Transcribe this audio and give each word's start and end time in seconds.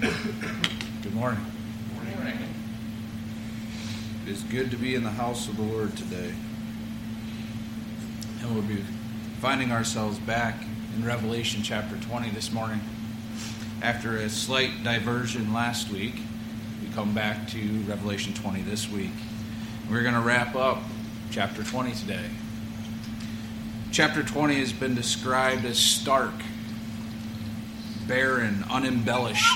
Good 0.00 1.12
morning. 1.12 1.44
Morning. 1.92 2.38
It 4.24 4.30
is 4.30 4.44
good 4.44 4.70
to 4.70 4.76
be 4.76 4.94
in 4.94 5.02
the 5.02 5.10
house 5.10 5.48
of 5.48 5.56
the 5.56 5.64
Lord 5.64 5.96
today. 5.96 6.32
And 8.40 8.54
we'll 8.54 8.62
be 8.62 8.84
finding 9.40 9.72
ourselves 9.72 10.20
back 10.20 10.62
in 10.94 11.04
Revelation 11.04 11.64
chapter 11.64 11.96
20 11.96 12.30
this 12.30 12.52
morning. 12.52 12.80
After 13.82 14.18
a 14.18 14.28
slight 14.28 14.84
diversion 14.84 15.52
last 15.52 15.90
week, 15.90 16.14
we 16.80 16.94
come 16.94 17.12
back 17.12 17.48
to 17.48 17.80
Revelation 17.88 18.32
20 18.34 18.62
this 18.62 18.88
week. 18.88 19.10
We're 19.90 20.02
going 20.02 20.14
to 20.14 20.20
wrap 20.20 20.54
up 20.54 20.78
chapter 21.32 21.64
20 21.64 21.94
today. 21.94 22.30
Chapter 23.90 24.22
20 24.22 24.60
has 24.60 24.72
been 24.72 24.94
described 24.94 25.64
as 25.64 25.76
stark, 25.76 26.34
barren, 28.06 28.64
unembellished, 28.70 29.52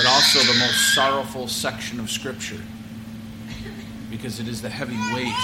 but 0.00 0.08
also 0.08 0.38
the 0.40 0.58
most 0.58 0.94
sorrowful 0.94 1.46
section 1.46 2.00
of 2.00 2.10
Scripture 2.10 2.62
because 4.10 4.40
it 4.40 4.48
is 4.48 4.62
the 4.62 4.70
heavy 4.70 4.96
weight 5.14 5.34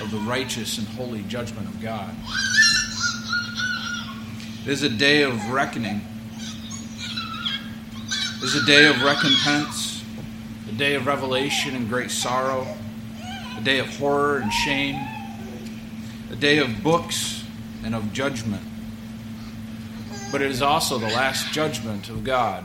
of 0.00 0.10
the 0.10 0.16
righteous 0.20 0.78
and 0.78 0.88
holy 0.88 1.20
judgment 1.24 1.68
of 1.68 1.78
God. 1.82 2.14
It 4.62 4.72
is 4.72 4.84
a 4.84 4.88
day 4.88 5.22
of 5.22 5.50
reckoning. 5.50 6.00
It 8.38 8.42
is 8.42 8.54
a 8.54 8.64
day 8.64 8.86
of 8.86 9.02
recompense, 9.02 10.02
a 10.70 10.72
day 10.72 10.94
of 10.94 11.06
revelation 11.06 11.76
and 11.76 11.90
great 11.90 12.10
sorrow, 12.10 12.66
a 13.58 13.60
day 13.60 13.80
of 13.80 13.86
horror 13.98 14.38
and 14.38 14.50
shame 14.50 14.98
a 16.30 16.36
day 16.36 16.56
of 16.58 16.82
books 16.82 17.44
and 17.84 17.94
of 17.94 18.14
judgment. 18.14 18.62
But 20.32 20.40
it 20.40 20.50
is 20.50 20.62
also 20.62 20.96
the 20.96 21.08
last 21.08 21.52
judgment 21.52 22.08
of 22.08 22.24
God. 22.24 22.64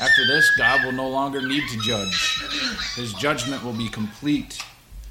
After 0.00 0.26
this, 0.26 0.50
God 0.56 0.84
will 0.84 0.92
no 0.92 1.08
longer 1.08 1.42
need 1.42 1.68
to 1.68 1.78
judge. 1.78 2.42
His 2.94 3.12
judgment 3.14 3.64
will 3.64 3.72
be 3.72 3.88
complete, 3.88 4.62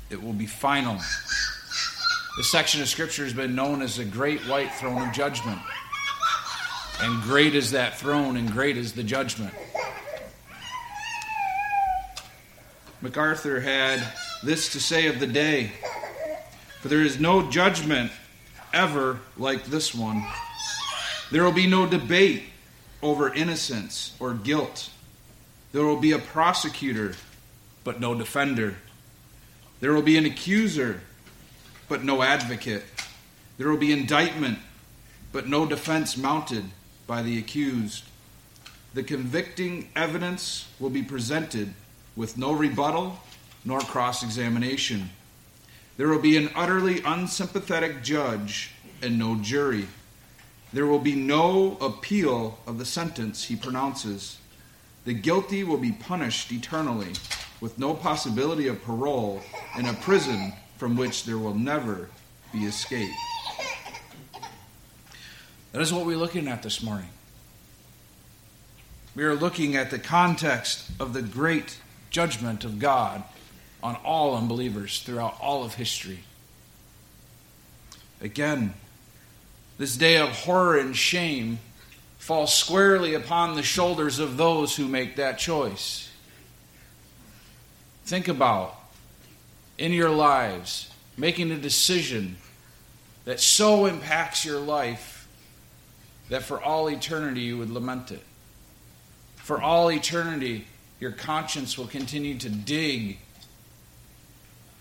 it 0.10 0.22
will 0.22 0.34
be 0.34 0.46
final. 0.46 0.96
This 2.38 2.52
section 2.52 2.82
of 2.82 2.88
Scripture 2.88 3.24
has 3.24 3.34
been 3.34 3.56
known 3.56 3.82
as 3.82 3.98
the 3.98 4.06
Great 4.06 4.42
White 4.42 4.72
Throne 4.74 5.08
of 5.08 5.14
Judgment. 5.14 5.60
And 7.02 7.22
great 7.24 7.54
is 7.54 7.72
that 7.72 7.98
throne, 7.98 8.38
and 8.38 8.52
great 8.52 8.78
is 8.78 8.94
the 8.94 9.04
judgment. 9.04 9.54
MacArthur 13.02 13.60
had 13.60 14.02
this 14.44 14.72
to 14.72 14.80
say 14.80 15.08
of 15.08 15.20
the 15.20 15.28
day 15.28 15.72
for 16.80 16.90
there 16.90 17.02
is 17.02 17.20
no 17.20 17.50
judgment 17.50 18.12
ever 18.74 19.20
like 19.36 19.66
this 19.66 19.94
one. 19.94 20.24
There 21.32 21.44
will 21.44 21.52
be 21.52 21.68
no 21.68 21.86
debate 21.86 22.44
over 23.02 23.34
innocence 23.34 24.16
or 24.20 24.34
guilt. 24.34 24.90
There 25.72 25.86
will 25.86 26.00
be 26.00 26.12
a 26.12 26.20
prosecutor, 26.20 27.16
but 27.84 28.00
no 28.00 28.16
defender. 28.16 28.76
There 29.80 29.94
will 29.94 30.02
be 30.02 30.17
an 30.17 30.26
accuser, 30.26 31.02
but 31.88 32.04
no 32.04 32.23
advocate. 32.23 32.84
There 33.58 33.70
will 33.70 33.78
be 33.78 33.92
indictment, 33.92 34.59
but 35.31 35.48
no 35.48 35.66
defense 35.66 36.17
mounted 36.17 36.66
by 37.06 37.22
the 37.22 37.38
accused. 37.38 38.04
The 38.94 39.04
convicting 39.04 39.89
evidence 39.95 40.67
will 40.80 40.89
be 40.89 41.04
presented 41.04 41.73
with 42.16 42.38
no 42.38 42.54
rebuttal 42.54 43.20
nor 43.64 43.80
cross 43.80 44.23
examination. 44.23 45.09
There 45.98 46.08
will 46.08 46.22
be 46.22 46.38
an 46.38 46.50
utterly 46.56 47.02
unsympathetic 47.04 48.04
judge 48.04 48.72
and 49.02 49.20
no 49.20 49.36
jury. 49.36 49.88
There 50.73 50.86
will 50.86 51.00
be 51.00 51.16
no 51.16 51.78
appeal 51.80 52.60
of 52.68 52.78
the 52.78 52.86
sentence 52.86 53.46
he 53.46 53.56
pronounces. 53.56 54.38
The 55.06 55.14
guilty 55.14 55.64
will 55.64 55.78
be 55.78 55.94
punished 55.94 56.52
eternally, 56.52 57.14
with 57.62 57.80
no 57.80 57.94
possibility 57.94 58.68
of 58.68 58.84
parole 58.84 59.42
in 59.78 59.86
a 59.86 59.94
prison 59.94 60.54
from 60.78 60.95
which 60.95 61.23
there 61.23 61.38
will 61.38 61.55
never 61.55 62.10
be 62.52 62.66
escape. 62.66 63.14
That 65.72 65.82
is 65.82 65.94
what 65.94 66.05
we're 66.05 66.17
looking 66.17 66.48
at 66.48 66.64
this 66.64 66.84
morning. 66.84 67.10
We 69.16 69.23
are 69.23 69.36
looking 69.36 69.76
at 69.76 69.89
the 69.89 69.99
context 69.99 70.89
of 70.99 71.14
the 71.14 71.22
great 71.22 71.80
judgment 72.10 72.64
of 72.64 72.78
God 72.78 73.23
on 73.82 73.95
all 73.98 74.36
unbelievers 74.36 75.02
throughout 75.02 75.38
all 75.42 75.64
of 75.64 75.76
history. 75.76 76.20
Again, 78.22 78.73
this 79.77 79.95
day 79.95 80.17
of 80.17 80.30
horror 80.30 80.77
and 80.77 80.95
shame 80.95 81.60
falls 82.17 82.54
squarely 82.54 83.14
upon 83.14 83.55
the 83.55 83.64
shoulders 83.64 84.20
of 84.20 84.38
those 84.38 84.76
who 84.76 84.88
make 84.88 85.15
that 85.15 85.38
choice. 85.38 86.11
Think 88.05 88.27
about 88.27 88.76
in 89.77 89.93
your 89.93 90.10
lives 90.10 90.89
making 91.17 91.52
a 91.52 91.58
decision 91.58 92.37
that 93.26 93.39
so 93.39 93.86
impacts 93.86 94.45
your 94.45 94.60
life 94.60 95.27
that 96.30 96.43
for 96.43 96.61
all 96.61 96.89
eternity 96.89 97.42
you 97.42 97.58
would 97.58 97.70
lament 97.70 98.11
it. 98.11 98.23
For 99.36 99.61
all 99.61 99.92
eternity, 99.92 100.67
your 100.99 101.11
conscience 101.11 101.77
will 101.77 101.87
continue 101.87 102.37
to 102.39 102.49
dig 102.49 103.20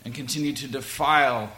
and 0.05 0.15
continue 0.15 0.53
to 0.55 0.69
defile 0.69 1.53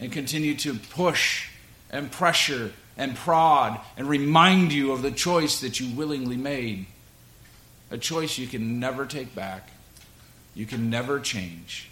and 0.00 0.10
continue 0.10 0.54
to 0.56 0.74
push 0.74 1.49
and 1.90 2.10
pressure 2.10 2.72
and 2.96 3.16
prod 3.16 3.80
and 3.96 4.08
remind 4.08 4.72
you 4.72 4.92
of 4.92 5.02
the 5.02 5.10
choice 5.10 5.60
that 5.60 5.80
you 5.80 5.94
willingly 5.94 6.36
made. 6.36 6.86
A 7.90 7.98
choice 7.98 8.38
you 8.38 8.46
can 8.46 8.78
never 8.78 9.06
take 9.06 9.34
back, 9.34 9.70
you 10.54 10.66
can 10.66 10.90
never 10.90 11.18
change. 11.18 11.88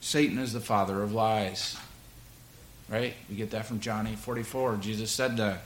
Satan 0.00 0.38
is 0.38 0.52
the 0.52 0.60
father 0.60 1.02
of 1.02 1.12
lies. 1.12 1.76
Right? 2.88 3.14
We 3.30 3.36
get 3.36 3.52
that 3.52 3.66
from 3.66 3.80
John 3.80 4.06
8 4.06 4.18
44. 4.18 4.76
Jesus 4.76 5.10
said 5.10 5.38
that. 5.38 5.62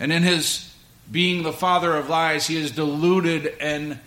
And 0.00 0.12
in 0.12 0.22
his 0.22 0.74
being 1.10 1.42
the 1.42 1.52
father 1.52 1.94
of 1.94 2.08
lies, 2.08 2.46
he 2.46 2.60
has 2.60 2.70
deluded 2.72 3.54
and 3.60 4.00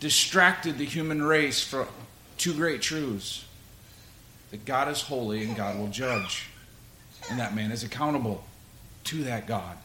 distracted 0.00 0.78
the 0.78 0.84
human 0.84 1.22
race 1.22 1.62
from 1.62 1.88
two 2.36 2.54
great 2.54 2.80
truths 2.80 3.44
that 4.50 4.64
God 4.64 4.88
is 4.88 5.02
holy 5.02 5.44
and 5.44 5.56
God 5.56 5.78
will 5.78 5.88
judge. 5.88 6.46
And 7.30 7.38
that 7.38 7.54
man 7.54 7.72
is 7.72 7.84
accountable 7.84 8.44
to 9.04 9.24
that 9.24 9.46
God. 9.46 9.76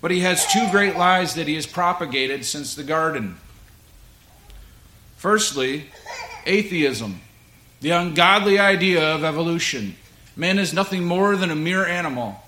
But 0.00 0.10
he 0.10 0.20
has 0.20 0.46
two 0.46 0.70
great 0.70 0.96
lies 0.96 1.34
that 1.34 1.48
he 1.48 1.54
has 1.54 1.66
propagated 1.66 2.44
since 2.44 2.74
the 2.74 2.84
garden. 2.84 3.36
Firstly, 5.16 5.86
atheism, 6.46 7.20
the 7.80 7.90
ungodly 7.90 8.58
idea 8.58 9.14
of 9.14 9.24
evolution. 9.24 9.96
Man 10.36 10.58
is 10.58 10.72
nothing 10.72 11.04
more 11.04 11.34
than 11.34 11.50
a 11.50 11.56
mere 11.56 11.84
animal. 11.84 12.40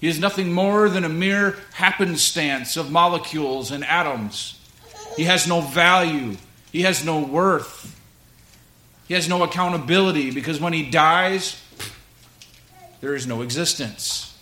He 0.00 0.08
is 0.08 0.20
nothing 0.20 0.52
more 0.52 0.88
than 0.90 1.04
a 1.04 1.08
mere 1.08 1.56
happenstance 1.72 2.76
of 2.76 2.92
molecules 2.92 3.70
and 3.70 3.84
atoms. 3.84 4.60
He 5.16 5.24
has 5.24 5.48
no 5.48 5.62
value. 5.62 6.36
He 6.70 6.82
has 6.82 7.04
no 7.04 7.20
worth. 7.20 7.97
He 9.08 9.14
has 9.14 9.28
no 9.28 9.42
accountability 9.42 10.30
because 10.30 10.60
when 10.60 10.72
he 10.72 10.88
dies, 10.90 11.60
there 13.00 13.14
is 13.14 13.26
no 13.26 13.42
existence. 13.42 14.38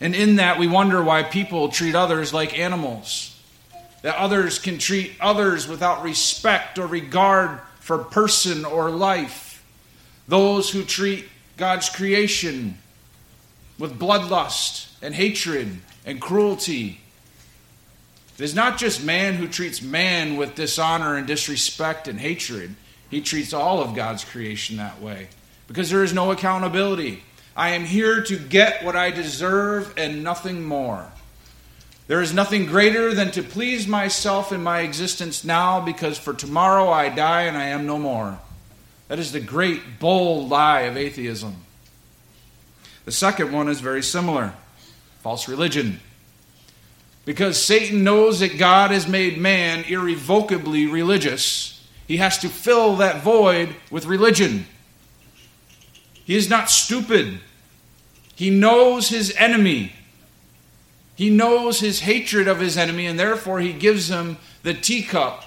And 0.00 0.14
in 0.14 0.36
that, 0.36 0.58
we 0.58 0.68
wonder 0.68 1.02
why 1.02 1.24
people 1.24 1.68
treat 1.68 1.94
others 1.94 2.32
like 2.32 2.58
animals. 2.58 3.34
That 4.02 4.16
others 4.16 4.60
can 4.60 4.78
treat 4.78 5.12
others 5.20 5.66
without 5.66 6.04
respect 6.04 6.78
or 6.78 6.86
regard 6.86 7.60
for 7.80 7.98
person 7.98 8.64
or 8.64 8.90
life. 8.90 9.64
Those 10.28 10.70
who 10.70 10.84
treat 10.84 11.28
God's 11.56 11.88
creation 11.88 12.78
with 13.78 13.98
bloodlust 13.98 14.86
and 15.02 15.14
hatred 15.14 15.78
and 16.06 16.20
cruelty 16.20 17.00
it 18.38 18.44
is 18.44 18.54
not 18.54 18.78
just 18.78 19.02
man 19.02 19.34
who 19.34 19.48
treats 19.48 19.82
man 19.82 20.36
with 20.36 20.54
dishonor 20.54 21.16
and 21.16 21.26
disrespect 21.26 22.06
and 22.06 22.20
hatred. 22.20 22.76
He 23.10 23.20
treats 23.20 23.52
all 23.52 23.80
of 23.80 23.94
God's 23.94 24.24
creation 24.24 24.76
that 24.76 25.00
way 25.00 25.28
because 25.66 25.90
there 25.90 26.04
is 26.04 26.12
no 26.12 26.30
accountability. 26.30 27.22
I 27.56 27.70
am 27.70 27.84
here 27.84 28.22
to 28.22 28.38
get 28.38 28.84
what 28.84 28.96
I 28.96 29.10
deserve 29.10 29.94
and 29.96 30.22
nothing 30.22 30.62
more. 30.62 31.10
There 32.06 32.22
is 32.22 32.32
nothing 32.32 32.66
greater 32.66 33.12
than 33.14 33.30
to 33.32 33.42
please 33.42 33.86
myself 33.86 34.52
in 34.52 34.62
my 34.62 34.80
existence 34.80 35.44
now 35.44 35.80
because 35.80 36.18
for 36.18 36.32
tomorrow 36.32 36.88
I 36.88 37.08
die 37.10 37.42
and 37.42 37.56
I 37.56 37.66
am 37.66 37.86
no 37.86 37.98
more. 37.98 38.38
That 39.08 39.18
is 39.18 39.32
the 39.32 39.40
great, 39.40 39.98
bold 39.98 40.48
lie 40.48 40.82
of 40.82 40.96
atheism. 40.96 41.56
The 43.04 43.12
second 43.12 43.52
one 43.52 43.68
is 43.68 43.80
very 43.80 44.02
similar 44.02 44.54
false 45.20 45.48
religion. 45.48 46.00
Because 47.24 47.62
Satan 47.62 48.04
knows 48.04 48.40
that 48.40 48.56
God 48.56 48.90
has 48.90 49.06
made 49.06 49.36
man 49.36 49.84
irrevocably 49.84 50.86
religious, 50.86 51.77
he 52.08 52.16
has 52.16 52.38
to 52.38 52.48
fill 52.48 52.96
that 52.96 53.22
void 53.22 53.76
with 53.90 54.06
religion. 54.06 54.66
He 56.24 56.34
is 56.34 56.48
not 56.48 56.70
stupid. 56.70 57.40
He 58.34 58.48
knows 58.48 59.10
his 59.10 59.34
enemy. 59.36 59.92
He 61.14 61.28
knows 61.28 61.80
his 61.80 62.00
hatred 62.00 62.48
of 62.48 62.60
his 62.60 62.78
enemy, 62.78 63.06
and 63.06 63.20
therefore 63.20 63.60
he 63.60 63.74
gives 63.74 64.08
him 64.08 64.38
the 64.62 64.72
teacup 64.72 65.44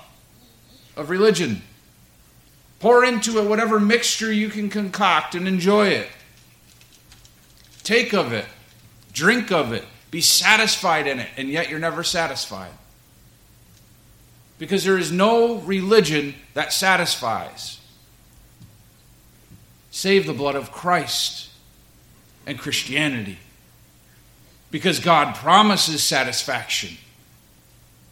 of 0.96 1.10
religion. 1.10 1.63
Pour 2.80 3.04
into 3.04 3.40
it 3.40 3.50
whatever 3.50 3.80
mixture 3.80 4.31
you 4.31 4.50
can 4.50 4.69
concoct 4.69 5.34
and 5.34 5.48
enjoy 5.48 5.88
it. 5.88 6.10
Take 7.84 8.13
of 8.13 8.34
it, 8.34 8.46
drink 9.13 9.52
of 9.52 9.74
it, 9.74 9.86
be 10.12 10.22
satisfied 10.22 11.08
in 11.08 11.19
it, 11.19 11.30
and 11.38 11.50
yet 11.50 11.69
you're 11.69 11.80
never 11.80 12.04
satisfied. 12.04 12.72
Because 14.62 14.84
there 14.84 15.00
is 15.00 15.12
no 15.12 15.56
religion 15.56 16.36
that 16.54 16.72
satisfies 16.72 17.80
save 19.90 20.28
the 20.28 20.34
blood 20.34 20.54
of 20.54 20.72
Christ 20.72 21.50
and 22.46 22.60
Christianity. 22.60 23.40
Because 24.69 25.00
God 25.00 25.34
promises 25.34 26.04
satisfaction. 26.04 26.96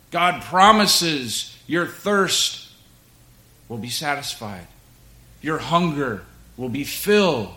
God 0.09 0.41
promises 0.41 1.55
your 1.67 1.85
thirst 1.85 2.71
will 3.67 3.77
be 3.77 3.91
satisfied, 3.91 4.65
your 5.43 5.59
hunger 5.59 6.23
will 6.57 6.69
be 6.69 6.83
filled. 6.83 7.53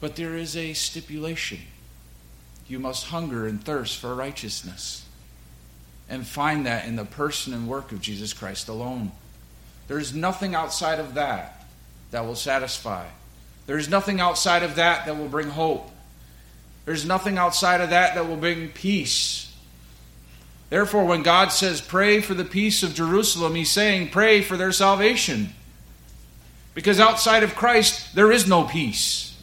But 0.00 0.14
there 0.14 0.36
is 0.36 0.56
a 0.56 0.72
stipulation. 0.74 1.58
You 2.68 2.78
must 2.78 3.06
hunger 3.06 3.44
and 3.44 3.60
thirst 3.60 3.96
for 3.96 4.14
righteousness 4.14 5.04
and 6.08 6.26
find 6.26 6.66
that 6.66 6.86
in 6.86 6.96
the 6.96 7.04
person 7.04 7.52
and 7.52 7.68
work 7.68 7.92
of 7.92 8.00
Jesus 8.00 8.32
Christ 8.32 8.68
alone. 8.68 9.12
There's 9.88 10.14
nothing 10.14 10.54
outside 10.54 10.98
of 10.98 11.14
that 11.14 11.66
that 12.10 12.24
will 12.24 12.34
satisfy. 12.34 13.06
There's 13.66 13.88
nothing 13.88 14.20
outside 14.20 14.62
of 14.62 14.76
that 14.76 15.06
that 15.06 15.16
will 15.16 15.28
bring 15.28 15.50
hope. 15.50 15.90
There's 16.84 17.04
nothing 17.04 17.36
outside 17.36 17.80
of 17.80 17.90
that 17.90 18.14
that 18.14 18.26
will 18.26 18.36
bring 18.36 18.68
peace. 18.68 19.54
Therefore, 20.70 21.04
when 21.04 21.22
God 21.22 21.48
says, 21.48 21.80
Pray 21.80 22.20
for 22.20 22.34
the 22.34 22.44
peace 22.44 22.82
of 22.82 22.94
Jerusalem, 22.94 23.54
He's 23.54 23.70
saying, 23.70 24.10
Pray 24.10 24.42
for 24.42 24.56
their 24.56 24.72
salvation. 24.72 25.50
Because 26.74 27.00
outside 27.00 27.42
of 27.42 27.54
Christ, 27.54 28.14
there 28.14 28.30
is 28.30 28.46
no 28.46 28.64
peace. 28.64 29.36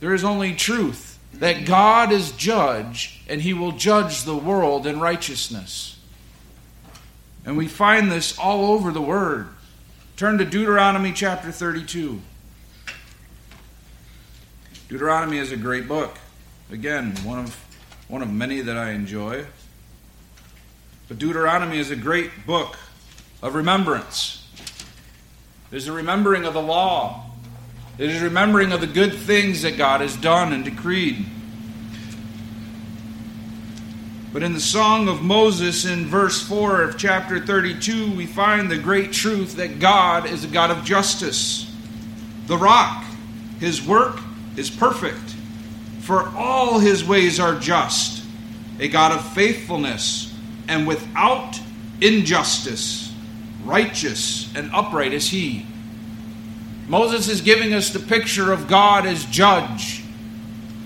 There 0.00 0.14
is 0.14 0.24
only 0.24 0.54
truth 0.54 1.18
that 1.34 1.64
God 1.64 2.12
is 2.12 2.32
judge, 2.32 3.15
and 3.28 3.40
He 3.40 3.52
will 3.52 3.72
judge 3.72 4.22
the 4.22 4.36
world 4.36 4.86
in 4.86 5.00
righteousness. 5.00 5.98
And 7.44 7.56
we 7.56 7.68
find 7.68 8.10
this 8.10 8.38
all 8.38 8.72
over 8.72 8.90
the 8.90 9.00
Word. 9.00 9.48
Turn 10.16 10.38
to 10.38 10.44
Deuteronomy 10.44 11.12
chapter 11.12 11.52
32. 11.52 12.20
Deuteronomy 14.88 15.38
is 15.38 15.52
a 15.52 15.56
great 15.56 15.88
book. 15.88 16.16
Again, 16.70 17.14
one 17.24 17.38
of, 17.38 17.54
one 18.08 18.22
of 18.22 18.32
many 18.32 18.60
that 18.60 18.76
I 18.76 18.90
enjoy. 18.90 19.44
But 21.08 21.18
Deuteronomy 21.18 21.78
is 21.78 21.90
a 21.90 21.96
great 21.96 22.46
book 22.46 22.76
of 23.42 23.54
remembrance. 23.54 24.48
It 25.70 25.76
is 25.76 25.88
a 25.88 25.92
remembering 25.92 26.44
of 26.44 26.54
the 26.54 26.62
law. 26.62 27.30
It 27.98 28.10
is 28.10 28.22
remembering 28.22 28.72
of 28.72 28.80
the 28.80 28.86
good 28.86 29.14
things 29.14 29.62
that 29.62 29.76
God 29.76 30.00
has 30.00 30.16
done 30.16 30.52
and 30.52 30.64
decreed. 30.64 31.26
But 34.36 34.42
in 34.42 34.52
the 34.52 34.60
Song 34.60 35.08
of 35.08 35.22
Moses, 35.22 35.86
in 35.86 36.04
verse 36.04 36.46
4 36.46 36.82
of 36.82 36.98
chapter 36.98 37.40
32, 37.40 38.14
we 38.14 38.26
find 38.26 38.70
the 38.70 38.76
great 38.76 39.10
truth 39.10 39.56
that 39.56 39.78
God 39.78 40.26
is 40.26 40.44
a 40.44 40.48
God 40.48 40.70
of 40.70 40.84
justice. 40.84 41.74
The 42.46 42.58
rock, 42.58 43.02
his 43.60 43.82
work 43.82 44.20
is 44.54 44.68
perfect, 44.68 45.34
for 46.00 46.28
all 46.36 46.80
his 46.80 47.02
ways 47.02 47.40
are 47.40 47.58
just, 47.58 48.22
a 48.78 48.88
God 48.88 49.12
of 49.12 49.26
faithfulness, 49.32 50.34
and 50.68 50.86
without 50.86 51.58
injustice, 52.02 53.14
righteous 53.64 54.54
and 54.54 54.70
upright 54.74 55.14
is 55.14 55.30
he. 55.30 55.64
Moses 56.88 57.30
is 57.30 57.40
giving 57.40 57.72
us 57.72 57.88
the 57.88 58.00
picture 58.00 58.52
of 58.52 58.68
God 58.68 59.06
as 59.06 59.24
judge 59.24 59.95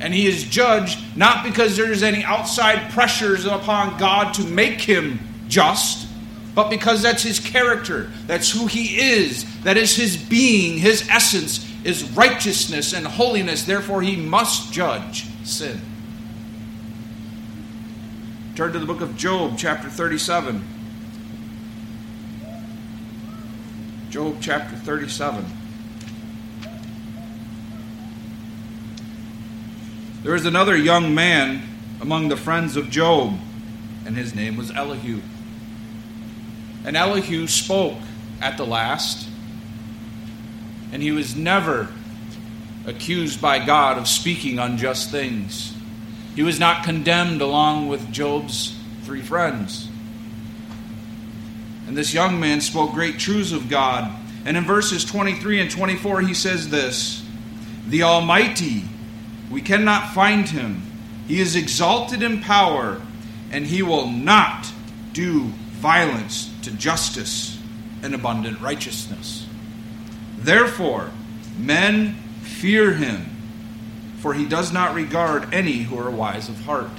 and 0.00 0.14
he 0.14 0.26
is 0.26 0.44
judged 0.44 0.98
not 1.16 1.44
because 1.44 1.76
there's 1.76 2.02
any 2.02 2.24
outside 2.24 2.90
pressures 2.90 3.44
upon 3.44 3.98
God 3.98 4.32
to 4.34 4.44
make 4.44 4.80
him 4.80 5.20
just, 5.48 6.08
but 6.54 6.70
because 6.70 7.02
that's 7.02 7.22
his 7.22 7.38
character, 7.38 8.10
that's 8.26 8.50
who 8.50 8.66
he 8.66 8.98
is, 8.98 9.44
that 9.62 9.76
is 9.76 9.94
his 9.94 10.16
being, 10.16 10.78
his 10.78 11.08
essence 11.08 11.66
is 11.84 12.04
righteousness 12.10 12.92
and 12.92 13.06
holiness. 13.06 13.64
Therefore, 13.64 14.02
he 14.02 14.16
must 14.16 14.72
judge 14.72 15.26
sin. 15.44 15.80
Turn 18.54 18.72
to 18.72 18.78
the 18.78 18.86
book 18.86 19.00
of 19.00 19.16
Job, 19.16 19.56
chapter 19.56 19.88
37. 19.88 20.62
Job 24.10 24.36
chapter 24.40 24.76
37. 24.76 25.59
There 30.22 30.32
was 30.32 30.44
another 30.44 30.76
young 30.76 31.14
man 31.14 31.62
among 32.00 32.28
the 32.28 32.36
friends 32.36 32.76
of 32.76 32.90
Job, 32.90 33.38
and 34.04 34.16
his 34.16 34.34
name 34.34 34.58
was 34.58 34.70
Elihu. 34.70 35.20
And 36.84 36.94
Elihu 36.94 37.46
spoke 37.46 37.96
at 38.40 38.58
the 38.58 38.66
last, 38.66 39.26
and 40.92 41.02
he 41.02 41.10
was 41.10 41.34
never 41.34 41.88
accused 42.86 43.40
by 43.40 43.64
God 43.64 43.96
of 43.96 44.06
speaking 44.06 44.58
unjust 44.58 45.10
things. 45.10 45.72
He 46.34 46.42
was 46.42 46.60
not 46.60 46.84
condemned 46.84 47.40
along 47.40 47.88
with 47.88 48.12
Job's 48.12 48.76
three 49.04 49.22
friends. 49.22 49.88
And 51.86 51.96
this 51.96 52.12
young 52.12 52.38
man 52.38 52.60
spoke 52.60 52.92
great 52.92 53.18
truths 53.18 53.52
of 53.52 53.70
God. 53.70 54.12
And 54.44 54.56
in 54.56 54.64
verses 54.64 55.04
23 55.04 55.62
and 55.62 55.70
24, 55.70 56.20
he 56.20 56.34
says 56.34 56.68
this 56.68 57.24
The 57.88 58.02
Almighty 58.02 58.84
we 59.50 59.60
cannot 59.60 60.14
find 60.14 60.48
him. 60.48 60.82
He 61.26 61.40
is 61.40 61.56
exalted 61.56 62.22
in 62.22 62.40
power, 62.40 63.00
and 63.50 63.66
he 63.66 63.82
will 63.82 64.06
not 64.06 64.70
do 65.12 65.48
violence 65.72 66.50
to 66.62 66.70
justice 66.72 67.58
and 68.02 68.14
abundant 68.14 68.60
righteousness. 68.60 69.46
Therefore, 70.38 71.10
men 71.58 72.14
fear 72.42 72.92
him, 72.92 73.26
for 74.18 74.34
he 74.34 74.46
does 74.46 74.72
not 74.72 74.94
regard 74.94 75.52
any 75.52 75.78
who 75.78 75.98
are 75.98 76.10
wise 76.10 76.48
of 76.48 76.60
heart. 76.60 76.90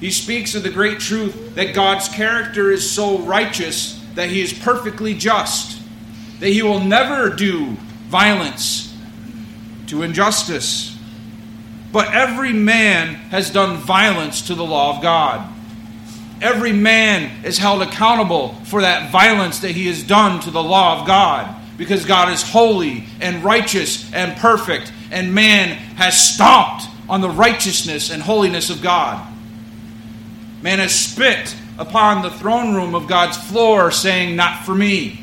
He 0.00 0.10
speaks 0.10 0.54
of 0.54 0.62
the 0.62 0.70
great 0.70 1.00
truth 1.00 1.54
that 1.56 1.74
God's 1.74 2.08
character 2.08 2.70
is 2.70 2.88
so 2.88 3.18
righteous 3.18 4.00
that 4.14 4.28
he 4.28 4.40
is 4.40 4.52
perfectly 4.52 5.14
just, 5.14 5.80
that 6.40 6.48
he 6.48 6.62
will 6.62 6.80
never 6.80 7.30
do 7.30 7.76
violence 8.08 8.94
to 9.88 10.02
injustice. 10.02 10.97
But 11.92 12.12
every 12.14 12.52
man 12.52 13.14
has 13.14 13.50
done 13.50 13.78
violence 13.78 14.42
to 14.48 14.54
the 14.54 14.64
law 14.64 14.96
of 14.96 15.02
God. 15.02 15.54
Every 16.40 16.72
man 16.72 17.44
is 17.44 17.58
held 17.58 17.82
accountable 17.82 18.54
for 18.64 18.82
that 18.82 19.10
violence 19.10 19.60
that 19.60 19.72
he 19.72 19.86
has 19.88 20.02
done 20.02 20.40
to 20.40 20.50
the 20.50 20.62
law 20.62 21.00
of 21.00 21.06
God 21.06 21.54
because 21.76 22.04
God 22.04 22.32
is 22.32 22.42
holy 22.42 23.04
and 23.20 23.42
righteous 23.42 24.12
and 24.12 24.36
perfect, 24.36 24.92
and 25.10 25.34
man 25.34 25.70
has 25.96 26.34
stomped 26.34 26.84
on 27.08 27.20
the 27.20 27.30
righteousness 27.30 28.10
and 28.10 28.22
holiness 28.22 28.68
of 28.68 28.82
God. 28.82 29.26
Man 30.60 30.80
has 30.80 30.94
spit 30.94 31.54
upon 31.78 32.22
the 32.22 32.30
throne 32.30 32.74
room 32.74 32.94
of 32.94 33.06
God's 33.06 33.36
floor, 33.36 33.90
saying, 33.90 34.36
Not 34.36 34.64
for 34.64 34.74
me. 34.74 35.20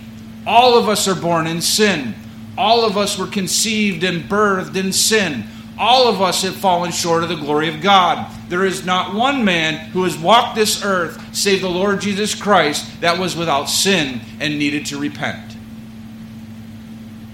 All 0.47 0.77
of 0.77 0.87
us 0.87 1.07
are 1.07 1.15
born 1.15 1.45
in 1.45 1.61
sin. 1.61 2.15
All 2.57 2.85
of 2.85 2.97
us 2.97 3.17
were 3.17 3.27
conceived 3.27 4.03
and 4.03 4.23
birthed 4.23 4.77
in 4.77 4.93
sin. 4.93 5.43
All 5.77 6.07
of 6.07 6.21
us 6.21 6.43
have 6.43 6.55
fallen 6.55 6.91
short 6.91 7.23
of 7.23 7.29
the 7.29 7.35
glory 7.35 7.67
of 7.67 7.81
God. 7.81 8.31
There 8.47 8.63
is 8.63 8.85
not 8.85 9.13
one 9.13 9.43
man 9.43 9.89
who 9.89 10.03
has 10.03 10.17
walked 10.17 10.55
this 10.55 10.83
earth, 10.85 11.35
save 11.35 11.61
the 11.61 11.69
Lord 11.69 11.99
Jesus 11.99 12.33
Christ, 12.33 13.01
that 13.01 13.19
was 13.19 13.35
without 13.35 13.65
sin 13.65 14.21
and 14.39 14.57
needed 14.57 14.85
to 14.87 14.97
repent. 14.97 15.57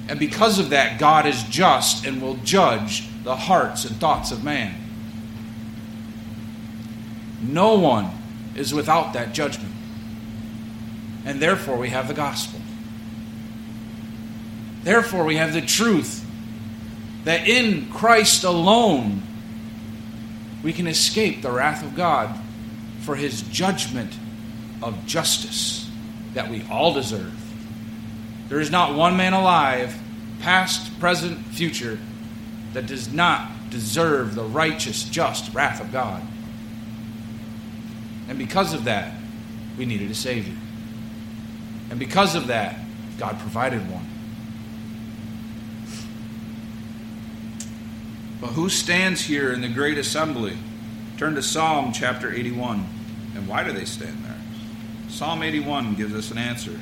And 0.09 0.19
because 0.19 0.57
of 0.57 0.71
that, 0.71 0.99
God 0.99 1.25
is 1.25 1.43
just 1.43 2.05
and 2.05 2.21
will 2.21 2.35
judge 2.37 3.07
the 3.23 3.35
hearts 3.35 3.85
and 3.85 3.95
thoughts 3.97 4.31
of 4.31 4.43
man. 4.43 4.75
No 7.41 7.77
one 7.77 8.09
is 8.55 8.73
without 8.73 9.13
that 9.13 9.33
judgment. 9.33 9.73
And 11.25 11.39
therefore, 11.39 11.77
we 11.77 11.89
have 11.89 12.07
the 12.07 12.13
gospel. 12.13 12.59
Therefore, 14.83 15.23
we 15.23 15.35
have 15.35 15.53
the 15.53 15.61
truth 15.61 16.20
that 17.23 17.47
in 17.47 17.89
Christ 17.91 18.43
alone 18.43 19.21
we 20.63 20.73
can 20.73 20.87
escape 20.87 21.41
the 21.41 21.51
wrath 21.51 21.83
of 21.83 21.95
God 21.95 22.37
for 23.01 23.15
his 23.15 23.41
judgment 23.43 24.13
of 24.81 25.05
justice 25.05 25.89
that 26.33 26.49
we 26.49 26.63
all 26.69 26.93
deserve. 26.93 27.33
There 28.49 28.59
is 28.59 28.71
not 28.71 28.95
one 28.95 29.17
man 29.17 29.33
alive 29.33 29.97
past, 30.41 30.99
present, 30.99 31.45
future, 31.47 31.99
that 32.73 32.87
does 32.87 33.11
not 33.11 33.49
deserve 33.69 34.35
the 34.35 34.43
righteous, 34.43 35.03
just 35.03 35.53
wrath 35.53 35.81
of 35.81 35.91
God. 35.91 36.21
And 38.27 38.37
because 38.37 38.73
of 38.73 38.85
that, 38.85 39.13
we 39.77 39.85
needed 39.85 40.09
a 40.09 40.15
Savior. 40.15 40.55
And 41.89 41.99
because 41.99 42.35
of 42.35 42.47
that, 42.47 42.79
God 43.17 43.39
provided 43.39 43.89
one. 43.91 44.07
But 48.41 48.53
who 48.53 48.69
stands 48.69 49.21
here 49.21 49.53
in 49.53 49.61
the 49.61 49.69
great 49.69 49.99
assembly? 49.99 50.57
Turn 51.17 51.35
to 51.35 51.43
Psalm 51.43 51.93
chapter 51.93 52.33
81. 52.33 52.87
And 53.35 53.47
why 53.47 53.63
do 53.63 53.71
they 53.71 53.85
stand 53.85 54.25
there? 54.25 54.37
Psalm 55.09 55.43
81 55.43 55.93
gives 55.93 56.15
us 56.15 56.31
an 56.31 56.39
answer. 56.39 56.79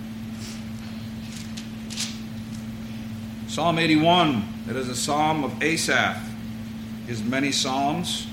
Psalm 3.49 3.77
81, 3.77 4.47
it 4.69 4.75
is 4.77 4.87
a 4.87 4.95
psalm 4.95 5.43
of 5.43 5.61
Asaph, 5.61 6.21
his 7.07 7.21
many 7.21 7.51
psalms 7.51 8.25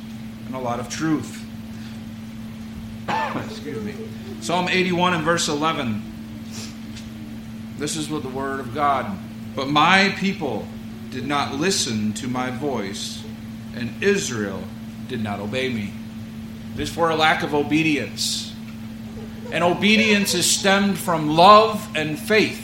and 0.46 0.54
a 0.54 0.58
lot 0.58 0.78
of 0.78 0.88
truth. 0.88 1.44
Excuse 3.08 3.82
me. 3.82 3.94
Psalm 4.40 4.68
81 4.68 5.14
and 5.14 5.24
verse 5.24 5.48
11. 5.48 6.00
This 7.78 7.96
is 7.96 8.08
what 8.08 8.22
the 8.22 8.28
word 8.28 8.60
of 8.60 8.72
God. 8.72 9.18
But 9.56 9.68
my 9.68 10.14
people 10.18 10.68
did 11.10 11.26
not 11.26 11.54
listen 11.54 12.12
to 12.14 12.28
my 12.28 12.50
voice, 12.50 13.22
and 13.74 14.02
Israel 14.02 14.62
did 15.08 15.22
not 15.22 15.40
obey 15.40 15.68
me. 15.68 15.92
It 16.74 16.80
is 16.80 16.90
for 16.90 17.10
a 17.10 17.16
lack 17.16 17.42
of 17.42 17.54
obedience. 17.54 18.52
And 19.52 19.62
obedience 19.62 20.34
is 20.34 20.48
stemmed 20.48 20.98
from 20.98 21.28
love 21.28 21.88
and 21.94 22.18
faith. 22.18 22.62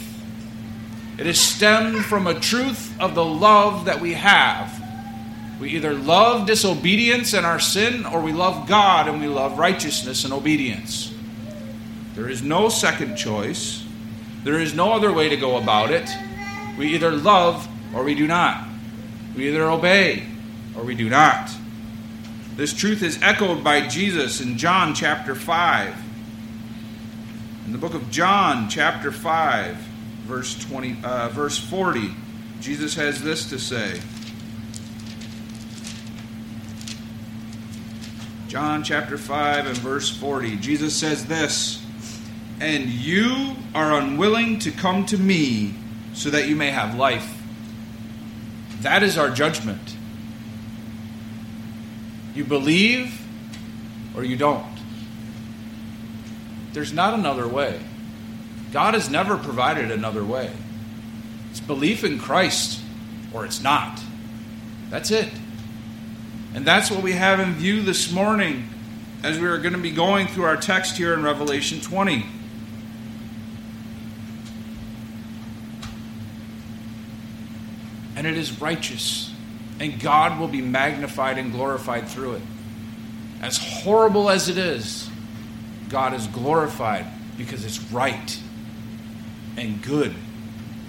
It 1.18 1.26
is 1.26 1.40
stemmed 1.40 2.04
from 2.04 2.26
a 2.26 2.38
truth 2.38 2.98
of 3.00 3.14
the 3.14 3.24
love 3.24 3.84
that 3.84 4.00
we 4.00 4.14
have. 4.14 4.80
We 5.60 5.70
either 5.70 5.94
love 5.94 6.46
disobedience 6.46 7.34
and 7.34 7.46
our 7.46 7.60
sin, 7.60 8.04
or 8.04 8.20
we 8.20 8.32
love 8.32 8.66
God 8.66 9.06
and 9.06 9.20
we 9.20 9.28
love 9.28 9.58
righteousness 9.58 10.24
and 10.24 10.32
obedience. 10.32 11.14
There 12.14 12.28
is 12.28 12.42
no 12.42 12.68
second 12.68 13.16
choice. 13.16 13.84
There 14.44 14.58
is 14.58 14.74
no 14.74 14.92
other 14.92 15.12
way 15.12 15.28
to 15.28 15.36
go 15.36 15.56
about 15.56 15.90
it. 15.90 16.10
We 16.76 16.88
either 16.94 17.12
love 17.12 17.68
or 17.94 18.02
we 18.02 18.14
do 18.14 18.26
not. 18.26 18.66
We 19.36 19.48
either 19.48 19.64
obey 19.64 20.24
or 20.76 20.82
we 20.84 20.94
do 20.94 21.08
not. 21.08 21.50
This 22.56 22.72
truth 22.72 23.02
is 23.02 23.18
echoed 23.22 23.64
by 23.64 23.86
Jesus 23.86 24.40
in 24.40 24.58
John 24.58 24.94
chapter 24.94 25.34
5. 25.34 25.94
In 27.66 27.72
the 27.72 27.78
book 27.78 27.94
of 27.94 28.10
John, 28.10 28.68
chapter 28.68 29.10
5, 29.10 29.76
verse 30.26 30.58
20, 30.66 30.98
uh, 31.02 31.28
verse 31.30 31.58
40, 31.58 32.10
Jesus 32.60 32.94
has 32.96 33.22
this 33.22 33.48
to 33.50 33.58
say. 33.58 34.00
John 38.48 38.84
chapter 38.84 39.16
5 39.16 39.66
and 39.66 39.78
verse 39.78 40.10
40. 40.10 40.56
Jesus 40.56 40.94
says 40.94 41.24
this, 41.24 41.80
"And 42.60 42.90
you 42.90 43.56
are 43.74 43.92
unwilling 43.98 44.58
to 44.58 44.70
come 44.70 45.06
to 45.06 45.16
me 45.16 45.74
so 46.12 46.28
that 46.28 46.48
you 46.48 46.54
may 46.54 46.70
have 46.70 46.94
life." 46.94 47.41
That 48.82 49.02
is 49.02 49.16
our 49.16 49.30
judgment. 49.30 49.96
You 52.34 52.44
believe 52.44 53.20
or 54.16 54.24
you 54.24 54.36
don't. 54.36 54.66
There's 56.72 56.92
not 56.92 57.14
another 57.14 57.46
way. 57.46 57.80
God 58.72 58.94
has 58.94 59.10
never 59.10 59.36
provided 59.36 59.90
another 59.90 60.24
way. 60.24 60.50
It's 61.50 61.60
belief 61.60 62.04
in 62.04 62.18
Christ 62.18 62.80
or 63.32 63.44
it's 63.44 63.62
not. 63.62 64.00
That's 64.90 65.10
it. 65.10 65.28
And 66.54 66.64
that's 66.64 66.90
what 66.90 67.02
we 67.02 67.12
have 67.12 67.40
in 67.40 67.54
view 67.54 67.82
this 67.82 68.10
morning 68.10 68.68
as 69.22 69.38
we 69.38 69.46
are 69.46 69.58
going 69.58 69.74
to 69.74 69.78
be 69.78 69.90
going 69.90 70.26
through 70.26 70.44
our 70.44 70.56
text 70.56 70.96
here 70.96 71.14
in 71.14 71.22
Revelation 71.22 71.80
20. 71.80 72.26
And 78.22 78.30
it 78.30 78.38
is 78.38 78.60
righteous, 78.60 79.32
and 79.80 79.98
God 79.98 80.38
will 80.38 80.46
be 80.46 80.60
magnified 80.60 81.38
and 81.38 81.50
glorified 81.50 82.06
through 82.06 82.34
it. 82.34 82.42
As 83.40 83.58
horrible 83.58 84.30
as 84.30 84.48
it 84.48 84.56
is, 84.56 85.10
God 85.88 86.14
is 86.14 86.28
glorified 86.28 87.04
because 87.36 87.64
it's 87.64 87.80
right 87.90 88.38
and 89.56 89.82
good 89.82 90.14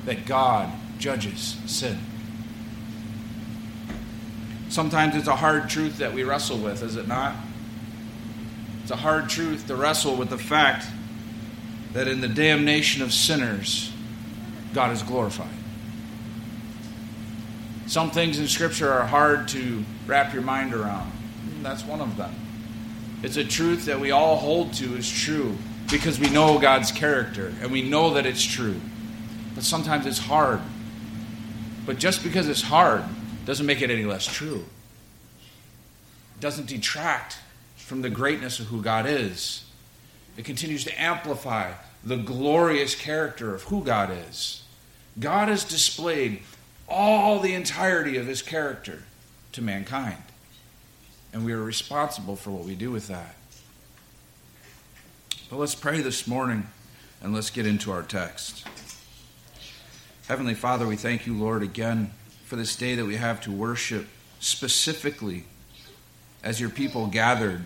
that 0.05 0.27
God 0.27 0.71
judges 0.99 1.57
sin. 1.65 1.97
Sometimes 4.69 5.15
it's 5.15 5.27
a 5.27 5.35
hard 5.35 5.71
truth 5.71 5.97
that 5.97 6.13
we 6.13 6.23
wrestle 6.23 6.59
with, 6.59 6.83
is 6.83 6.97
it 6.97 7.07
not? 7.07 7.33
It's 8.83 8.91
a 8.91 8.95
hard 8.95 9.27
truth 9.27 9.65
to 9.65 9.75
wrestle 9.75 10.15
with 10.15 10.29
the 10.29 10.37
fact 10.37 10.85
that 11.93 12.07
in 12.07 12.21
the 12.21 12.27
damnation 12.27 13.01
of 13.01 13.11
sinners, 13.11 13.91
God 14.75 14.91
is 14.91 15.01
glorified. 15.01 15.62
Some 17.87 18.11
things 18.11 18.39
in 18.39 18.47
Scripture 18.47 18.91
are 18.91 19.05
hard 19.05 19.47
to 19.49 19.83
wrap 20.07 20.33
your 20.33 20.41
mind 20.41 20.73
around. 20.73 21.11
That's 21.61 21.83
one 21.83 22.01
of 22.01 22.17
them. 22.17 22.33
It's 23.23 23.37
a 23.37 23.43
truth 23.43 23.85
that 23.85 23.99
we 23.99 24.11
all 24.11 24.35
hold 24.37 24.73
to 24.75 24.95
as 24.95 25.09
true 25.09 25.57
because 25.89 26.19
we 26.19 26.29
know 26.29 26.59
God's 26.59 26.91
character 26.91 27.53
and 27.61 27.71
we 27.71 27.81
know 27.81 28.13
that 28.15 28.25
it's 28.25 28.43
true. 28.43 28.79
But 29.55 29.63
sometimes 29.63 30.05
it's 30.05 30.19
hard. 30.19 30.59
But 31.85 31.99
just 31.99 32.23
because 32.23 32.47
it's 32.47 32.61
hard 32.61 33.03
doesn't 33.45 33.65
make 33.65 33.81
it 33.81 33.89
any 33.89 34.05
less 34.05 34.25
true. 34.25 34.65
It 36.35 36.41
doesn't 36.41 36.67
detract 36.67 37.37
from 37.75 38.01
the 38.01 38.09
greatness 38.09 38.59
of 38.59 38.67
who 38.67 38.81
God 38.81 39.05
is. 39.05 39.65
It 40.37 40.45
continues 40.45 40.83
to 40.85 41.01
amplify 41.01 41.73
the 42.03 42.17
glorious 42.17 42.95
character 42.95 43.53
of 43.53 43.63
who 43.63 43.83
God 43.83 44.09
is. 44.29 44.63
God 45.19 45.49
is 45.49 45.63
displayed 45.63 46.41
all 46.87 47.39
the 47.39 47.53
entirety 47.53 48.17
of 48.17 48.27
his 48.27 48.41
character 48.41 49.03
to 49.53 49.61
mankind. 49.61 50.23
And 51.31 51.45
we 51.45 51.53
are 51.53 51.61
responsible 51.61 52.35
for 52.35 52.51
what 52.51 52.63
we 52.63 52.75
do 52.75 52.91
with 52.91 53.07
that. 53.07 53.35
But 55.49 55.57
let's 55.57 55.75
pray 55.75 56.01
this 56.01 56.27
morning 56.27 56.67
and 57.21 57.33
let's 57.33 57.49
get 57.49 57.65
into 57.65 57.91
our 57.91 58.03
text. 58.03 58.67
Heavenly 60.27 60.53
Father, 60.53 60.87
we 60.87 60.95
thank 60.95 61.27
you, 61.27 61.33
Lord, 61.33 61.63
again 61.63 62.11
for 62.45 62.55
this 62.55 62.75
day 62.75 62.95
that 62.95 63.05
we 63.05 63.15
have 63.15 63.41
to 63.41 63.51
worship 63.51 64.07
specifically 64.39 65.45
as 66.43 66.59
your 66.59 66.69
people 66.69 67.07
gathered 67.07 67.63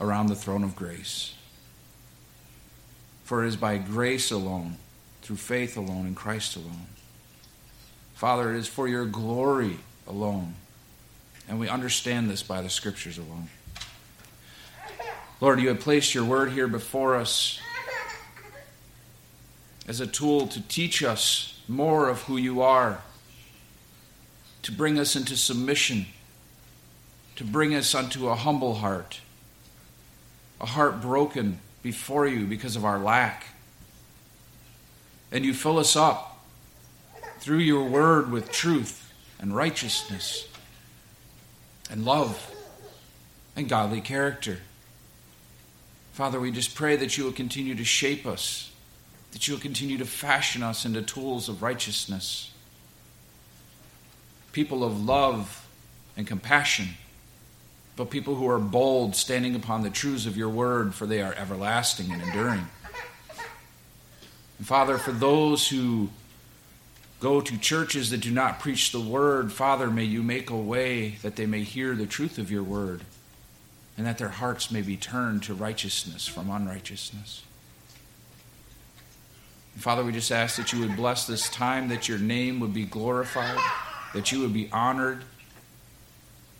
around 0.00 0.26
the 0.26 0.34
throne 0.34 0.64
of 0.64 0.76
grace. 0.76 1.34
For 3.24 3.44
it 3.44 3.48
is 3.48 3.56
by 3.56 3.78
grace 3.78 4.30
alone, 4.30 4.76
through 5.22 5.36
faith 5.36 5.76
alone, 5.76 6.06
in 6.06 6.14
Christ 6.14 6.56
alone. 6.56 6.86
Father, 8.14 8.54
it 8.54 8.58
is 8.58 8.68
for 8.68 8.88
your 8.88 9.04
glory 9.04 9.78
alone. 10.06 10.54
And 11.48 11.60
we 11.60 11.68
understand 11.68 12.30
this 12.30 12.42
by 12.42 12.62
the 12.62 12.70
scriptures 12.70 13.18
alone. 13.18 13.48
Lord, 15.40 15.60
you 15.60 15.68
have 15.68 15.80
placed 15.80 16.14
your 16.14 16.24
word 16.24 16.52
here 16.52 16.68
before 16.68 17.16
us 17.16 17.60
as 19.86 20.00
a 20.00 20.06
tool 20.06 20.46
to 20.48 20.60
teach 20.68 21.02
us 21.02 21.60
more 21.68 22.08
of 22.08 22.22
who 22.22 22.36
you 22.36 22.62
are, 22.62 23.02
to 24.62 24.72
bring 24.72 24.98
us 24.98 25.16
into 25.16 25.36
submission, 25.36 26.06
to 27.36 27.44
bring 27.44 27.74
us 27.74 27.94
unto 27.94 28.28
a 28.28 28.34
humble 28.34 28.76
heart, 28.76 29.20
a 30.60 30.66
heart 30.66 31.02
broken 31.02 31.58
before 31.82 32.26
you 32.26 32.46
because 32.46 32.76
of 32.76 32.84
our 32.84 32.98
lack. 32.98 33.44
And 35.30 35.44
you 35.44 35.52
fill 35.52 35.78
us 35.78 35.96
up 35.96 36.33
through 37.44 37.58
your 37.58 37.84
word 37.84 38.30
with 38.32 38.50
truth 38.50 39.12
and 39.38 39.54
righteousness 39.54 40.48
and 41.90 42.02
love 42.02 42.50
and 43.54 43.68
godly 43.68 44.00
character. 44.00 44.60
Father, 46.14 46.40
we 46.40 46.50
just 46.50 46.74
pray 46.74 46.96
that 46.96 47.18
you 47.18 47.24
will 47.24 47.32
continue 47.32 47.74
to 47.74 47.84
shape 47.84 48.24
us, 48.24 48.72
that 49.32 49.46
you 49.46 49.52
will 49.52 49.60
continue 49.60 49.98
to 49.98 50.06
fashion 50.06 50.62
us 50.62 50.86
into 50.86 51.02
tools 51.02 51.50
of 51.50 51.62
righteousness, 51.62 52.50
people 54.52 54.82
of 54.82 55.04
love 55.04 55.68
and 56.16 56.26
compassion, 56.26 56.88
but 57.94 58.08
people 58.08 58.36
who 58.36 58.48
are 58.48 58.58
bold, 58.58 59.14
standing 59.14 59.54
upon 59.54 59.82
the 59.82 59.90
truths 59.90 60.24
of 60.24 60.34
your 60.34 60.48
word, 60.48 60.94
for 60.94 61.04
they 61.04 61.20
are 61.20 61.34
everlasting 61.34 62.10
and 62.10 62.22
enduring. 62.22 62.66
And 64.56 64.66
Father, 64.66 64.96
for 64.96 65.12
those 65.12 65.68
who 65.68 66.08
go 67.24 67.40
to 67.40 67.56
churches 67.56 68.10
that 68.10 68.20
do 68.20 68.30
not 68.30 68.60
preach 68.60 68.92
the 68.92 69.00
word, 69.00 69.50
Father, 69.50 69.90
may 69.90 70.04
you 70.04 70.22
make 70.22 70.50
a 70.50 70.56
way 70.56 71.08
that 71.22 71.36
they 71.36 71.46
may 71.46 71.62
hear 71.62 71.94
the 71.94 72.04
truth 72.04 72.36
of 72.36 72.50
your 72.50 72.62
word 72.62 73.00
and 73.96 74.06
that 74.06 74.18
their 74.18 74.28
hearts 74.28 74.70
may 74.70 74.82
be 74.82 74.94
turned 74.94 75.42
to 75.42 75.54
righteousness 75.54 76.28
from 76.28 76.50
unrighteousness. 76.50 77.42
Father, 79.78 80.04
we 80.04 80.12
just 80.12 80.30
ask 80.30 80.56
that 80.56 80.74
you 80.74 80.80
would 80.80 80.96
bless 80.96 81.26
this 81.26 81.48
time, 81.48 81.88
that 81.88 82.10
your 82.10 82.18
name 82.18 82.60
would 82.60 82.74
be 82.74 82.84
glorified, 82.84 83.58
that 84.12 84.30
you 84.30 84.40
would 84.40 84.52
be 84.52 84.68
honored, 84.70 85.24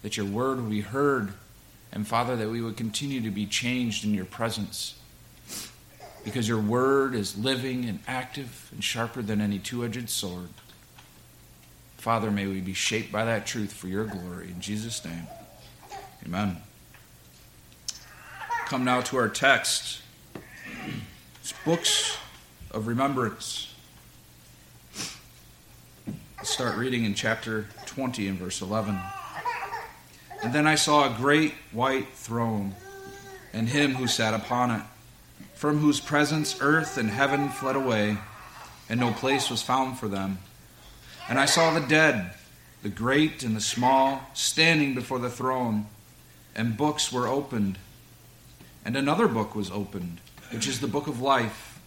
that 0.00 0.16
your 0.16 0.24
word 0.24 0.62
would 0.62 0.70
be 0.70 0.80
heard, 0.80 1.34
and 1.92 2.08
Father, 2.08 2.36
that 2.36 2.48
we 2.48 2.62
would 2.62 2.78
continue 2.78 3.20
to 3.20 3.30
be 3.30 3.44
changed 3.44 4.02
in 4.02 4.14
your 4.14 4.24
presence. 4.24 4.94
Because 6.24 6.48
your 6.48 6.60
word 6.60 7.14
is 7.14 7.36
living 7.36 7.84
and 7.84 8.00
active 8.08 8.70
and 8.72 8.82
sharper 8.82 9.22
than 9.22 9.40
any 9.40 9.58
two 9.58 9.84
edged 9.84 10.08
sword. 10.08 10.48
Father, 11.98 12.30
may 12.30 12.46
we 12.46 12.60
be 12.60 12.74
shaped 12.74 13.12
by 13.12 13.24
that 13.24 13.46
truth 13.46 13.72
for 13.72 13.88
your 13.88 14.04
glory. 14.04 14.48
In 14.48 14.60
Jesus' 14.60 15.04
name, 15.04 15.26
amen. 16.26 16.56
Come 18.66 18.84
now 18.84 19.02
to 19.02 19.16
our 19.16 19.28
text. 19.28 20.00
It's 21.40 21.52
books 21.64 22.16
of 22.70 22.86
remembrance. 22.86 23.74
Let's 26.38 26.50
start 26.50 26.76
reading 26.76 27.04
in 27.04 27.14
chapter 27.14 27.68
20 27.86 28.28
and 28.28 28.38
verse 28.38 28.60
11. 28.60 28.98
And 30.42 30.52
then 30.52 30.66
I 30.66 30.74
saw 30.74 31.10
a 31.10 31.16
great 31.16 31.54
white 31.72 32.08
throne, 32.08 32.74
and 33.54 33.68
him 33.68 33.94
who 33.94 34.06
sat 34.06 34.34
upon 34.34 34.70
it, 34.70 34.82
from 35.64 35.78
whose 35.78 35.98
presence 35.98 36.58
earth 36.60 36.98
and 36.98 37.08
heaven 37.08 37.48
fled 37.48 37.74
away, 37.74 38.18
and 38.90 39.00
no 39.00 39.10
place 39.12 39.48
was 39.48 39.62
found 39.62 39.98
for 39.98 40.08
them. 40.08 40.38
And 41.26 41.38
I 41.38 41.46
saw 41.46 41.72
the 41.72 41.80
dead, 41.80 42.34
the 42.82 42.90
great 42.90 43.42
and 43.42 43.56
the 43.56 43.62
small, 43.62 44.20
standing 44.34 44.94
before 44.94 45.18
the 45.18 45.30
throne, 45.30 45.86
and 46.54 46.76
books 46.76 47.10
were 47.10 47.26
opened. 47.26 47.78
And 48.84 48.94
another 48.94 49.26
book 49.26 49.54
was 49.54 49.70
opened, 49.70 50.20
which 50.50 50.68
is 50.68 50.80
the 50.80 50.86
book 50.86 51.06
of 51.06 51.22
life. 51.22 51.80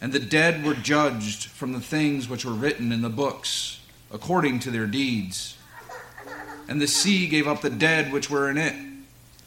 And 0.00 0.12
the 0.12 0.18
dead 0.18 0.64
were 0.64 0.74
judged 0.74 1.44
from 1.44 1.70
the 1.70 1.80
things 1.80 2.28
which 2.28 2.44
were 2.44 2.50
written 2.50 2.90
in 2.90 3.02
the 3.02 3.08
books, 3.08 3.78
according 4.10 4.58
to 4.58 4.72
their 4.72 4.88
deeds. 4.88 5.56
And 6.66 6.80
the 6.80 6.88
sea 6.88 7.28
gave 7.28 7.46
up 7.46 7.60
the 7.60 7.70
dead 7.70 8.12
which 8.12 8.28
were 8.28 8.50
in 8.50 8.58
it, 8.58 8.74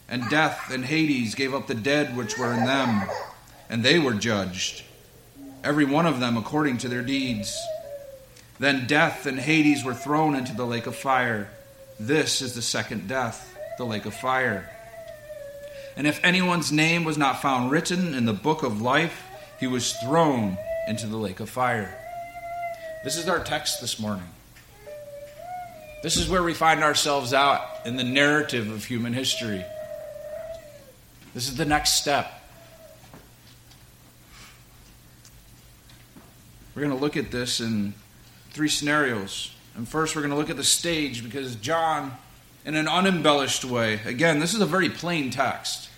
and 0.08 0.26
death 0.30 0.72
and 0.72 0.86
Hades 0.86 1.34
gave 1.34 1.52
up 1.52 1.66
the 1.66 1.74
dead 1.74 2.16
which 2.16 2.38
were 2.38 2.54
in 2.54 2.64
them, 2.64 3.02
and 3.68 3.84
they 3.84 3.98
were 3.98 4.14
judged, 4.14 4.82
every 5.62 5.84
one 5.84 6.06
of 6.06 6.20
them 6.20 6.36
according 6.36 6.78
to 6.78 6.88
their 6.88 7.02
deeds. 7.02 7.56
Then 8.58 8.86
death 8.86 9.26
and 9.26 9.38
Hades 9.38 9.84
were 9.84 9.94
thrown 9.94 10.34
into 10.34 10.54
the 10.54 10.66
lake 10.66 10.86
of 10.86 10.96
fire. 10.96 11.50
This 12.00 12.42
is 12.42 12.54
the 12.54 12.62
second 12.62 13.08
death, 13.08 13.56
the 13.76 13.84
lake 13.84 14.06
of 14.06 14.14
fire. 14.14 14.68
And 15.96 16.06
if 16.06 16.20
anyone's 16.24 16.70
name 16.72 17.04
was 17.04 17.18
not 17.18 17.42
found 17.42 17.70
written 17.70 18.14
in 18.14 18.24
the 18.24 18.32
book 18.32 18.62
of 18.62 18.80
life, 18.80 19.24
he 19.58 19.66
was 19.66 19.92
thrown 19.94 20.56
into 20.86 21.06
the 21.06 21.16
lake 21.16 21.40
of 21.40 21.50
fire. 21.50 21.94
This 23.04 23.16
is 23.16 23.28
our 23.28 23.42
text 23.42 23.80
this 23.80 23.98
morning. 23.98 24.28
This 26.02 26.16
is 26.16 26.28
where 26.28 26.42
we 26.42 26.54
find 26.54 26.82
ourselves 26.82 27.32
out 27.32 27.60
in 27.84 27.96
the 27.96 28.04
narrative 28.04 28.70
of 28.70 28.84
human 28.84 29.12
history. 29.12 29.64
This 31.34 31.48
is 31.48 31.56
the 31.56 31.64
next 31.64 31.94
step. 31.94 32.37
We're 36.78 36.86
going 36.86 36.96
to 36.96 37.04
look 37.04 37.16
at 37.16 37.32
this 37.32 37.58
in 37.58 37.92
three 38.52 38.68
scenarios. 38.68 39.50
And 39.74 39.88
first, 39.88 40.14
we're 40.14 40.22
going 40.22 40.30
to 40.30 40.36
look 40.36 40.48
at 40.48 40.56
the 40.56 40.62
stage 40.62 41.24
because 41.24 41.56
John, 41.56 42.16
in 42.64 42.76
an 42.76 42.86
unembellished 42.86 43.64
way, 43.64 43.98
again, 44.04 44.38
this 44.38 44.54
is 44.54 44.60
a 44.60 44.66
very 44.66 44.88
plain 44.88 45.30
text 45.30 45.88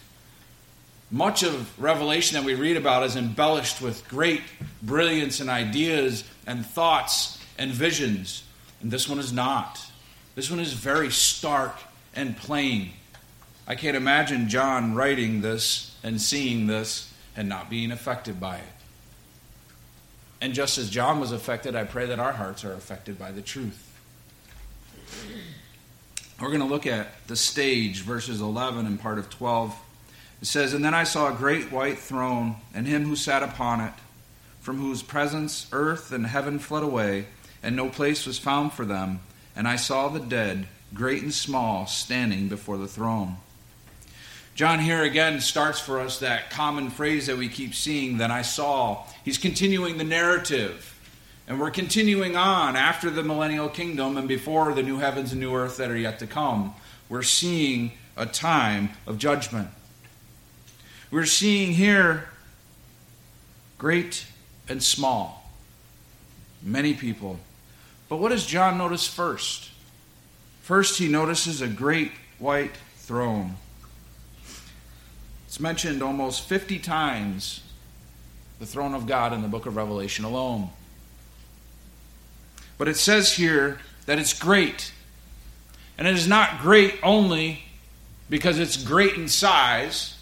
much 1.10 1.42
of 1.42 1.78
Revelation 1.80 2.36
that 2.36 2.44
we 2.44 2.54
read 2.54 2.76
about 2.76 3.02
is 3.02 3.16
embellished 3.16 3.82
with 3.82 4.08
great 4.08 4.42
brilliance 4.82 5.40
and 5.40 5.50
ideas 5.50 6.24
and 6.46 6.64
thoughts 6.64 7.38
and 7.58 7.72
visions. 7.72 8.44
And 8.80 8.90
this 8.90 9.08
one 9.08 9.18
is 9.18 9.32
not. 9.32 9.84
This 10.36 10.50
one 10.50 10.60
is 10.60 10.72
very 10.72 11.10
stark 11.10 11.76
and 12.14 12.36
plain. 12.36 12.92
I 13.66 13.74
can't 13.74 13.96
imagine 13.96 14.48
John 14.48 14.94
writing 14.94 15.40
this 15.40 15.96
and 16.02 16.20
seeing 16.20 16.66
this 16.66 17.12
and 17.36 17.48
not 17.48 17.68
being 17.68 17.90
affected 17.90 18.38
by 18.38 18.56
it. 18.56 18.79
And 20.40 20.54
just 20.54 20.78
as 20.78 20.88
John 20.88 21.20
was 21.20 21.32
affected, 21.32 21.76
I 21.76 21.84
pray 21.84 22.06
that 22.06 22.18
our 22.18 22.32
hearts 22.32 22.64
are 22.64 22.72
affected 22.72 23.18
by 23.18 23.30
the 23.30 23.42
truth. 23.42 23.86
We're 26.40 26.48
going 26.48 26.60
to 26.60 26.66
look 26.66 26.86
at 26.86 27.08
the 27.26 27.36
stage, 27.36 28.00
verses 28.00 28.40
11 28.40 28.86
and 28.86 28.98
part 28.98 29.18
of 29.18 29.28
12. 29.28 29.76
It 30.40 30.46
says, 30.46 30.72
And 30.72 30.82
then 30.82 30.94
I 30.94 31.04
saw 31.04 31.28
a 31.28 31.36
great 31.36 31.70
white 31.70 31.98
throne, 31.98 32.56
and 32.72 32.86
him 32.86 33.04
who 33.04 33.16
sat 33.16 33.42
upon 33.42 33.82
it, 33.82 33.92
from 34.60 34.78
whose 34.78 35.02
presence 35.02 35.66
earth 35.72 36.12
and 36.12 36.26
heaven 36.26 36.58
fled 36.58 36.82
away, 36.82 37.26
and 37.62 37.76
no 37.76 37.90
place 37.90 38.26
was 38.26 38.38
found 38.38 38.72
for 38.72 38.86
them. 38.86 39.20
And 39.54 39.68
I 39.68 39.76
saw 39.76 40.08
the 40.08 40.20
dead, 40.20 40.66
great 40.94 41.22
and 41.22 41.34
small, 41.34 41.86
standing 41.86 42.48
before 42.48 42.78
the 42.78 42.88
throne. 42.88 43.36
John 44.60 44.78
here 44.78 45.04
again 45.04 45.40
starts 45.40 45.80
for 45.80 46.00
us 46.00 46.18
that 46.18 46.50
common 46.50 46.90
phrase 46.90 47.28
that 47.28 47.38
we 47.38 47.48
keep 47.48 47.74
seeing, 47.74 48.18
that 48.18 48.30
I 48.30 48.42
saw. 48.42 49.06
He's 49.24 49.38
continuing 49.38 49.96
the 49.96 50.04
narrative. 50.04 51.00
And 51.48 51.58
we're 51.58 51.70
continuing 51.70 52.36
on 52.36 52.76
after 52.76 53.08
the 53.08 53.22
millennial 53.22 53.70
kingdom 53.70 54.18
and 54.18 54.28
before 54.28 54.74
the 54.74 54.82
new 54.82 54.98
heavens 54.98 55.32
and 55.32 55.40
new 55.40 55.54
earth 55.54 55.78
that 55.78 55.90
are 55.90 55.96
yet 55.96 56.18
to 56.18 56.26
come. 56.26 56.74
We're 57.08 57.22
seeing 57.22 57.92
a 58.18 58.26
time 58.26 58.90
of 59.06 59.16
judgment. 59.16 59.70
We're 61.10 61.24
seeing 61.24 61.72
here 61.72 62.28
great 63.78 64.26
and 64.68 64.82
small, 64.82 65.50
many 66.62 66.92
people. 66.92 67.40
But 68.10 68.18
what 68.18 68.28
does 68.28 68.44
John 68.44 68.76
notice 68.76 69.08
first? 69.08 69.70
First, 70.60 70.98
he 70.98 71.08
notices 71.08 71.62
a 71.62 71.66
great 71.66 72.12
white 72.38 72.76
throne. 72.96 73.56
It's 75.50 75.58
mentioned 75.58 76.00
almost 76.00 76.42
50 76.42 76.78
times, 76.78 77.64
the 78.60 78.66
throne 78.66 78.94
of 78.94 79.08
God 79.08 79.32
in 79.32 79.42
the 79.42 79.48
book 79.48 79.66
of 79.66 79.74
Revelation 79.74 80.24
alone. 80.24 80.70
But 82.78 82.86
it 82.86 82.96
says 82.96 83.32
here 83.32 83.80
that 84.06 84.20
it's 84.20 84.32
great. 84.32 84.92
And 85.98 86.06
it 86.06 86.14
is 86.14 86.28
not 86.28 86.60
great 86.60 87.00
only 87.02 87.64
because 88.28 88.60
it's 88.60 88.76
great 88.76 89.14
in 89.14 89.26
size, 89.26 90.16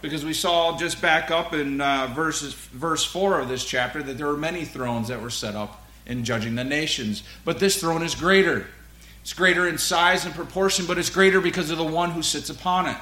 because 0.00 0.24
we 0.24 0.32
saw 0.32 0.78
just 0.78 1.02
back 1.02 1.30
up 1.30 1.52
in 1.52 1.82
uh, 1.82 2.10
verses, 2.16 2.54
verse 2.54 3.04
4 3.04 3.40
of 3.40 3.48
this 3.50 3.66
chapter 3.66 4.02
that 4.02 4.16
there 4.16 4.28
were 4.28 4.36
many 4.38 4.64
thrones 4.64 5.08
that 5.08 5.20
were 5.20 5.28
set 5.28 5.54
up 5.54 5.84
in 6.06 6.24
judging 6.24 6.54
the 6.54 6.64
nations. 6.64 7.22
But 7.44 7.58
this 7.58 7.78
throne 7.78 8.02
is 8.02 8.14
greater. 8.14 8.66
It's 9.20 9.34
greater 9.34 9.68
in 9.68 9.76
size 9.76 10.24
and 10.24 10.34
proportion, 10.34 10.86
but 10.86 10.96
it's 10.96 11.10
greater 11.10 11.42
because 11.42 11.70
of 11.70 11.76
the 11.76 11.84
one 11.84 12.12
who 12.12 12.22
sits 12.22 12.48
upon 12.48 12.86
it. 12.86 12.96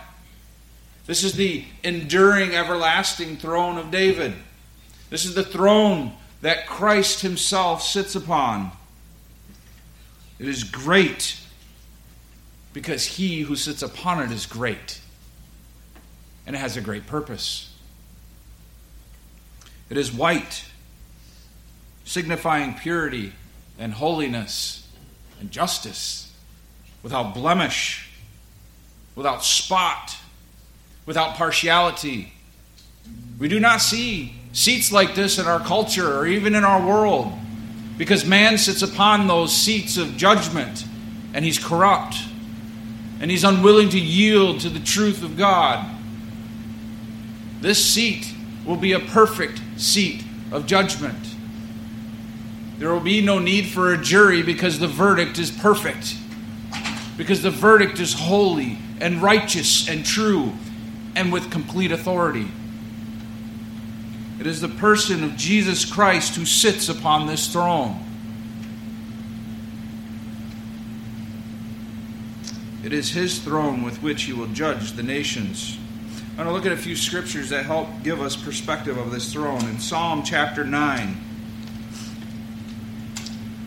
This 1.06 1.24
is 1.24 1.34
the 1.34 1.64
enduring, 1.82 2.54
everlasting 2.54 3.36
throne 3.36 3.76
of 3.76 3.90
David. 3.90 4.34
This 5.10 5.24
is 5.24 5.34
the 5.34 5.44
throne 5.44 6.12
that 6.42 6.66
Christ 6.66 7.22
himself 7.22 7.82
sits 7.82 8.14
upon. 8.14 8.70
It 10.38 10.48
is 10.48 10.64
great 10.64 11.38
because 12.72 13.04
he 13.04 13.40
who 13.42 13.56
sits 13.56 13.82
upon 13.82 14.22
it 14.22 14.32
is 14.32 14.46
great 14.46 15.00
and 16.46 16.56
it 16.56 16.58
has 16.58 16.76
a 16.76 16.80
great 16.80 17.06
purpose. 17.06 17.72
It 19.90 19.96
is 19.96 20.12
white, 20.12 20.64
signifying 22.04 22.74
purity 22.74 23.32
and 23.78 23.92
holiness 23.92 24.88
and 25.40 25.50
justice, 25.50 26.32
without 27.02 27.34
blemish, 27.34 28.10
without 29.14 29.44
spot, 29.44 30.16
without 31.06 31.34
partiality. 31.34 32.32
We 33.38 33.48
do 33.48 33.58
not 33.58 33.80
see 33.80 34.34
seats 34.52 34.92
like 34.92 35.14
this 35.14 35.38
in 35.38 35.46
our 35.46 35.60
culture 35.60 36.18
or 36.18 36.26
even 36.26 36.54
in 36.54 36.64
our 36.64 36.86
world 36.86 37.32
because 37.98 38.24
man 38.24 38.58
sits 38.58 38.82
upon 38.82 39.26
those 39.26 39.52
seats 39.54 39.96
of 39.96 40.16
judgment 40.16 40.84
and 41.34 41.44
he's 41.44 41.58
corrupt 41.58 42.16
and 43.20 43.30
he's 43.30 43.44
unwilling 43.44 43.88
to 43.90 43.98
yield 43.98 44.60
to 44.60 44.68
the 44.68 44.80
truth 44.80 45.22
of 45.22 45.36
God. 45.36 45.88
This 47.60 47.84
seat 47.84 48.34
will 48.66 48.76
be 48.76 48.92
a 48.92 49.00
perfect 49.00 49.60
seat 49.76 50.24
of 50.50 50.66
judgment. 50.66 51.34
There 52.78 52.92
will 52.92 53.00
be 53.00 53.20
no 53.20 53.38
need 53.38 53.66
for 53.66 53.92
a 53.92 53.98
jury 53.98 54.42
because 54.42 54.80
the 54.80 54.88
verdict 54.88 55.38
is 55.38 55.50
perfect. 55.50 56.16
Because 57.16 57.42
the 57.42 57.50
verdict 57.50 58.00
is 58.00 58.12
holy 58.14 58.78
and 59.00 59.22
righteous 59.22 59.88
and 59.88 60.04
true 60.04 60.52
and 61.14 61.32
with 61.32 61.50
complete 61.50 61.92
authority. 61.92 62.48
It 64.40 64.46
is 64.46 64.60
the 64.60 64.68
person 64.68 65.22
of 65.22 65.36
Jesus 65.36 65.84
Christ 65.84 66.36
who 66.36 66.44
sits 66.44 66.88
upon 66.88 67.26
this 67.26 67.52
throne. 67.52 68.04
It 72.82 72.92
is 72.92 73.12
his 73.12 73.38
throne 73.38 73.84
with 73.84 74.02
which 74.02 74.24
he 74.24 74.32
will 74.32 74.48
judge 74.48 74.92
the 74.92 75.04
nations. 75.04 75.78
I'm 76.30 76.36
going 76.38 76.48
to 76.48 76.54
look 76.54 76.66
at 76.66 76.72
a 76.72 76.76
few 76.76 76.96
scriptures 76.96 77.50
that 77.50 77.66
help 77.66 77.88
give 78.02 78.20
us 78.20 78.34
perspective 78.34 78.96
of 78.96 79.12
this 79.12 79.32
throne. 79.32 79.64
In 79.68 79.78
Psalm 79.78 80.22
chapter 80.24 80.64
9, 80.64 81.16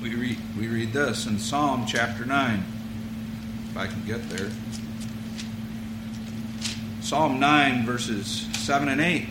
we 0.02 0.68
read 0.68 0.92
this 0.92 1.26
in 1.28 1.40
Psalm 1.40 1.86
chapter 1.88 2.26
9. 2.26 2.66
If 3.70 3.78
I 3.78 3.88
can 3.88 4.04
get 4.06 4.30
there. 4.30 4.50
Psalm 7.06 7.40
9, 7.40 7.86
verses 7.86 8.48
7 8.54 8.90
and 8.90 9.00
8. 9.00 9.28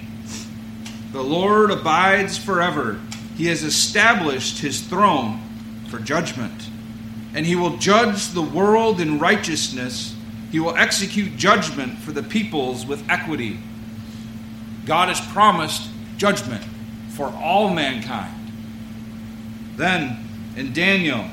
The 1.10 1.20
Lord 1.20 1.72
abides 1.72 2.38
forever. 2.38 3.00
He 3.36 3.46
has 3.46 3.64
established 3.64 4.60
his 4.60 4.80
throne 4.80 5.42
for 5.90 5.98
judgment. 5.98 6.68
And 7.34 7.44
he 7.44 7.56
will 7.56 7.76
judge 7.78 8.28
the 8.28 8.42
world 8.42 9.00
in 9.00 9.18
righteousness. 9.18 10.14
He 10.52 10.60
will 10.60 10.76
execute 10.76 11.36
judgment 11.36 11.98
for 11.98 12.12
the 12.12 12.22
peoples 12.22 12.86
with 12.86 13.10
equity. 13.10 13.58
God 14.86 15.08
has 15.08 15.20
promised 15.32 15.90
judgment 16.16 16.62
for 17.08 17.26
all 17.26 17.70
mankind. 17.70 18.52
Then 19.74 20.24
in 20.56 20.72
Daniel, 20.72 21.24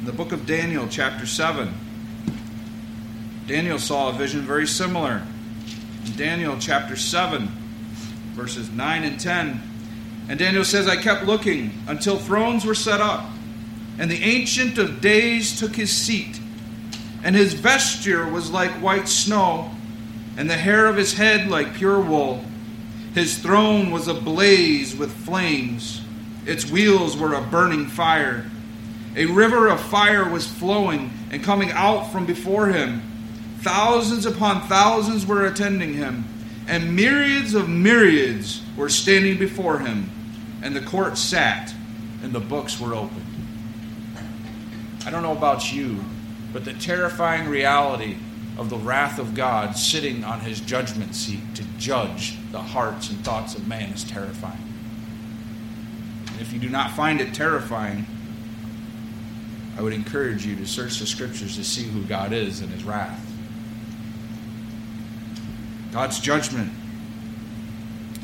in 0.00 0.04
the 0.04 0.12
book 0.12 0.32
of 0.32 0.46
Daniel, 0.46 0.88
chapter 0.90 1.26
7, 1.26 1.72
Daniel 3.46 3.78
saw 3.78 4.10
a 4.10 4.12
vision 4.12 4.42
very 4.42 4.66
similar. 4.66 5.22
In 6.06 6.16
Daniel 6.16 6.56
chapter 6.58 6.96
7, 6.96 7.48
verses 8.34 8.70
9 8.70 9.04
and 9.04 9.18
10, 9.18 9.60
and 10.28 10.38
Daniel 10.38 10.64
says, 10.64 10.86
I 10.86 10.96
kept 10.96 11.24
looking 11.24 11.72
until 11.88 12.16
thrones 12.16 12.64
were 12.64 12.74
set 12.74 13.00
up, 13.00 13.24
and 13.98 14.10
the 14.10 14.22
Ancient 14.22 14.78
of 14.78 15.00
Days 15.00 15.58
took 15.58 15.74
his 15.74 15.90
seat, 15.90 16.40
and 17.24 17.34
his 17.34 17.54
vesture 17.54 18.28
was 18.28 18.50
like 18.50 18.70
white 18.82 19.08
snow, 19.08 19.70
and 20.36 20.48
the 20.48 20.56
hair 20.56 20.86
of 20.86 20.96
his 20.96 21.14
head 21.14 21.48
like 21.48 21.74
pure 21.74 22.00
wool. 22.00 22.44
His 23.14 23.38
throne 23.38 23.90
was 23.90 24.06
ablaze 24.06 24.96
with 24.96 25.12
flames, 25.12 26.00
its 26.46 26.70
wheels 26.70 27.16
were 27.16 27.34
a 27.34 27.42
burning 27.42 27.86
fire. 27.86 28.44
A 29.16 29.26
river 29.26 29.68
of 29.68 29.80
fire 29.80 30.28
was 30.28 30.46
flowing 30.46 31.10
and 31.30 31.42
coming 31.42 31.70
out 31.72 32.12
from 32.12 32.26
before 32.26 32.68
him. 32.68 33.02
Thousands 33.60 34.24
upon 34.24 34.66
thousands 34.68 35.26
were 35.26 35.46
attending 35.46 35.92
him, 35.92 36.24
and 36.66 36.96
myriads 36.96 37.54
of 37.54 37.68
myriads 37.68 38.62
were 38.76 38.88
standing 38.88 39.38
before 39.38 39.78
him. 39.78 40.10
And 40.62 40.74
the 40.74 40.80
court 40.80 41.18
sat, 41.18 41.74
and 42.22 42.32
the 42.32 42.40
books 42.40 42.80
were 42.80 42.94
opened. 42.94 43.26
I 45.06 45.10
don't 45.10 45.22
know 45.22 45.32
about 45.32 45.72
you, 45.72 46.02
but 46.52 46.64
the 46.64 46.74
terrifying 46.74 47.48
reality 47.48 48.16
of 48.58 48.68
the 48.68 48.76
wrath 48.76 49.18
of 49.18 49.34
God 49.34 49.76
sitting 49.76 50.24
on 50.24 50.40
his 50.40 50.60
judgment 50.60 51.14
seat 51.14 51.40
to 51.54 51.64
judge 51.78 52.36
the 52.52 52.60
hearts 52.60 53.10
and 53.10 53.22
thoughts 53.24 53.54
of 53.54 53.66
man 53.66 53.90
is 53.90 54.04
terrifying. 54.04 54.62
And 56.32 56.40
if 56.40 56.52
you 56.52 56.58
do 56.58 56.68
not 56.68 56.92
find 56.92 57.20
it 57.20 57.32
terrifying, 57.32 58.06
I 59.78 59.82
would 59.82 59.92
encourage 59.94 60.44
you 60.44 60.56
to 60.56 60.66
search 60.66 60.98
the 60.98 61.06
scriptures 61.06 61.56
to 61.56 61.64
see 61.64 61.84
who 61.84 62.02
God 62.02 62.32
is 62.32 62.60
and 62.60 62.70
his 62.70 62.84
wrath. 62.84 63.26
God's 65.92 66.20
judgment 66.20 66.72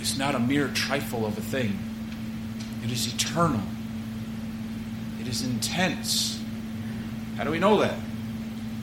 is 0.00 0.18
not 0.18 0.34
a 0.34 0.38
mere 0.38 0.68
trifle 0.68 1.26
of 1.26 1.36
a 1.36 1.40
thing, 1.40 1.78
it 2.84 2.92
is 2.92 3.12
eternal, 3.12 3.62
it 5.20 5.26
is 5.26 5.44
intense. 5.44 6.40
How 7.36 7.44
do 7.44 7.50
we 7.50 7.58
know 7.58 7.80
that? 7.80 7.96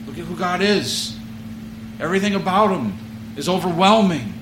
Look 0.06 0.18
at 0.18 0.24
who 0.24 0.36
God 0.36 0.62
is. 0.62 1.16
Everything 1.98 2.34
about 2.34 2.68
him 2.68 2.96
is 3.36 3.48
overwhelming. 3.48 4.32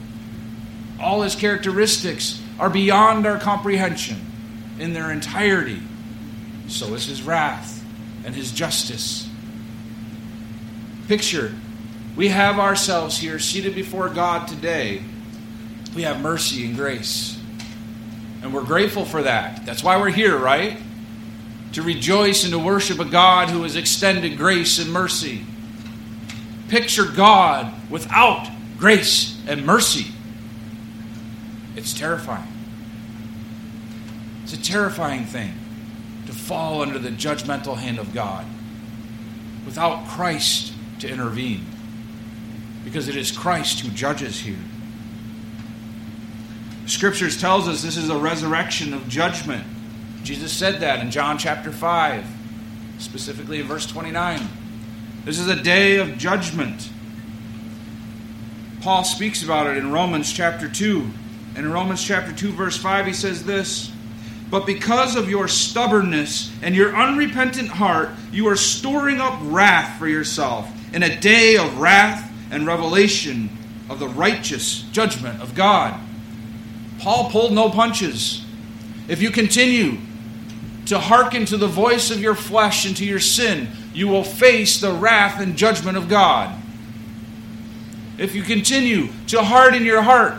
All 1.01 1.23
his 1.23 1.35
characteristics 1.35 2.43
are 2.59 2.69
beyond 2.69 3.27
our 3.27 3.39
comprehension 3.39 4.21
in 4.79 4.93
their 4.93 5.11
entirety. 5.11 5.81
So 6.69 6.95
is 6.95 7.07
his 7.07 7.23
wrath 7.23 7.85
and 8.25 8.35
his 8.35 8.53
justice. 8.53 9.29
Picture 11.09 11.55
we 12.17 12.29
have 12.29 12.59
ourselves 12.59 13.19
here 13.19 13.39
seated 13.39 13.75
before 13.75 14.09
God 14.09 14.47
today. 14.47 15.03
We 15.95 16.03
have 16.03 16.21
mercy 16.21 16.67
and 16.67 16.77
grace. 16.77 17.39
And 18.43 18.53
we're 18.53 18.65
grateful 18.65 19.05
for 19.05 19.23
that. 19.23 19.65
That's 19.65 19.83
why 19.83 19.99
we're 19.99 20.11
here, 20.11 20.37
right? 20.37 20.79
To 21.73 21.83
rejoice 21.83 22.45
and 22.45 22.53
to 22.53 22.59
worship 22.59 22.99
a 22.99 23.05
God 23.05 23.49
who 23.49 23.63
has 23.63 23.77
extended 23.77 24.37
grace 24.37 24.79
and 24.79 24.93
mercy. 24.93 25.45
Picture 26.69 27.07
God 27.07 27.73
without 27.91 28.49
grace 28.79 29.41
and 29.47 29.65
mercy. 29.65 30.07
It's 31.77 31.95
terrifying. 31.95 32.49
It's 34.43 34.53
a 34.53 34.63
terrifying 34.63 35.25
thing 35.25 35.55
to 36.27 36.33
fall 36.33 36.83
under 36.83 36.99
the 36.99 37.11
judgmental 37.11 37.77
hand 37.77 37.99
of 37.99 38.13
God 38.13 38.45
without 39.65 40.07
Christ 40.09 40.75
to 40.99 41.09
intervene. 41.09 41.65
Because 42.85 43.09
it 43.09 43.17
is 43.17 43.31
Christ 43.31 43.81
who 43.81 43.91
judges 43.91 44.41
here. 44.41 44.59
Scriptures 46.87 47.41
tells 47.41 47.69
us 47.69 47.83
this 47.83 47.97
is 47.97 48.11
a 48.11 48.19
resurrection 48.19 48.93
of 48.93 49.09
judgment. 49.09 49.65
Jesus 50.23 50.53
said 50.53 50.81
that 50.81 51.01
in 51.01 51.11
John 51.11 51.39
chapter 51.39 51.73
5, 51.73 52.25
specifically 52.99 53.61
in 53.61 53.67
verse 53.67 53.87
29. 53.87 54.41
This 55.25 55.39
is 55.39 55.49
a 55.49 55.61
day 55.63 55.97
of 55.97 56.19
judgment. 56.19 56.91
Paul 58.81 59.05
speaks 59.05 59.43
about 59.45 59.69
it 59.69 59.77
in 59.77 59.93
Romans 59.93 60.33
chapter 60.33 60.69
2. 60.69 61.09
And 61.55 61.67
in 61.67 61.73
Romans 61.73 62.03
chapter 62.03 62.33
2, 62.33 62.53
verse 62.53 62.77
5, 62.77 63.07
he 63.07 63.13
says 63.13 63.45
this 63.45 63.93
But 64.51 64.67
because 64.67 65.15
of 65.15 65.31
your 65.31 65.47
stubbornness 65.47 66.53
and 66.63 66.75
your 66.75 66.97
unrepentant 66.97 67.69
heart, 67.69 68.11
you 68.33 68.49
are 68.49 68.57
storing 68.57 69.21
up 69.21 69.39
wrath 69.43 69.99
for 69.99 70.09
yourself 70.09 70.69
in 70.93 71.05
a 71.05 71.21
day 71.21 71.57
of 71.57 71.79
wrath 71.79 72.32
and 72.53 72.67
revelation 72.67 73.51
of 73.91 73.99
the 73.99 74.07
righteous 74.07 74.83
judgment 74.93 75.43
of 75.43 75.55
God. 75.55 75.99
Paul 77.01 77.31
pulled 77.31 77.53
no 77.53 77.69
punches. 77.69 78.45
If 79.09 79.21
you 79.21 79.31
continue 79.31 79.99
to 80.87 80.99
hearken 81.01 81.45
to 81.47 81.57
the 81.57 81.67
voice 81.67 82.11
of 82.11 82.21
your 82.21 82.35
flesh 82.35 82.87
and 82.87 82.97
to 82.99 83.05
your 83.05 83.19
sin, 83.19 83.69
you 83.93 84.07
will 84.07 84.23
face 84.23 84.81
the 84.81 84.93
wrath 84.93 85.41
and 85.41 85.57
judgment 85.57 85.97
of 85.97 86.09
God. 86.09 86.57
If 88.19 88.35
you 88.35 88.43
continue 88.43 89.09
to 89.29 89.43
harden 89.43 89.85
your 89.85 90.03
heart, 90.03 90.35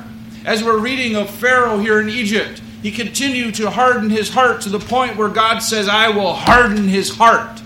as 0.45 0.63
we're 0.63 0.79
reading 0.79 1.15
of 1.15 1.29
Pharaoh 1.29 1.79
here 1.79 1.99
in 1.99 2.09
Egypt, 2.09 2.61
he 2.81 2.91
continued 2.91 3.55
to 3.55 3.69
harden 3.69 4.09
his 4.09 4.29
heart 4.29 4.61
to 4.61 4.69
the 4.69 4.79
point 4.79 5.17
where 5.17 5.29
God 5.29 5.59
says, 5.59 5.87
I 5.87 6.09
will 6.09 6.33
harden 6.33 6.87
his 6.87 7.09
heart 7.15 7.61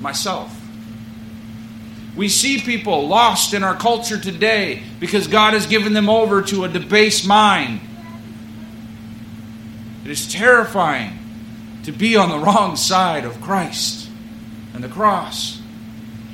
myself. 0.00 0.55
We 2.16 2.30
see 2.30 2.60
people 2.62 3.06
lost 3.06 3.52
in 3.52 3.62
our 3.62 3.76
culture 3.76 4.18
today 4.18 4.82
because 4.98 5.26
God 5.28 5.52
has 5.52 5.66
given 5.66 5.92
them 5.92 6.08
over 6.08 6.40
to 6.42 6.64
a 6.64 6.68
debased 6.68 7.26
mind. 7.26 7.80
It 10.04 10.10
is 10.10 10.32
terrifying 10.32 11.18
to 11.84 11.92
be 11.92 12.16
on 12.16 12.30
the 12.30 12.38
wrong 12.38 12.76
side 12.76 13.24
of 13.24 13.40
Christ 13.42 14.08
and 14.72 14.82
the 14.82 14.88
cross, 14.88 15.60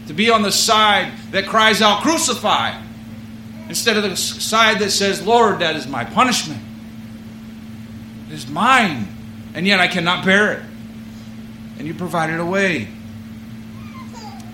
to 0.07 0.15
be 0.15 0.31
on 0.31 0.43
the 0.43 0.53
side 0.53 1.13
that 1.33 1.47
cries 1.47 1.83
out, 1.83 2.03
Crucify, 2.03 2.81
instead 3.69 3.97
of 3.97 4.03
the 4.05 4.17
side 4.17 4.79
that 4.79 4.91
says, 4.91 5.27
Lord, 5.27 5.61
that 5.61 5.75
is 5.75 5.87
my 5.89 6.05
punishment. 6.05 6.61
It 8.29 8.35
is 8.35 8.49
mine, 8.49 9.09
and 9.55 9.67
yet 9.67 9.81
I 9.81 9.89
cannot 9.89 10.25
bear 10.25 10.53
it. 10.53 10.63
And 11.79 11.87
you 11.87 11.95
provided 11.95 12.39
a 12.39 12.47
way. 12.47 12.89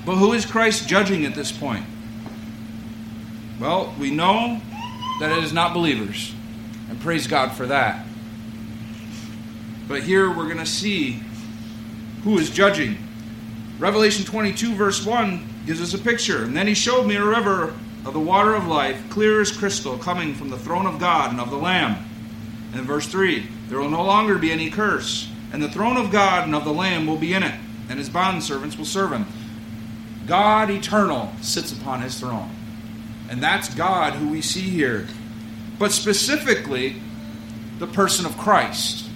But 0.08 0.16
who 0.16 0.32
is 0.32 0.46
Christ 0.46 0.88
judging 0.88 1.26
at 1.26 1.34
this 1.34 1.52
point? 1.52 1.84
Well, 3.60 3.94
we 4.00 4.10
know 4.10 4.58
that 5.20 5.36
it 5.36 5.44
is 5.44 5.52
not 5.52 5.74
believers, 5.74 6.34
and 6.88 6.98
praise 6.98 7.26
God 7.26 7.52
for 7.52 7.66
that. 7.66 8.06
But 9.86 10.02
here 10.02 10.30
we're 10.30 10.46
going 10.46 10.56
to 10.56 10.64
see 10.64 11.20
who 12.24 12.38
is 12.38 12.48
judging. 12.48 12.96
Revelation 13.78 14.24
22, 14.24 14.74
verse 14.76 15.04
1, 15.04 15.46
gives 15.66 15.82
us 15.82 15.92
a 15.92 15.98
picture. 15.98 16.42
And 16.42 16.56
then 16.56 16.66
he 16.66 16.72
showed 16.72 17.06
me 17.06 17.16
a 17.16 17.24
river 17.24 17.74
of 18.06 18.14
the 18.14 18.18
water 18.18 18.54
of 18.54 18.66
life, 18.66 18.98
clear 19.10 19.42
as 19.42 19.52
crystal, 19.52 19.98
coming 19.98 20.34
from 20.34 20.48
the 20.48 20.58
throne 20.58 20.86
of 20.86 20.98
God 20.98 21.32
and 21.32 21.38
of 21.38 21.50
the 21.50 21.58
Lamb. 21.58 22.02
And 22.72 22.86
verse 22.86 23.06
3, 23.08 23.46
there 23.68 23.78
will 23.78 23.90
no 23.90 24.04
longer 24.04 24.38
be 24.38 24.52
any 24.52 24.70
curse, 24.70 25.30
and 25.52 25.62
the 25.62 25.68
throne 25.68 25.98
of 25.98 26.10
God 26.10 26.46
and 26.46 26.54
of 26.54 26.64
the 26.64 26.72
Lamb 26.72 27.06
will 27.06 27.18
be 27.18 27.34
in 27.34 27.42
it, 27.42 27.60
and 27.90 27.98
his 27.98 28.08
bondservants 28.08 28.78
will 28.78 28.86
serve 28.86 29.12
him. 29.12 29.26
God 30.28 30.70
eternal 30.70 31.32
sits 31.40 31.72
upon 31.72 32.02
his 32.02 32.20
throne. 32.20 32.50
And 33.30 33.42
that's 33.42 33.74
God 33.74 34.12
who 34.12 34.28
we 34.28 34.42
see 34.42 34.60
here. 34.60 35.08
But 35.78 35.90
specifically, 35.90 36.96
the 37.78 37.86
person 37.86 38.26
of 38.26 38.36
Christ. 38.36 39.06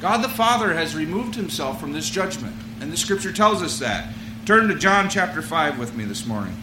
God 0.00 0.22
the 0.22 0.28
Father 0.28 0.74
has 0.74 0.96
removed 0.96 1.36
himself 1.36 1.80
from 1.80 1.92
this 1.92 2.10
judgment, 2.10 2.54
and 2.80 2.92
the 2.92 2.96
scripture 2.96 3.32
tells 3.32 3.62
us 3.62 3.78
that. 3.78 4.12
Turn 4.44 4.68
to 4.68 4.74
John 4.74 5.08
chapter 5.08 5.40
5 5.40 5.78
with 5.78 5.96
me 5.96 6.04
this 6.04 6.26
morning. 6.26 6.56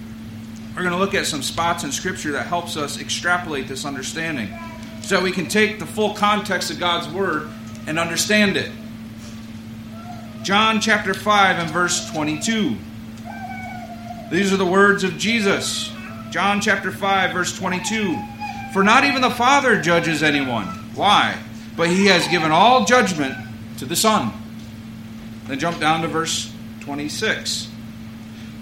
We're 0.76 0.84
going 0.84 0.94
to 0.94 1.00
look 1.00 1.16
at 1.16 1.26
some 1.26 1.42
spots 1.42 1.84
in 1.84 1.92
scripture 1.92 2.34
that 2.34 2.48
helps 2.48 2.78
us 2.78 3.00
extrapolate 3.00 3.68
this 3.68 3.86
understanding 3.86 4.50
so 5.02 5.16
that 5.16 5.24
we 5.24 5.32
can 5.32 5.48
take 5.48 5.80
the 5.80 5.86
full 5.86 6.14
context 6.14 6.72
of 6.72 6.80
God's 6.80 7.08
word 7.12 7.50
and 7.88 7.98
understand 7.98 8.58
it. 8.58 8.72
John 10.44 10.80
chapter 10.82 11.14
5 11.14 11.60
and 11.60 11.72
verse 11.72 12.10
22. 12.12 12.76
These 14.32 14.54
are 14.54 14.58
the 14.58 14.66
words 14.66 15.04
of 15.04 15.18
Jesus. 15.18 15.92
John 16.30 16.62
chapter 16.62 16.90
5, 16.90 17.34
verse 17.34 17.54
22. 17.58 18.18
For 18.72 18.82
not 18.82 19.04
even 19.04 19.22
the 19.22 19.30
Father 19.30 19.82
judges 19.82 20.24
anyone. 20.24 20.68
Why? 20.96 21.38
But 21.76 21.90
he 21.90 22.06
has 22.06 22.26
given 22.30 22.50
all 22.50 22.86
judgment 22.86 23.36
to 23.80 23.86
the 23.86 23.98
Son. 23.98 24.32
Then 25.48 25.60
jump 25.60 25.82
down 25.82 26.02
to 26.04 26.08
verse 26.08 26.50
26. 26.80 27.70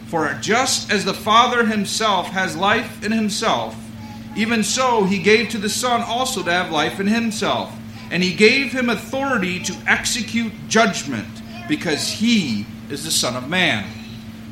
For 0.08 0.36
just 0.41 0.91
as 0.91 1.05
the 1.05 1.13
Father 1.13 1.63
himself 1.63 2.29
has 2.29 2.58
life 2.58 3.05
in 3.05 3.12
himself, 3.12 3.75
even 4.36 4.63
so 4.63 5.03
he 5.03 5.19
gave 5.19 5.49
to 5.49 5.60
the 5.60 5.69
Son 5.69 6.01
also 6.01 6.41
to 6.41 6.51
have 6.51 6.71
life 6.71 6.99
in 6.99 7.05
himself. 7.05 7.71
And 8.10 8.23
he 8.23 8.34
gave 8.34 8.71
him 8.71 8.89
authority 8.89 9.62
to 9.65 9.77
execute 9.86 10.51
judgment, 10.67 11.27
because 11.67 12.10
he 12.10 12.65
is 12.89 13.05
the 13.05 13.12
Son 13.12 13.36
of 13.36 13.47
Man. 13.47 13.86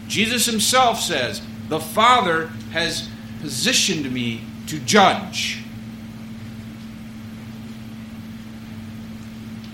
Jesus 0.07 0.45
himself 0.45 0.99
says, 0.99 1.41
The 1.69 1.79
Father 1.79 2.47
has 2.71 3.09
positioned 3.41 4.11
me 4.11 4.41
to 4.67 4.79
judge. 4.79 5.63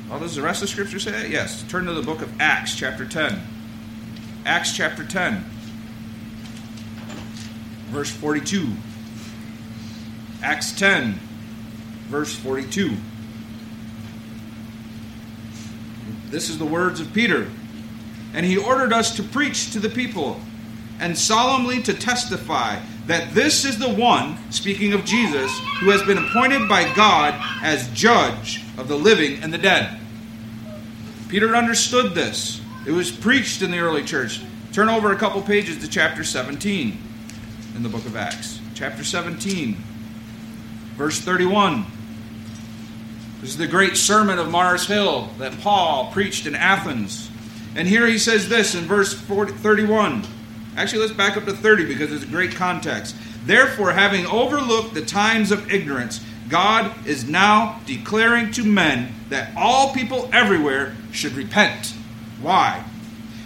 Well, 0.10 0.19
does 0.19 0.36
the 0.36 0.41
rest 0.41 0.62
of 0.62 0.69
Scripture 0.69 1.00
say 1.00 1.26
it? 1.26 1.32
Yes. 1.32 1.63
Turn 1.69 1.86
to 1.86 1.93
the 1.93 2.04
book 2.04 2.22
of 2.22 2.32
Acts, 2.39 2.76
chapter 2.76 3.06
10. 3.06 3.39
Acts, 4.46 4.76
chapter 4.76 5.06
10, 5.06 5.43
verse 7.89 8.12
42. 8.12 8.74
Acts 10.43 10.74
10, 10.74 11.13
verse 12.10 12.36
42. 12.36 12.98
This 16.30 16.50
is 16.50 16.58
the 16.58 16.65
words 16.65 17.00
of 17.00 17.13
Peter. 17.13 17.50
And 18.34 18.46
he 18.46 18.58
ordered 18.58 18.93
us 18.93 19.15
to 19.17 19.24
preach 19.24 19.72
to 19.74 19.80
the 19.80 19.89
people 19.89 20.39
and 21.00 21.17
solemnly 21.17 21.82
to 21.84 21.93
testify 21.93 22.80
that 23.08 23.34
this 23.34 23.65
is 23.65 23.78
the 23.78 23.93
one, 23.93 24.38
speaking 24.52 24.93
of 24.93 25.04
Jesus, 25.04 25.52
who 25.80 25.89
has 25.89 26.02
been 26.04 26.17
appointed 26.17 26.69
by 26.69 26.93
God 26.96 27.36
as 27.62 27.89
judge 27.89 28.63
of 28.78 28.88
the 28.88 28.96
living 28.96 29.43
and 29.43 29.54
the 29.54 29.58
dead. 29.58 30.00
Peter 31.28 31.56
understood 31.56 32.13
this. 32.13 32.62
It 32.88 32.91
was 32.91 33.12
preached 33.12 33.62
in 33.62 33.72
the 33.72 33.80
early 33.80 34.04
church. 34.04 34.41
Turn 34.72 34.88
over 34.88 35.12
a 35.12 35.15
couple 35.15 35.41
pages 35.41 35.80
to 35.80 35.89
chapter 35.89 36.24
17 36.24 36.98
in 37.76 37.84
the 37.84 37.89
book 37.89 38.06
of 38.06 38.15
Acts. 38.15 38.60
Chapter 38.74 39.04
17, 39.04 39.76
verse 40.96 41.19
31. 41.19 41.86
This 43.41 43.50
is 43.50 43.58
the 43.58 43.67
great 43.67 43.98
sermon 43.98 44.39
of 44.39 44.50
Mars 44.50 44.88
Hill 44.88 45.30
that 45.39 45.60
Paul 45.60 46.12
preached 46.12 46.46
in 46.46 46.56
Athens. 46.56 47.30
And 47.75 47.88
here 47.88 48.05
he 48.05 48.17
says 48.17 48.49
this 48.49 48.75
in 48.75 48.86
verse 48.86 49.13
40, 49.13 49.53
31. 49.53 50.23
Actually, 50.75 51.01
let's 51.01 51.13
back 51.13 51.38
up 51.38 51.45
to 51.45 51.53
30 51.53 51.86
because 51.86 52.12
it's 52.12 52.23
a 52.23 52.27
great 52.27 52.55
context. 52.55 53.15
Therefore, 53.45 53.91
having 53.91 54.25
overlooked 54.25 54.93
the 54.93 55.05
times 55.05 55.51
of 55.51 55.71
ignorance, 55.71 56.23
God 56.49 57.07
is 57.07 57.27
now 57.27 57.81
declaring 57.86 58.51
to 58.51 58.63
men 58.63 59.13
that 59.29 59.51
all 59.57 59.93
people 59.93 60.29
everywhere 60.33 60.95
should 61.12 61.33
repent. 61.33 61.93
Why? 62.41 62.83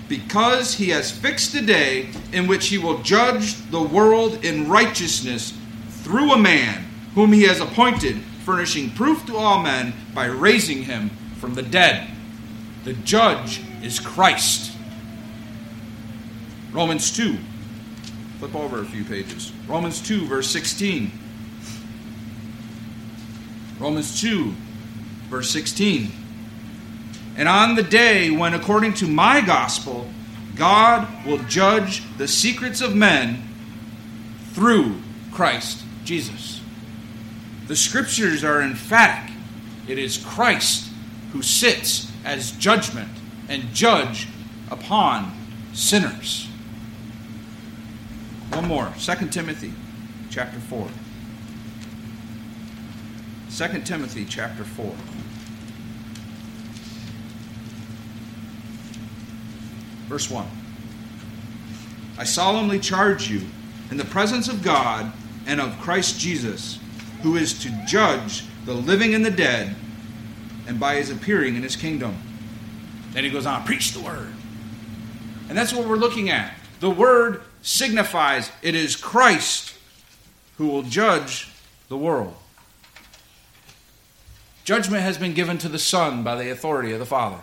Because 0.07 0.73
he 0.73 0.89
has 0.89 1.11
fixed 1.11 1.53
a 1.55 1.61
day 1.61 2.09
in 2.31 2.47
which 2.47 2.67
he 2.67 2.77
will 2.77 2.99
judge 2.99 3.55
the 3.69 3.81
world 3.81 4.43
in 4.43 4.69
righteousness 4.69 5.53
through 5.89 6.31
a 6.31 6.37
man 6.37 6.85
whom 7.15 7.33
he 7.33 7.43
has 7.43 7.59
appointed, 7.59 8.17
furnishing 8.45 8.91
proof 8.91 9.25
to 9.25 9.35
all 9.35 9.61
men 9.61 9.93
by 10.13 10.25
raising 10.25 10.83
him 10.83 11.09
from 11.39 11.55
the 11.55 11.63
dead. 11.63 12.09
The 12.85 12.93
judge 12.93 13.61
is 13.83 13.99
Christ. 13.99 14.73
Romans 16.71 17.11
2. 17.15 17.37
Flip 18.39 18.55
over 18.55 18.81
a 18.81 18.85
few 18.85 19.03
pages. 19.03 19.51
Romans 19.67 20.01
2, 20.01 20.27
verse 20.27 20.49
16. 20.49 21.11
Romans 23.79 24.21
2, 24.21 24.53
verse 25.29 25.49
16. 25.49 26.11
And 27.35 27.47
on 27.47 27.75
the 27.75 27.83
day 27.83 28.29
when, 28.29 28.53
according 28.53 28.93
to 28.95 29.07
my 29.07 29.41
gospel, 29.41 30.07
God 30.55 31.07
will 31.25 31.37
judge 31.43 32.03
the 32.17 32.27
secrets 32.27 32.81
of 32.81 32.95
men 32.95 33.43
through 34.53 34.99
Christ 35.31 35.83
Jesus. 36.03 36.61
The 37.67 37.75
scriptures 37.75 38.43
are 38.43 38.61
emphatic. 38.61 39.33
It 39.87 39.99
is 39.99 40.17
Christ 40.17 40.89
who 41.31 41.41
sits 41.41 42.11
as 42.25 42.51
judgment 42.53 43.09
and 43.47 43.73
judge 43.73 44.27
upon 44.69 45.31
sinners. 45.73 46.47
One 48.51 48.67
more. 48.67 48.93
2 48.99 49.27
Timothy 49.27 49.73
chapter 50.29 50.60
4. 50.60 50.88
2 53.69 53.81
Timothy 53.81 54.25
chapter 54.25 54.63
4. 54.63 54.93
Verse 60.07 60.29
1. 60.29 60.45
I 62.17 62.23
solemnly 62.23 62.79
charge 62.79 63.29
you 63.29 63.41
in 63.91 63.97
the 63.97 64.05
presence 64.05 64.47
of 64.47 64.63
God 64.63 65.12
and 65.45 65.62
of 65.62 65.77
Christ 65.79 66.19
Jesus, 66.19 66.79
who 67.21 67.36
is 67.36 67.57
to 67.60 67.86
judge 67.86 68.43
the 68.65 68.73
living 68.73 69.13
and 69.13 69.25
the 69.25 69.31
dead, 69.31 69.75
and 70.67 70.79
by 70.79 70.95
his 70.95 71.10
appearing 71.10 71.55
in 71.55 71.63
his 71.63 71.75
kingdom. 71.75 72.17
Then 73.17 73.23
he 73.23 73.32
goes 73.32 73.47
on, 73.47 73.63
preach 73.63 73.93
the 73.93 73.99
word. 73.99 74.32
And 75.49 75.58
that's 75.58 75.73
what 75.73 75.88
we're 75.88 75.95
looking 75.95 76.30
at. 76.30 76.53
The 76.82 76.91
word 76.91 77.41
signifies 77.63 78.51
it 78.62 78.75
is 78.75 78.95
Christ 78.95 79.73
who 80.60 80.67
will 80.67 80.84
judge 80.84 81.49
the 81.89 81.97
world. 81.97 82.36
Judgment 84.65 85.01
has 85.01 85.17
been 85.17 85.34
given 85.34 85.58
to 85.58 85.67
the 85.67 85.80
Son 85.80 86.23
by 86.23 86.36
the 86.36 86.51
authority 86.51 86.91
of 86.91 86.99
the 86.99 87.08
Father. 87.08 87.39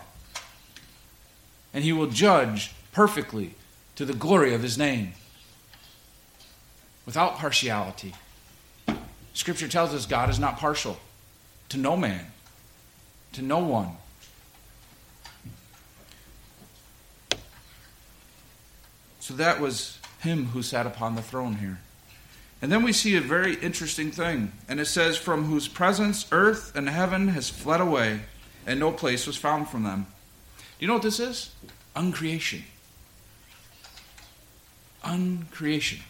And 1.73 1.83
he 1.83 1.91
will 1.91 2.07
judge 2.07 2.73
perfectly 2.93 3.55
to 3.97 4.05
the 4.05 4.13
glory 4.13 4.53
of 4.53 4.63
his 4.63 4.77
name 4.77 5.11
without 7.05 7.35
partiality. 7.35 8.13
Scripture 9.33 9.67
tells 9.67 9.93
us 9.93 10.05
God 10.05 10.29
is 10.29 10.39
not 10.39 10.57
partial 10.57 10.99
to 11.67 11.77
no 11.77 11.97
man, 11.97 12.27
to 13.33 13.41
no 13.41 13.59
one. 13.59 13.97
So 19.25 19.33
that 19.33 19.59
was 19.59 19.97
him 20.19 20.49
who 20.49 20.61
sat 20.61 20.85
upon 20.85 21.15
the 21.15 21.21
throne 21.23 21.55
here. 21.55 21.79
And 22.61 22.71
then 22.71 22.83
we 22.83 22.93
see 22.93 23.15
a 23.15 23.21
very 23.21 23.55
interesting 23.55 24.11
thing. 24.11 24.51
And 24.69 24.79
it 24.79 24.85
says, 24.85 25.17
From 25.17 25.45
whose 25.45 25.67
presence 25.67 26.27
earth 26.31 26.75
and 26.75 26.87
heaven 26.87 27.29
has 27.29 27.49
fled 27.49 27.81
away, 27.81 28.19
and 28.67 28.79
no 28.79 28.91
place 28.91 29.25
was 29.25 29.35
found 29.35 29.67
from 29.67 29.81
them. 29.81 30.05
Do 30.57 30.63
you 30.77 30.87
know 30.87 30.93
what 30.93 31.01
this 31.01 31.19
is? 31.19 31.49
Uncreation. 31.95 32.65
Uncreation. 35.03 36.01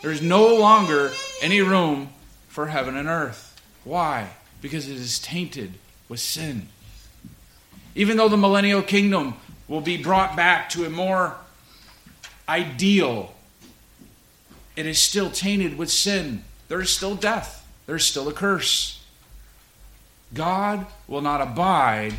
There's 0.00 0.22
no 0.22 0.54
longer 0.54 1.10
any 1.42 1.62
room 1.62 2.10
for 2.46 2.68
heaven 2.68 2.96
and 2.96 3.08
earth. 3.08 3.60
Why? 3.82 4.28
Because 4.62 4.88
it 4.88 4.98
is 4.98 5.18
tainted 5.18 5.72
with 6.08 6.20
sin. 6.20 6.68
Even 7.96 8.16
though 8.16 8.28
the 8.28 8.36
millennial 8.36 8.82
kingdom 8.82 9.34
will 9.66 9.80
be 9.80 10.00
brought 10.00 10.36
back 10.36 10.68
to 10.70 10.84
a 10.84 10.90
more 10.90 11.34
ideal, 12.48 13.34
it 14.76 14.86
is 14.86 14.98
still 14.98 15.30
tainted 15.30 15.76
with 15.76 15.90
sin. 15.90 16.44
There 16.68 16.80
is 16.80 16.90
still 16.90 17.14
death, 17.14 17.66
there's 17.86 18.04
still 18.04 18.28
a 18.28 18.32
curse. 18.32 19.02
God 20.34 20.86
will 21.06 21.22
not 21.22 21.40
abide 21.40 22.14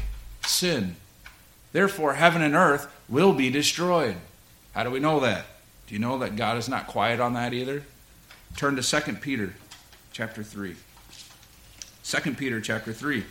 sin. 0.45 0.95
Therefore, 1.71 2.13
heaven 2.13 2.41
and 2.41 2.55
earth 2.55 2.91
will 3.07 3.33
be 3.33 3.51
destroyed. 3.51 4.15
How 4.73 4.83
do 4.83 4.89
we 4.89 4.99
know 4.99 5.19
that? 5.19 5.45
Do 5.87 5.93
you 5.93 5.99
know 5.99 6.17
that 6.19 6.35
God 6.35 6.57
is 6.57 6.67
not 6.67 6.87
quiet 6.87 7.19
on 7.19 7.33
that 7.33 7.53
either? 7.53 7.83
Turn 8.57 8.75
to 8.75 8.81
2 8.81 9.13
Peter 9.13 9.53
chapter 10.11 10.43
3. 10.43 10.75
2 12.03 12.33
Peter 12.33 12.59
chapter 12.59 12.93
3. 12.93 13.23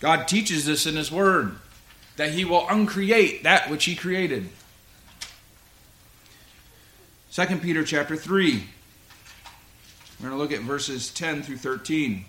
God 0.00 0.26
teaches 0.26 0.64
this 0.64 0.86
in 0.86 0.96
his 0.96 1.12
word 1.12 1.56
that 2.16 2.32
he 2.32 2.44
will 2.44 2.66
uncreate 2.68 3.42
that 3.42 3.70
which 3.70 3.84
he 3.84 3.94
created. 3.94 4.48
2 7.34 7.46
Peter 7.60 7.82
chapter 7.82 8.14
3. 8.14 8.62
We're 10.20 10.28
going 10.28 10.32
to 10.32 10.36
look 10.36 10.52
at 10.52 10.60
verses 10.60 11.08
10 11.14 11.42
through 11.42 11.56
13. 11.56 12.26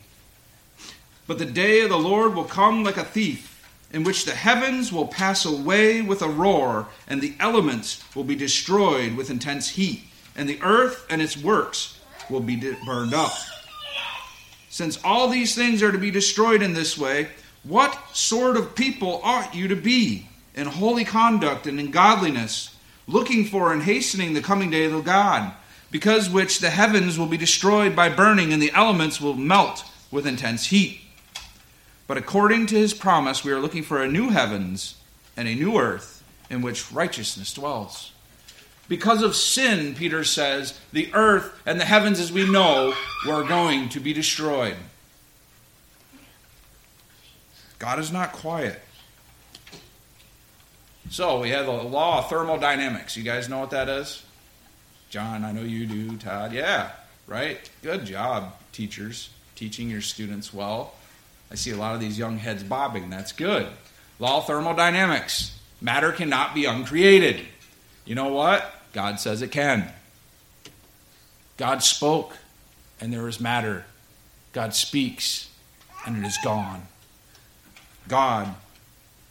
But 1.28 1.40
the 1.40 1.46
day 1.46 1.82
of 1.82 1.90
the 1.90 2.00
Lord 2.00 2.34
will 2.34 2.46
come 2.46 2.86
like 2.86 2.96
a 2.96 3.04
thief, 3.04 3.70
in 3.92 4.06
which 4.06 4.24
the 4.24 4.32
heavens 4.32 4.94
will 4.94 5.08
pass 5.08 5.44
away 5.44 6.02
with 6.02 6.22
a 6.22 6.30
roar, 6.30 6.88
and 7.06 7.20
the 7.20 7.36
elements 7.42 8.02
will 8.16 8.24
be 8.24 8.38
destroyed 8.38 9.18
with 9.18 9.30
intense 9.30 9.68
heat, 9.68 10.04
and 10.38 10.48
the 10.48 10.62
earth 10.62 11.06
and 11.10 11.22
its 11.22 11.36
works 11.36 12.00
will 12.30 12.40
be 12.40 12.56
burned 12.86 13.14
up. 13.14 13.34
Since 14.70 15.04
all 15.04 15.28
these 15.28 15.54
things 15.54 15.84
are 15.84 15.92
to 15.92 15.98
be 15.98 16.12
destroyed 16.12 16.62
in 16.62 16.74
this 16.74 16.98
way, 16.98 17.28
What 17.64 17.98
sort 18.12 18.58
of 18.58 18.76
people 18.76 19.22
ought 19.24 19.56
you 19.56 19.70
to 19.70 19.76
be 19.76 20.28
in 20.54 20.68
holy 20.68 21.06
conduct 21.06 21.66
and 21.66 21.80
in 21.80 21.92
godliness, 21.92 22.73
looking 23.08 23.46
for 23.46 23.74
and 23.74 23.84
hastening 23.84 24.34
the 24.34 24.42
coming 24.42 24.70
day 24.70 24.86
of 24.86 24.92
the 24.92 25.02
God, 25.02 25.54
because 25.92 26.30
which 26.30 26.60
the 26.60 26.70
heavens 26.70 27.18
will 27.18 27.28
be 27.28 27.38
destroyed 27.38 27.96
by 27.96 28.10
burning 28.10 28.52
and 28.52 28.62
the 28.62 28.72
elements 28.72 29.22
will 29.22 29.36
melt 29.36 29.86
with 30.12 30.28
intense 30.28 30.68
heat? 30.68 31.02
But 32.08 32.18
according 32.18 32.68
to 32.68 32.76
his 32.76 32.94
promise, 32.94 33.44
we 33.44 33.52
are 33.52 33.60
looking 33.60 33.84
for 33.84 34.02
a 34.02 34.08
new 34.08 34.30
heavens 34.30 34.96
and 35.38 35.48
a 35.48 35.56
new 35.56 35.80
earth 35.80 36.24
in 36.50 36.62
which 36.62 36.92
righteousness 36.92 37.54
dwells. 37.54 38.12
Because 38.88 39.24
of 39.24 39.36
sin, 39.36 39.96
Peter 39.96 40.24
says, 40.24 40.80
the 40.92 41.10
earth 41.14 41.60
and 41.66 41.80
the 41.80 41.86
heavens 41.86 42.20
as 42.20 42.32
we 42.32 42.50
know 42.50 42.94
were 43.26 43.44
going 43.44 43.90
to 43.90 44.00
be 44.00 44.14
destroyed. 44.14 44.76
God 47.80 48.00
is 48.00 48.12
not 48.12 48.34
quiet. 48.34 48.83
So 51.10 51.40
we 51.40 51.50
have 51.50 51.66
the 51.66 51.72
law 51.72 52.20
of 52.20 52.30
thermodynamics. 52.30 53.16
You 53.18 53.24
guys 53.24 53.50
know 53.50 53.60
what 53.60 53.72
that 53.72 53.90
is? 53.90 54.24
John, 55.10 55.44
I 55.44 55.52
know 55.52 55.62
you 55.62 55.86
do. 55.86 56.18
Todd, 56.18 56.54
yeah, 56.54 56.92
right? 57.28 57.70
Good 57.84 58.06
job, 58.06 58.54
teachers, 58.72 59.30
teaching 59.56 59.90
your 59.90 60.02
students 60.02 60.54
well. 60.54 60.96
I 61.52 61.56
see 61.56 61.72
a 61.72 61.78
lot 61.78 61.94
of 61.94 62.02
these 62.02 62.18
young 62.18 62.38
heads 62.38 62.64
bobbing. 62.64 63.10
That's 63.10 63.32
good. 63.32 63.68
Law 64.18 64.40
of 64.40 64.48
thermodynamics. 64.48 65.58
Matter 65.82 66.12
cannot 66.12 66.56
be 66.56 66.66
uncreated. 66.66 67.42
You 68.06 68.16
know 68.16 68.30
what? 68.30 68.74
God 68.94 69.20
says 69.20 69.42
it 69.42 69.52
can. 69.52 69.92
God 71.58 71.84
spoke, 71.84 72.38
and 73.00 73.14
there 73.14 73.28
is 73.28 73.40
matter. 73.40 73.86
God 74.54 74.74
speaks, 74.74 75.50
and 76.06 76.24
it 76.24 76.28
is 76.28 76.38
gone. 76.44 76.88
God 78.08 78.56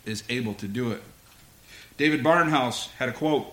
is 0.05 0.23
able 0.29 0.55
to 0.55 0.69
do 0.69 0.93
it. 0.93 1.03
David 1.97 2.25
Barnhouse 2.25 2.89
had 2.99 3.09
a 3.09 3.13
quote. 3.13 3.47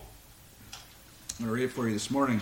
I'm 1.38 1.46
going 1.46 1.48
to 1.48 1.54
read 1.54 1.64
it 1.64 1.72
for 1.72 1.86
you 1.86 1.92
this 1.92 2.10
morning. 2.10 2.40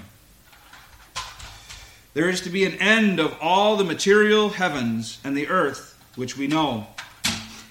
There 2.14 2.28
is 2.28 2.40
to 2.42 2.50
be 2.50 2.64
an 2.64 2.74
end 2.74 3.20
of 3.20 3.36
all 3.40 3.76
the 3.76 3.84
material 3.84 4.48
heavens 4.48 5.18
and 5.24 5.36
the 5.36 5.48
earth 5.48 5.98
which 6.16 6.36
we 6.36 6.46
know. 6.46 6.86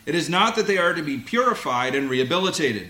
It 0.06 0.16
is 0.16 0.30
not 0.30 0.56
that 0.56 0.68
they 0.68 0.78
are 0.78 0.94
to 0.94 1.02
be 1.02 1.18
purified 1.18 1.96
and 1.96 2.10
rehabilitated, 2.10 2.88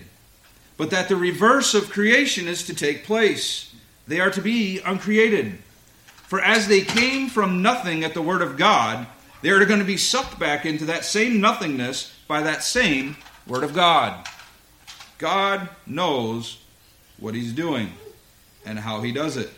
but 0.76 0.90
that 0.90 1.08
the 1.08 1.16
reverse 1.16 1.74
of 1.74 1.90
creation 1.90 2.46
is 2.46 2.64
to 2.66 2.74
take 2.74 3.04
place. 3.04 3.74
They 4.06 4.20
are 4.20 4.30
to 4.30 4.40
be 4.40 4.80
uncreated. 4.80 5.58
For 6.14 6.40
as 6.40 6.68
they 6.68 6.82
came 6.82 7.28
from 7.28 7.62
nothing 7.62 8.04
at 8.04 8.14
the 8.14 8.22
word 8.22 8.42
of 8.42 8.56
God, 8.56 9.06
they 9.42 9.50
are 9.50 9.64
going 9.64 9.80
to 9.80 9.84
be 9.84 9.96
sucked 9.96 10.38
back 10.38 10.66
into 10.66 10.84
that 10.86 11.04
same 11.04 11.40
nothingness 11.40 12.14
by 12.28 12.42
that 12.42 12.62
same 12.62 13.16
word 13.46 13.64
of 13.64 13.74
God. 13.74 14.26
God 15.18 15.68
knows 15.86 16.58
what 17.18 17.34
he's 17.34 17.52
doing 17.52 17.92
and 18.64 18.78
how 18.78 19.02
he 19.02 19.12
does 19.12 19.36
it. 19.36 19.50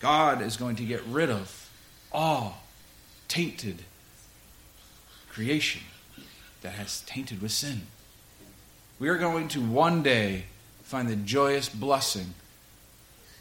God 0.00 0.42
is 0.42 0.56
going 0.56 0.76
to 0.76 0.84
get 0.84 1.02
rid 1.04 1.30
of 1.30 1.70
all 2.12 2.62
tainted 3.28 3.82
creation 5.30 5.82
that 6.62 6.72
has 6.72 7.00
tainted 7.02 7.40
with 7.40 7.52
sin. 7.52 7.82
We 8.98 9.08
are 9.08 9.18
going 9.18 9.48
to 9.48 9.60
one 9.60 10.02
day 10.02 10.44
find 10.82 11.08
the 11.08 11.16
joyous 11.16 11.68
blessing 11.68 12.34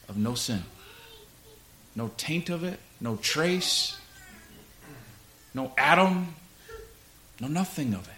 of 0.07 0.17
no 0.17 0.35
sin. 0.35 0.63
No 1.95 2.11
taint 2.17 2.49
of 2.49 2.63
it, 2.63 2.79
no 2.99 3.17
trace, 3.17 3.97
no 5.53 5.71
atom, 5.77 6.35
no 7.39 7.47
nothing 7.47 7.93
of 7.93 8.07
it. 8.07 8.12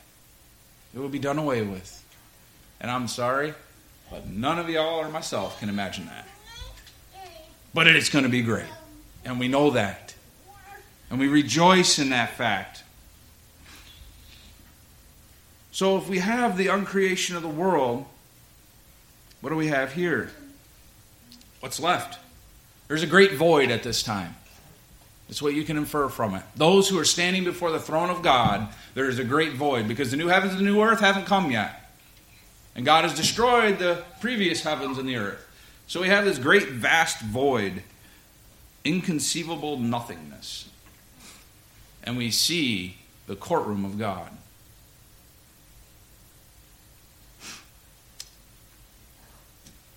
It 0.95 0.99
will 0.99 1.09
be 1.09 1.19
done 1.19 1.37
away 1.37 1.61
with. 1.61 2.03
And 2.79 2.89
I'm 2.89 3.09
sorry, 3.09 3.53
but 4.09 4.27
none 4.27 4.57
of 4.57 4.69
y'all 4.69 4.99
or 4.99 5.09
myself 5.09 5.59
can 5.59 5.67
imagine 5.67 6.05
that. 6.05 6.27
But 7.73 7.87
it 7.87 7.97
is 7.97 8.07
going 8.07 8.23
to 8.23 8.29
be 8.29 8.41
great. 8.41 8.69
And 9.25 9.37
we 9.39 9.49
know 9.49 9.71
that. 9.71 10.15
And 11.09 11.19
we 11.19 11.27
rejoice 11.27 11.99
in 11.99 12.09
that 12.09 12.31
fact. 12.31 12.83
So, 15.71 15.97
if 15.97 16.07
we 16.07 16.19
have 16.19 16.55
the 16.55 16.67
uncreation 16.67 17.35
of 17.35 17.41
the 17.41 17.49
world, 17.49 18.05
what 19.41 19.49
do 19.49 19.57
we 19.57 19.67
have 19.67 19.91
here? 19.91 20.31
What's 21.59 21.81
left? 21.81 22.17
There's 22.87 23.03
a 23.03 23.07
great 23.07 23.33
void 23.33 23.71
at 23.71 23.83
this 23.83 24.01
time. 24.01 24.35
That's 25.27 25.41
what 25.41 25.53
you 25.53 25.63
can 25.63 25.77
infer 25.77 26.07
from 26.09 26.35
it. 26.35 26.43
Those 26.55 26.87
who 26.87 26.99
are 26.99 27.05
standing 27.05 27.43
before 27.43 27.71
the 27.71 27.79
throne 27.79 28.09
of 28.09 28.21
God, 28.21 28.67
there 28.93 29.09
is 29.09 29.17
a 29.17 29.23
great 29.23 29.53
void 29.53 29.87
because 29.87 30.11
the 30.11 30.17
new 30.17 30.27
heavens 30.27 30.53
and 30.53 30.61
the 30.61 30.71
new 30.71 30.81
earth 30.81 30.99
haven't 30.99 31.25
come 31.25 31.51
yet. 31.51 31.91
And 32.75 32.85
God 32.85 33.05
has 33.05 33.15
destroyed 33.15 33.79
the 33.79 34.03
previous 34.21 34.61
heavens 34.61 34.97
and 34.97 35.07
the 35.07 35.15
earth. 35.15 35.41
So 35.87 36.01
we 36.01 36.07
have 36.09 36.25
this 36.25 36.37
great, 36.37 36.69
vast 36.69 37.21
void, 37.21 37.83
inconceivable 38.83 39.77
nothingness 39.77 40.69
and 42.05 42.17
we 42.17 42.29
see 42.31 42.97
the 43.27 43.35
courtroom 43.35 43.83
of 43.83 43.97
God. 43.97 44.29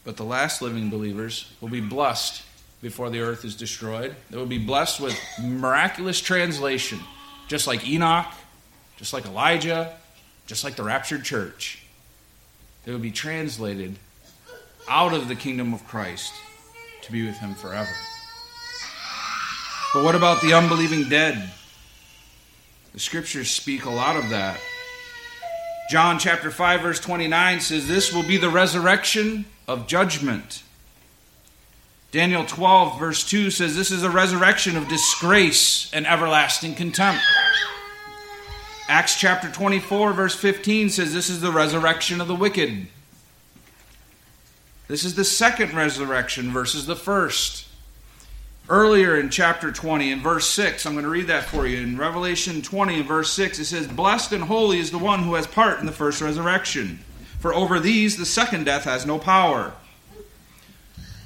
But 0.04 0.16
the 0.16 0.24
last 0.24 0.62
living 0.62 0.88
believers 0.88 1.52
will 1.60 1.68
be 1.68 1.82
blessed 1.82 2.42
before 2.80 3.10
the 3.10 3.20
earth 3.20 3.44
is 3.44 3.54
destroyed. 3.54 4.14
They 4.30 4.36
will 4.36 4.46
be 4.46 4.58
blessed 4.58 5.00
with 5.00 5.18
miraculous 5.42 6.20
translation, 6.20 7.00
just 7.48 7.66
like 7.66 7.86
Enoch, 7.86 8.32
just 8.96 9.12
like 9.12 9.26
Elijah, 9.26 9.96
just 10.46 10.64
like 10.64 10.76
the 10.76 10.84
raptured 10.84 11.24
church. 11.24 11.82
They 12.84 12.92
will 12.92 12.98
be 12.98 13.10
translated 13.10 13.96
out 14.88 15.12
of 15.12 15.28
the 15.28 15.34
kingdom 15.34 15.74
of 15.74 15.86
Christ 15.86 16.32
to 17.02 17.12
be 17.12 17.26
with 17.26 17.36
him 17.36 17.54
forever. 17.54 17.90
But 19.92 20.04
what 20.04 20.14
about 20.14 20.40
the 20.42 20.54
unbelieving 20.54 21.08
dead? 21.08 21.50
The 22.92 23.00
scriptures 23.00 23.50
speak 23.50 23.84
a 23.84 23.90
lot 23.90 24.16
of 24.16 24.30
that. 24.30 24.58
John 25.90 26.18
chapter 26.18 26.50
5 26.50 26.82
verse 26.82 27.00
29 27.00 27.60
says 27.60 27.88
this 27.88 28.12
will 28.12 28.22
be 28.22 28.36
the 28.36 28.50
resurrection 28.50 29.46
of 29.66 29.86
judgment. 29.86 30.62
Daniel 32.10 32.44
12 32.44 32.98
verse 32.98 33.28
2 33.28 33.50
says 33.50 33.76
this 33.76 33.90
is 33.90 34.02
a 34.02 34.10
resurrection 34.10 34.76
of 34.76 34.88
disgrace 34.88 35.92
and 35.92 36.06
everlasting 36.06 36.74
contempt. 36.74 37.22
Acts 38.88 39.20
chapter 39.20 39.50
24 39.50 40.14
verse 40.14 40.34
15 40.34 40.88
says 40.88 41.12
this 41.12 41.28
is 41.28 41.40
the 41.40 41.52
resurrection 41.52 42.20
of 42.20 42.28
the 42.28 42.34
wicked. 42.34 42.86
This 44.88 45.04
is 45.04 45.14
the 45.14 45.24
second 45.24 45.74
resurrection 45.74 46.50
versus 46.50 46.86
the 46.86 46.96
first. 46.96 47.66
Earlier 48.70 49.18
in 49.18 49.30
chapter 49.30 49.72
20, 49.72 50.12
in 50.12 50.20
verse 50.20 50.46
6, 50.48 50.84
I'm 50.84 50.92
going 50.92 51.04
to 51.04 51.10
read 51.10 51.28
that 51.28 51.44
for 51.44 51.66
you. 51.66 51.78
In 51.78 51.96
Revelation 51.96 52.60
20, 52.60 53.00
in 53.00 53.06
verse 53.06 53.32
6, 53.32 53.58
it 53.58 53.64
says, 53.64 53.86
Blessed 53.86 54.32
and 54.32 54.44
holy 54.44 54.78
is 54.78 54.90
the 54.90 54.98
one 54.98 55.22
who 55.22 55.34
has 55.34 55.46
part 55.46 55.80
in 55.80 55.86
the 55.86 55.92
first 55.92 56.20
resurrection, 56.20 56.98
for 57.38 57.54
over 57.54 57.80
these 57.80 58.18
the 58.18 58.26
second 58.26 58.64
death 58.64 58.84
has 58.84 59.06
no 59.06 59.18
power. 59.18 59.72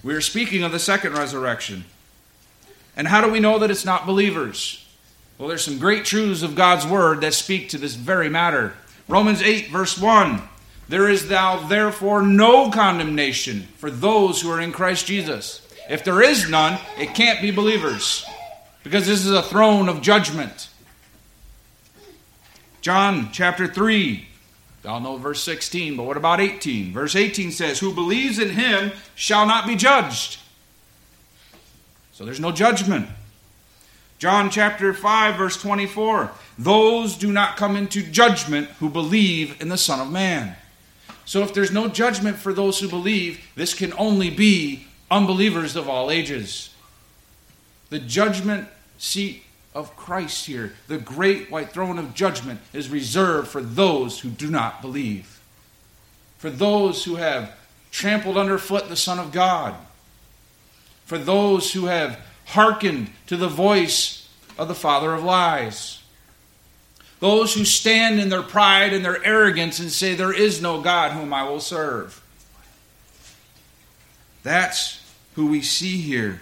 We 0.02 0.14
are 0.14 0.20
speaking 0.20 0.62
of 0.62 0.72
the 0.72 0.78
second 0.78 1.12
resurrection. 1.12 1.84
And 2.96 3.08
how 3.08 3.20
do 3.20 3.30
we 3.30 3.40
know 3.40 3.58
that 3.58 3.70
it's 3.70 3.84
not 3.84 4.06
believers? 4.06 4.84
Well, 5.38 5.48
there's 5.48 5.64
some 5.64 5.78
great 5.78 6.04
truths 6.04 6.42
of 6.42 6.54
God's 6.54 6.86
word 6.86 7.20
that 7.20 7.34
speak 7.34 7.68
to 7.70 7.78
this 7.78 7.94
very 7.94 8.28
matter. 8.28 8.74
Romans 9.08 9.42
8, 9.42 9.70
verse 9.70 9.98
1 9.98 10.42
There 10.88 11.08
is 11.08 11.28
thou 11.28 11.66
therefore 11.66 12.22
no 12.22 12.70
condemnation 12.70 13.62
for 13.76 13.90
those 13.90 14.40
who 14.40 14.50
are 14.50 14.60
in 14.60 14.72
Christ 14.72 15.06
Jesus. 15.06 15.66
If 15.88 16.04
there 16.04 16.22
is 16.22 16.48
none, 16.48 16.78
it 16.98 17.14
can't 17.14 17.40
be 17.40 17.50
believers 17.50 18.24
because 18.82 19.06
this 19.06 19.24
is 19.24 19.32
a 19.32 19.42
throne 19.42 19.88
of 19.88 20.02
judgment. 20.02 20.68
John 22.80 23.30
chapter 23.32 23.66
3. 23.66 24.28
Y'all 24.84 25.00
know 25.00 25.16
verse 25.16 25.42
16, 25.42 25.96
but 25.96 26.04
what 26.04 26.16
about 26.16 26.40
18? 26.40 26.92
Verse 26.92 27.14
18 27.14 27.52
says, 27.52 27.78
Who 27.78 27.94
believes 27.94 28.38
in 28.38 28.50
him 28.50 28.92
shall 29.14 29.46
not 29.46 29.66
be 29.66 29.76
judged. 29.76 30.38
So 32.12 32.24
there's 32.24 32.40
no 32.40 32.50
judgment. 32.50 33.08
John 34.18 34.50
chapter 34.50 34.92
5, 34.92 35.36
verse 35.36 35.60
24. 35.60 36.30
Those 36.58 37.16
do 37.16 37.32
not 37.32 37.56
come 37.56 37.76
into 37.76 38.02
judgment 38.02 38.68
who 38.78 38.88
believe 38.88 39.60
in 39.60 39.68
the 39.68 39.76
Son 39.76 40.00
of 40.00 40.12
Man. 40.12 40.56
So 41.24 41.42
if 41.42 41.54
there's 41.54 41.72
no 41.72 41.88
judgment 41.88 42.36
for 42.36 42.52
those 42.52 42.80
who 42.80 42.88
believe, 42.88 43.44
this 43.54 43.74
can 43.74 43.92
only 43.94 44.30
be 44.30 44.86
unbelievers 45.10 45.76
of 45.76 45.88
all 45.88 46.10
ages. 46.10 46.70
The 47.90 47.98
judgment 48.00 48.68
seat 48.98 49.44
of 49.74 49.96
Christ 49.96 50.46
here, 50.46 50.74
the 50.86 50.98
great 50.98 51.50
white 51.50 51.72
throne 51.72 51.98
of 51.98 52.14
judgment, 52.14 52.60
is 52.72 52.88
reserved 52.88 53.48
for 53.48 53.62
those 53.62 54.20
who 54.20 54.28
do 54.28 54.50
not 54.50 54.82
believe, 54.82 55.40
for 56.38 56.50
those 56.50 57.04
who 57.04 57.16
have 57.16 57.56
trampled 57.90 58.36
underfoot 58.36 58.88
the 58.88 58.96
Son 58.96 59.18
of 59.18 59.32
God, 59.32 59.74
for 61.04 61.18
those 61.18 61.72
who 61.72 61.86
have 61.86 62.20
hearkened 62.46 63.10
to 63.26 63.36
the 63.36 63.48
voice 63.48 64.28
of 64.58 64.68
the 64.68 64.74
father 64.74 65.14
of 65.14 65.24
lies, 65.24 66.02
those 67.20 67.54
who 67.54 67.64
stand 67.64 68.18
in 68.18 68.30
their 68.30 68.42
pride 68.42 68.92
and 68.92 69.04
their 69.04 69.24
arrogance 69.24 69.78
and 69.78 69.92
say, 69.92 70.14
There 70.14 70.34
is 70.34 70.60
no 70.60 70.80
God 70.82 71.12
whom 71.12 71.32
I 71.32 71.44
will 71.44 71.60
serve. 71.60 72.20
That's 74.42 75.00
who 75.34 75.46
we 75.46 75.62
see 75.62 75.98
here. 75.98 76.40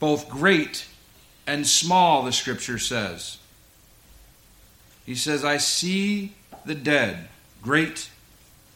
Both 0.00 0.28
great 0.28 0.86
and 1.48 1.66
small, 1.66 2.24
the 2.24 2.32
scripture 2.32 2.78
says. 2.78 3.38
He 5.06 5.14
says, 5.14 5.46
I 5.46 5.56
see 5.56 6.34
the 6.66 6.74
dead, 6.74 7.30
great 7.62 8.10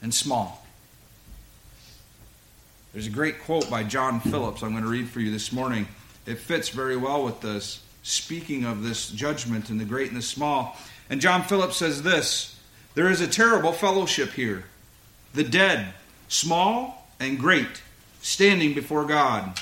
and 0.01 0.13
small. 0.13 0.67
There's 2.95 3.07
a 3.07 3.11
great 3.11 3.43
quote 3.43 3.69
by 3.69 3.85
John 3.85 4.21
Phillips 4.21 4.63
I'm 4.63 4.71
going 4.71 4.85
to 4.85 4.89
read 4.89 5.11
for 5.11 5.21
you 5.21 5.31
this 5.31 5.53
morning. 5.53 5.87
It 6.25 6.39
fits 6.39 6.71
very 6.71 6.97
well 6.97 7.23
with 7.23 7.43
this, 7.43 7.83
speaking 8.03 8.65
of 8.65 8.83
this 8.83 9.11
judgment 9.11 9.69
and 9.69 9.79
the 9.79 9.85
great 9.85 10.09
and 10.09 10.17
the 10.17 10.23
small. 10.23 10.79
And 11.11 11.21
John 11.21 11.43
Phillips 11.43 11.77
says 11.77 12.03
this 12.03 12.59
There 12.95 13.11
is 13.11 13.21
a 13.21 13.29
terrible 13.29 13.73
fellowship 13.73 14.31
here. 14.31 14.65
The 15.35 15.45
dead, 15.45 15.93
small 16.29 17.07
and 17.21 17.39
great, 17.39 17.83
standing 18.23 18.73
before 18.73 19.05
God. 19.05 19.61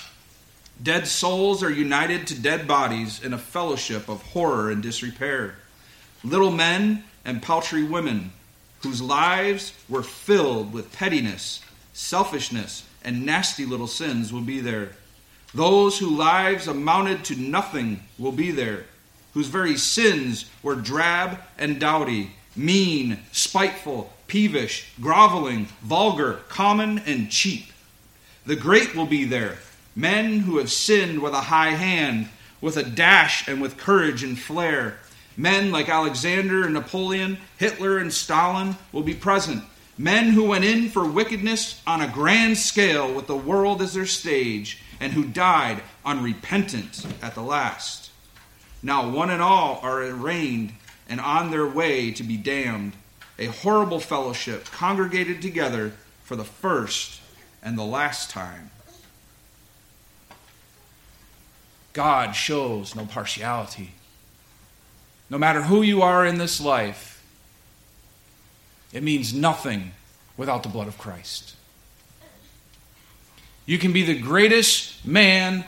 Dead 0.82 1.06
souls 1.06 1.62
are 1.62 1.70
united 1.70 2.26
to 2.26 2.40
dead 2.40 2.66
bodies 2.66 3.22
in 3.22 3.34
a 3.34 3.38
fellowship 3.38 4.08
of 4.08 4.22
horror 4.22 4.70
and 4.70 4.82
disrepair. 4.82 5.56
Little 6.24 6.50
men 6.50 7.04
and 7.24 7.42
paltry 7.42 7.82
women 7.82 8.32
whose 8.82 9.02
lives 9.02 9.74
were 9.90 10.02
filled 10.02 10.72
with 10.72 10.92
pettiness, 10.92 11.60
selfishness, 11.92 12.84
and 13.04 13.26
nasty 13.26 13.66
little 13.66 13.86
sins 13.86 14.32
will 14.32 14.40
be 14.40 14.60
there. 14.60 14.92
Those 15.52 15.98
whose 15.98 16.12
lives 16.12 16.66
amounted 16.66 17.24
to 17.24 17.36
nothing 17.36 18.00
will 18.18 18.32
be 18.32 18.50
there, 18.50 18.84
whose 19.34 19.48
very 19.48 19.76
sins 19.76 20.46
were 20.62 20.76
drab 20.76 21.40
and 21.58 21.78
dowdy, 21.78 22.30
mean, 22.56 23.18
spiteful, 23.32 24.12
peevish, 24.28 24.92
groveling, 24.98 25.66
vulgar, 25.82 26.40
common, 26.48 27.00
and 27.00 27.30
cheap. 27.30 27.66
The 28.46 28.56
great 28.56 28.94
will 28.94 29.06
be 29.06 29.24
there, 29.24 29.58
men 30.00 30.40
who 30.40 30.58
have 30.58 30.72
sinned 30.72 31.20
with 31.20 31.34
a 31.34 31.42
high 31.42 31.70
hand, 31.70 32.28
with 32.60 32.76
a 32.76 32.82
dash 32.82 33.46
and 33.46 33.60
with 33.60 33.76
courage 33.76 34.22
and 34.22 34.38
flair. 34.38 34.98
Men 35.36 35.70
like 35.70 35.88
Alexander 35.88 36.64
and 36.64 36.74
Napoleon, 36.74 37.38
Hitler 37.58 37.98
and 37.98 38.12
Stalin 38.12 38.76
will 38.92 39.02
be 39.02 39.14
present. 39.14 39.62
Men 39.98 40.30
who 40.30 40.44
went 40.44 40.64
in 40.64 40.88
for 40.88 41.04
wickedness 41.04 41.82
on 41.86 42.00
a 42.00 42.08
grand 42.08 42.56
scale 42.56 43.12
with 43.12 43.26
the 43.26 43.36
world 43.36 43.82
as 43.82 43.92
their 43.92 44.06
stage 44.06 44.82
and 44.98 45.12
who 45.12 45.24
died 45.24 45.82
unrepentant 46.04 47.06
at 47.22 47.34
the 47.34 47.42
last. 47.42 48.10
Now, 48.82 49.10
one 49.10 49.30
and 49.30 49.42
all 49.42 49.80
are 49.82 50.02
arraigned 50.02 50.72
and 51.08 51.20
on 51.20 51.50
their 51.50 51.66
way 51.66 52.12
to 52.12 52.22
be 52.22 52.36
damned, 52.36 52.94
a 53.38 53.46
horrible 53.46 54.00
fellowship 54.00 54.64
congregated 54.66 55.42
together 55.42 55.92
for 56.22 56.36
the 56.36 56.44
first 56.44 57.20
and 57.62 57.76
the 57.76 57.84
last 57.84 58.30
time. 58.30 58.70
God 61.92 62.32
shows 62.32 62.94
no 62.94 63.04
partiality. 63.06 63.92
No 65.28 65.38
matter 65.38 65.62
who 65.62 65.82
you 65.82 66.02
are 66.02 66.26
in 66.26 66.38
this 66.38 66.60
life, 66.60 67.24
it 68.92 69.02
means 69.02 69.32
nothing 69.32 69.92
without 70.36 70.62
the 70.62 70.68
blood 70.68 70.88
of 70.88 70.98
Christ. 70.98 71.54
You 73.66 73.78
can 73.78 73.92
be 73.92 74.02
the 74.02 74.18
greatest 74.18 75.06
man 75.06 75.64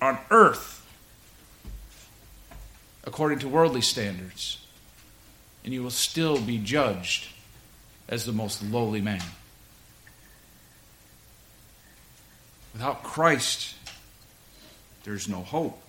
on 0.00 0.18
earth 0.30 0.86
according 3.04 3.40
to 3.40 3.48
worldly 3.48 3.80
standards, 3.80 4.58
and 5.64 5.72
you 5.72 5.82
will 5.82 5.90
still 5.90 6.40
be 6.40 6.58
judged 6.58 7.28
as 8.08 8.24
the 8.24 8.32
most 8.32 8.62
lowly 8.62 9.00
man. 9.00 9.22
Without 12.72 13.02
Christ, 13.02 13.73
there's 15.04 15.28
no 15.28 15.42
hope. 15.42 15.80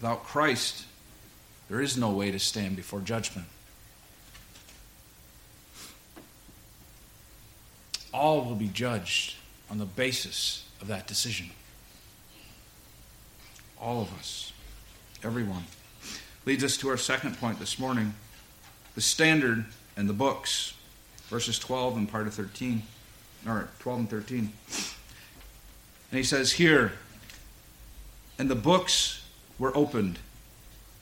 Without 0.00 0.24
Christ, 0.24 0.86
there 1.68 1.80
is 1.80 1.96
no 1.96 2.10
way 2.10 2.30
to 2.30 2.38
stand 2.38 2.76
before 2.76 3.00
judgment. 3.00 3.46
all 8.14 8.44
will 8.44 8.54
be 8.54 8.68
judged 8.68 9.34
on 9.68 9.78
the 9.78 9.84
basis 9.84 10.64
of 10.80 10.86
that 10.86 11.06
decision. 11.06 11.50
All 13.80 14.00
of 14.00 14.16
us, 14.16 14.52
everyone. 15.24 15.64
Leads 16.46 16.62
us 16.62 16.76
to 16.78 16.88
our 16.88 16.96
second 16.96 17.38
point 17.38 17.58
this 17.58 17.78
morning 17.78 18.14
the 18.94 19.00
standard 19.00 19.64
and 19.96 20.08
the 20.08 20.14
books, 20.14 20.74
verses 21.28 21.58
12 21.58 21.96
and 21.96 22.08
part 22.08 22.28
of 22.28 22.34
13, 22.34 22.84
or 23.46 23.68
12 23.80 23.98
and 23.98 24.10
13. 24.10 24.52
And 26.10 26.18
he 26.18 26.24
says 26.24 26.52
here, 26.52 26.92
and 28.38 28.50
the 28.50 28.54
books 28.54 29.24
were 29.58 29.76
opened, 29.76 30.18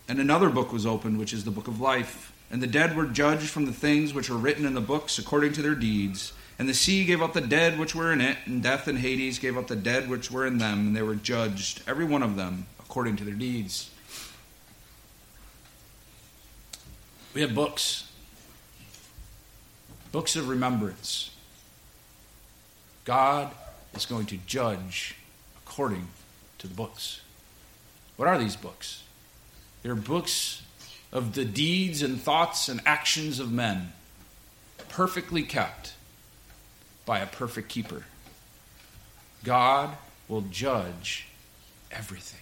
and 0.08 0.18
another 0.18 0.50
book 0.50 0.72
was 0.72 0.84
opened, 0.84 1.18
which 1.18 1.32
is 1.32 1.44
the 1.44 1.50
book 1.50 1.68
of 1.68 1.80
life. 1.80 2.32
And 2.50 2.62
the 2.62 2.66
dead 2.66 2.94
were 2.94 3.06
judged 3.06 3.48
from 3.48 3.64
the 3.64 3.72
things 3.72 4.12
which 4.12 4.28
were 4.28 4.36
written 4.36 4.66
in 4.66 4.74
the 4.74 4.80
books 4.80 5.18
according 5.18 5.54
to 5.54 5.62
their 5.62 5.74
deeds. 5.74 6.34
And 6.58 6.68
the 6.68 6.74
sea 6.74 7.04
gave 7.06 7.22
up 7.22 7.32
the 7.32 7.40
dead 7.40 7.78
which 7.78 7.94
were 7.94 8.12
in 8.12 8.20
it, 8.20 8.36
and 8.44 8.62
death 8.62 8.86
and 8.86 8.98
Hades 8.98 9.38
gave 9.38 9.56
up 9.56 9.68
the 9.68 9.76
dead 9.76 10.10
which 10.10 10.30
were 10.30 10.46
in 10.46 10.58
them, 10.58 10.88
and 10.88 10.96
they 10.96 11.02
were 11.02 11.14
judged, 11.14 11.82
every 11.88 12.04
one 12.04 12.22
of 12.22 12.36
them, 12.36 12.66
according 12.78 13.16
to 13.16 13.24
their 13.24 13.34
deeds. 13.34 13.90
We 17.32 17.40
have 17.40 17.54
books, 17.54 18.10
books 20.12 20.36
of 20.36 20.50
remembrance. 20.50 21.30
God 23.04 23.50
is 23.94 24.06
going 24.06 24.26
to 24.26 24.36
judge 24.46 25.16
according 25.64 26.08
to 26.58 26.66
the 26.68 26.74
books. 26.74 27.20
What 28.16 28.28
are 28.28 28.38
these 28.38 28.56
books? 28.56 29.02
They're 29.82 29.94
books 29.94 30.62
of 31.12 31.34
the 31.34 31.44
deeds 31.44 32.02
and 32.02 32.20
thoughts 32.20 32.68
and 32.68 32.80
actions 32.86 33.38
of 33.38 33.52
men, 33.52 33.92
perfectly 34.88 35.42
kept 35.42 35.94
by 37.04 37.18
a 37.18 37.26
perfect 37.26 37.68
keeper. 37.68 38.04
God 39.44 39.90
will 40.28 40.42
judge 40.42 41.26
everything. 41.90 42.40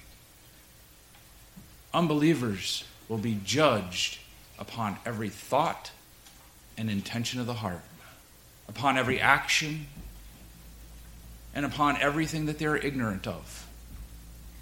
Unbelievers 1.93 2.85
will 3.09 3.19
be 3.19 3.39
judged 3.45 4.19
upon 4.59 4.97
every 5.05 5.29
thought 5.29 5.91
and 6.79 6.91
intention 6.91 7.41
of 7.41 7.47
the 7.47 7.55
heart, 7.55 7.81
upon 8.69 8.97
every 8.97 9.21
action, 9.21 9.87
and 11.55 11.67
upon 11.67 12.01
everything 12.01 12.47
that 12.47 12.59
they're 12.59 12.77
ignorant 12.77 13.27
of. 13.27 13.67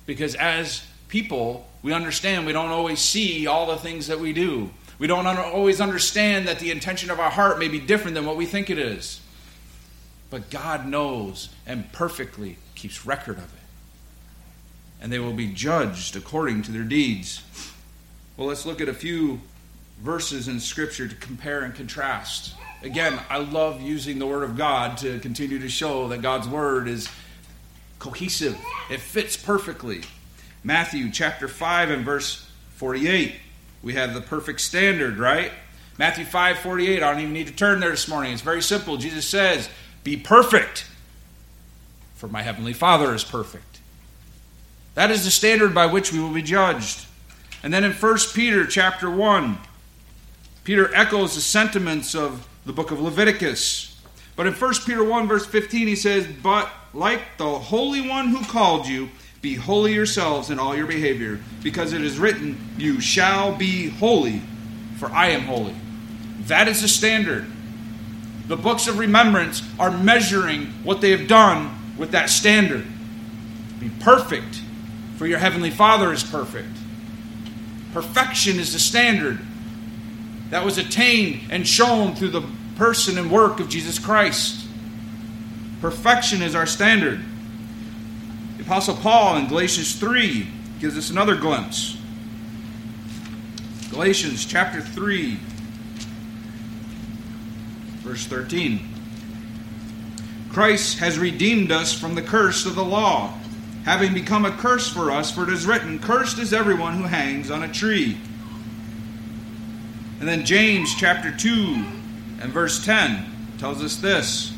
Because 0.07 0.35
as 0.35 0.87
people, 1.09 1.69
we 1.83 1.93
understand 1.93 2.47
we 2.47 2.53
don't 2.53 2.71
always 2.71 3.01
see 3.01 3.47
all 3.47 3.67
the 3.67 3.77
things 3.77 4.07
that 4.07 4.21
we 4.21 4.33
do. 4.33 4.71
We 4.99 5.07
don't 5.07 5.27
always 5.27 5.81
understand 5.81 6.49
that 6.49 6.59
the 6.59 6.71
intention 6.71 7.11
of 7.11 7.21
our 7.21 7.31
heart 7.31 7.59
may 7.59 7.69
be 7.69 7.79
different 7.79 8.15
than 8.15 8.27
what 8.27 8.37
we 8.37 8.47
think 8.47 8.69
it 8.71 8.79
is. 8.79 9.21
But 10.31 10.51
God 10.51 10.87
knows 10.87 11.51
and 11.67 11.91
perfectly 11.93 12.57
keeps 12.75 13.07
record 13.07 13.39
of 13.39 13.45
it. 13.45 13.61
And 15.01 15.13
they 15.13 15.19
will 15.19 15.33
be 15.33 15.53
judged 15.53 16.17
according 16.17 16.63
to 16.63 16.73
their 16.73 16.83
deeds. 16.83 17.43
Well, 18.37 18.49
let's 18.49 18.67
look 18.67 18.81
at 18.81 18.89
a 18.89 18.95
few 18.95 19.41
verses 20.01 20.49
in 20.49 20.59
Scripture 20.61 21.07
to 21.07 21.15
compare 21.15 21.63
and 21.63 21.75
contrast. 21.75 22.55
Again, 22.83 23.19
I 23.29 23.39
love 23.39 23.83
using 23.83 24.19
the 24.19 24.27
Word 24.27 24.45
of 24.45 24.57
God 24.57 24.99
to 24.99 25.19
continue 25.19 25.59
to 25.59 25.69
show 25.69 26.09
that 26.09 26.23
God's 26.23 26.49
Word 26.49 26.87
is 26.87 27.09
cohesive, 27.99 28.57
it 28.91 29.01
fits 29.01 29.37
perfectly. 29.37 30.03
Matthew 30.63 31.11
chapter 31.11 31.49
5 31.49 31.91
and 31.91 32.05
verse 32.05 32.49
48. 32.77 33.35
We 33.83 33.95
have 33.95 34.15
the 34.15 34.21
perfect 34.21 34.61
standard, 34.61 35.19
right? 35.19 35.51
Matthew 35.99 36.25
5 36.25 36.59
48. 36.59 37.03
I 37.03 37.11
don't 37.11 37.21
even 37.21 37.33
need 37.33 37.49
to 37.49 37.53
turn 37.53 37.81
there 37.81 37.91
this 37.91 38.09
morning. 38.09 38.33
It's 38.33 38.43
very 38.43 38.63
simple. 38.63 38.97
Jesus 38.97 39.27
says, 39.27 39.69
be 40.05 40.17
perfect, 40.17 40.87
for 42.15 42.29
my 42.29 42.43
heavenly 42.43 42.73
Father 42.73 43.15
is 43.15 43.25
perfect. 43.25 43.81
That 44.95 45.11
is 45.11 45.25
the 45.25 45.31
standard 45.31 45.75
by 45.75 45.87
which 45.87 46.13
we 46.13 46.19
will 46.19 46.33
be 46.33 46.43
judged. 46.43 47.07
And 47.63 47.75
then 47.75 47.85
in 47.85 47.93
1 47.93 48.19
Peter 48.35 48.67
chapter 48.67 49.11
1, 49.11 49.59
Peter 50.65 50.95
echoes 50.95 51.35
the 51.35 51.41
sentiments 51.41 52.15
of 52.15 52.48
the 52.69 52.73
book 52.73 52.93
of 52.93 53.01
Leviticus. 53.01 54.01
But 54.37 54.47
in 54.47 54.53
1 54.53 54.75
Peter 54.87 55.03
1, 55.03 55.27
verse 55.27 55.45
15, 55.45 55.89
he 55.89 55.97
says, 55.97 56.29
But 56.41 56.71
like 56.95 57.37
the 57.37 57.59
Holy 57.59 58.09
One 58.09 58.29
who 58.29 58.45
called 58.45 58.87
you, 58.87 59.09
be 59.43 59.57
holy 59.57 59.95
yourselves 59.95 60.51
in 60.51 60.61
all 60.61 60.77
your 60.77 60.87
behavior, 60.87 61.41
because 61.65 61.93
it 61.93 62.03
is 62.03 62.21
written, 62.21 62.57
You 62.79 63.01
shall 63.01 63.57
be 63.57 63.89
holy, 63.89 64.43
for 64.99 65.11
I 65.11 65.31
am 65.31 65.43
holy. 65.43 65.75
That 66.43 66.69
is 66.69 66.83
the 66.83 66.89
standard 66.89 67.51
the 68.49 68.57
books 68.57 68.89
of 68.89 68.99
remembrance 68.99 69.63
are 69.79 69.91
measuring 69.91 70.67
what 70.83 71.03
they 71.03 71.11
have 71.11 71.29
done 71.29 71.97
with 71.99 72.13
that 72.13 72.31
standard. 72.31 72.85
Be 73.79 73.91
perfect, 74.01 74.63
for 75.19 75.27
your 75.27 75.39
heavenly 75.39 75.71
Father 75.71 76.13
is 76.13 76.25
perfect. 76.25 76.75
Perfection 77.93 78.59
is 78.59 78.73
the 78.73 78.79
standard 78.79 79.39
that 80.49 80.65
was 80.65 80.79
attained 80.79 81.43
and 81.51 81.69
shown 81.69 82.15
through 82.15 82.31
the 82.31 82.43
person 82.79 83.19
and 83.19 83.29
work 83.29 83.59
of 83.59 83.69
Jesus 83.69 83.99
Christ. 83.99 84.65
Perfection 85.81 86.43
is 86.43 86.55
our 86.55 86.65
standard. 86.65 87.21
The 88.57 88.63
Apostle 88.63 88.95
Paul 88.95 89.37
in 89.37 89.49
Galatians 89.49 89.97
3 89.97 90.47
gives 90.79 90.97
us 90.97 91.11
another 91.11 91.35
glimpse. 91.35 91.99
Galatians 93.91 94.47
chapter 94.47 94.81
3, 94.81 95.39
verse 98.03 98.27
13. 98.27 98.81
Christ 100.51 100.99
has 101.01 101.19
redeemed 101.19 101.73
us 101.73 101.93
from 101.93 102.15
the 102.15 102.23
curse 102.23 102.65
of 102.65 102.77
the 102.77 102.85
law, 102.85 103.35
having 103.85 104.15
become 104.15 104.45
a 104.45 104.53
curse 104.53 104.89
for 104.89 105.11
us, 105.11 105.33
for 105.33 105.43
it 105.43 105.49
is 105.49 105.67
written, 105.67 105.99
Cursed 105.99 106.39
is 106.39 106.53
everyone 106.53 106.95
who 106.95 107.05
hangs 107.05 107.51
on 107.51 107.65
a 107.65 107.73
tree. 107.73 108.19
And 110.21 110.29
then 110.29 110.45
James 110.45 110.95
chapter 110.95 111.37
2 111.37 111.98
and 112.41 112.53
verse 112.53 112.85
10 112.85 113.25
tells 113.59 113.83
us 113.83 113.97
this 113.97 114.53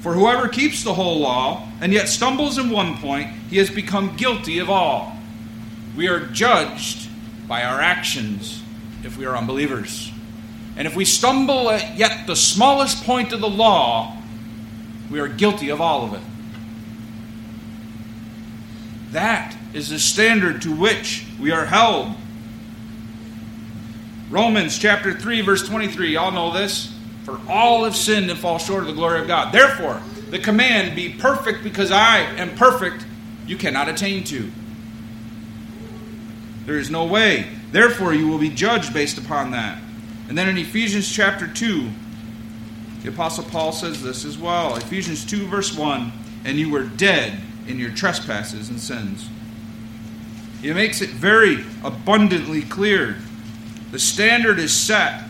For 0.00 0.14
whoever 0.14 0.48
keeps 0.48 0.84
the 0.84 0.94
whole 0.94 1.20
law 1.20 1.68
and 1.80 1.92
yet 1.92 2.08
stumbles 2.08 2.58
in 2.58 2.70
one 2.70 2.98
point, 2.98 3.28
he 3.48 3.58
has 3.58 3.70
become 3.70 4.16
guilty 4.16 4.58
of 4.58 4.68
all. 4.68 5.16
We 5.96 6.08
are 6.08 6.26
judged 6.26 7.08
by 7.48 7.64
our 7.64 7.80
actions 7.80 8.62
if 9.02 9.16
we 9.16 9.24
are 9.24 9.36
unbelievers. 9.36 10.12
And 10.76 10.86
if 10.86 10.94
we 10.94 11.04
stumble 11.04 11.70
at 11.70 11.96
yet 11.96 12.26
the 12.26 12.36
smallest 12.36 13.04
point 13.04 13.32
of 13.32 13.40
the 13.40 13.48
law, 13.48 14.16
we 15.10 15.18
are 15.18 15.28
guilty 15.28 15.70
of 15.70 15.80
all 15.80 16.04
of 16.04 16.14
it. 16.14 16.22
That 19.12 19.56
is 19.74 19.90
the 19.90 19.98
standard 19.98 20.62
to 20.62 20.74
which 20.74 21.26
we 21.40 21.50
are 21.50 21.66
held. 21.66 22.14
Romans 24.30 24.78
chapter 24.78 25.12
3, 25.12 25.40
verse 25.40 25.66
23. 25.66 26.12
Y'all 26.12 26.30
know 26.30 26.52
this. 26.52 26.94
For 27.24 27.40
all 27.48 27.84
have 27.84 27.96
sinned 27.96 28.30
and 28.30 28.38
fall 28.38 28.58
short 28.58 28.82
of 28.82 28.86
the 28.86 28.92
glory 28.94 29.20
of 29.20 29.26
God. 29.26 29.52
Therefore, 29.52 30.00
the 30.30 30.38
command, 30.38 30.94
be 30.94 31.12
perfect 31.12 31.64
because 31.64 31.90
I 31.90 32.20
am 32.36 32.54
perfect, 32.54 33.04
you 33.46 33.56
cannot 33.56 33.88
attain 33.88 34.22
to. 34.24 34.50
There 36.64 36.78
is 36.78 36.90
no 36.90 37.04
way. 37.04 37.48
Therefore, 37.72 38.14
you 38.14 38.28
will 38.28 38.38
be 38.38 38.50
judged 38.50 38.94
based 38.94 39.18
upon 39.18 39.50
that. 39.50 39.82
And 40.28 40.38
then 40.38 40.48
in 40.48 40.56
Ephesians 40.56 41.10
chapter 41.10 41.48
2, 41.48 41.90
the 43.02 43.08
Apostle 43.08 43.44
Paul 43.44 43.72
says 43.72 44.00
this 44.00 44.24
as 44.24 44.38
well. 44.38 44.76
Ephesians 44.76 45.24
2, 45.24 45.48
verse 45.48 45.76
1 45.76 46.12
And 46.44 46.56
you 46.56 46.70
were 46.70 46.84
dead 46.84 47.40
in 47.66 47.80
your 47.80 47.90
trespasses 47.90 48.68
and 48.68 48.78
sins. 48.78 49.28
He 50.62 50.72
makes 50.72 51.00
it 51.00 51.10
very 51.10 51.64
abundantly 51.82 52.62
clear. 52.62 53.16
The 53.90 53.98
standard 53.98 54.58
is 54.58 54.72
set, 54.72 55.24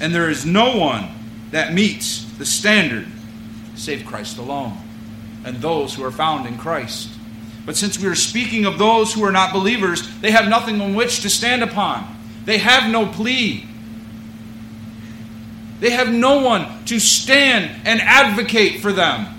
and 0.00 0.14
there 0.14 0.30
is 0.30 0.46
no 0.46 0.76
one 0.76 1.08
that 1.50 1.74
meets 1.74 2.24
the 2.38 2.46
standard 2.46 3.06
save 3.74 4.04
Christ 4.04 4.38
alone 4.38 4.76
and 5.44 5.56
those 5.58 5.94
who 5.94 6.04
are 6.04 6.10
found 6.10 6.46
in 6.46 6.58
Christ. 6.58 7.10
But 7.64 7.76
since 7.76 7.98
we 7.98 8.08
are 8.08 8.14
speaking 8.14 8.64
of 8.64 8.78
those 8.78 9.12
who 9.12 9.24
are 9.24 9.32
not 9.32 9.52
believers, 9.52 10.08
they 10.20 10.30
have 10.30 10.48
nothing 10.48 10.80
on 10.80 10.94
which 10.94 11.20
to 11.20 11.30
stand 11.30 11.62
upon. 11.62 12.16
They 12.44 12.58
have 12.58 12.90
no 12.90 13.06
plea. 13.06 13.66
They 15.80 15.90
have 15.90 16.10
no 16.10 16.42
one 16.42 16.84
to 16.86 16.98
stand 16.98 17.70
and 17.84 18.00
advocate 18.00 18.80
for 18.80 18.92
them. 18.92 19.34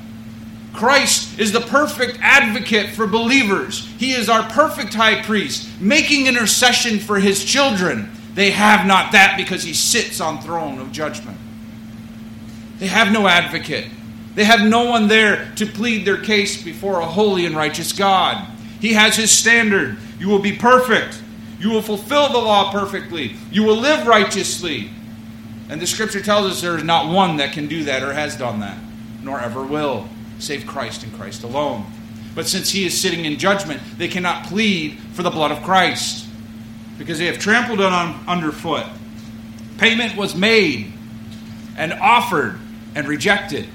Christ 0.74 1.40
is 1.40 1.52
the 1.52 1.62
perfect 1.62 2.20
advocate 2.22 2.92
for 2.92 3.08
believers. 3.08 3.86
He 3.98 4.12
is 4.12 4.30
our 4.30 4.48
perfect 4.50 4.94
high 4.94 5.22
priest, 5.24 5.68
making 5.82 6.28
intercession 6.28 7.00
for 7.00 7.20
his 7.20 7.44
children. 7.44 8.12
They 8.36 8.52
have 8.52 8.86
not 8.86 9.12
that 9.12 9.36
because 9.38 9.64
he 9.64 9.74
sits 9.74 10.22
on 10.22 10.42
throne 10.42 10.80
of 10.80 10.92
judgment. 10.92 11.38
They 12.78 12.88
have 12.88 13.12
no 13.12 13.28
advocate. 13.28 13.88
They 14.36 14.46
have 14.46 14.62
no 14.62 14.86
one 14.86 15.08
there 15.08 15.52
to 15.56 15.66
plead 15.66 16.06
their 16.06 16.22
case 16.22 16.64
before 16.64 17.02
a 17.02 17.06
holy 17.06 17.46
and 17.46 17.56
righteous 17.56 17.92
God. 17.92 18.48
He 18.80 18.94
has 18.94 19.16
his 19.16 19.32
standard. 19.32 19.98
You 20.20 20.30
will 20.30 20.40
be 20.40 20.54
perfect. 20.54 21.22
You 21.60 21.72
will 21.72 21.82
fulfill 21.82 22.30
the 22.30 22.38
law 22.38 22.72
perfectly. 22.72 23.36
You 23.52 23.64
will 23.64 23.76
live 23.76 24.08
righteously. 24.08 24.92
And 25.68 25.82
the 25.82 25.88
scripture 25.88 26.22
tells 26.22 26.50
us 26.50 26.62
there 26.62 26.78
is 26.78 26.84
not 26.84 27.12
one 27.14 27.38
that 27.38 27.52
can 27.52 27.68
do 27.68 27.84
that 27.84 28.02
or 28.02 28.14
has 28.14 28.38
done 28.38 28.62
that, 28.62 28.78
nor 29.22 29.42
ever 29.42 29.64
will, 29.64 30.08
save 30.40 30.66
Christ 30.66 31.04
and 31.04 31.14
Christ 31.14 31.44
alone. 31.44 31.86
But 32.34 32.48
since 32.48 32.70
he 32.70 32.86
is 32.86 33.00
sitting 33.00 33.26
in 33.26 33.38
judgment, 33.38 33.82
they 33.98 34.08
cannot 34.08 34.46
plead 34.46 35.00
for 35.14 35.24
the 35.24 35.30
blood 35.30 35.52
of 35.52 35.62
Christ 35.64 36.29
because 37.00 37.18
they 37.18 37.26
have 37.26 37.40
trampled 37.40 37.80
it 37.80 37.86
on 37.86 38.24
underfoot. 38.28 38.86
Payment 39.80 40.16
was 40.18 40.36
made 40.36 40.92
and 41.78 41.94
offered 41.94 42.60
and 42.94 43.08
rejected. 43.08 43.68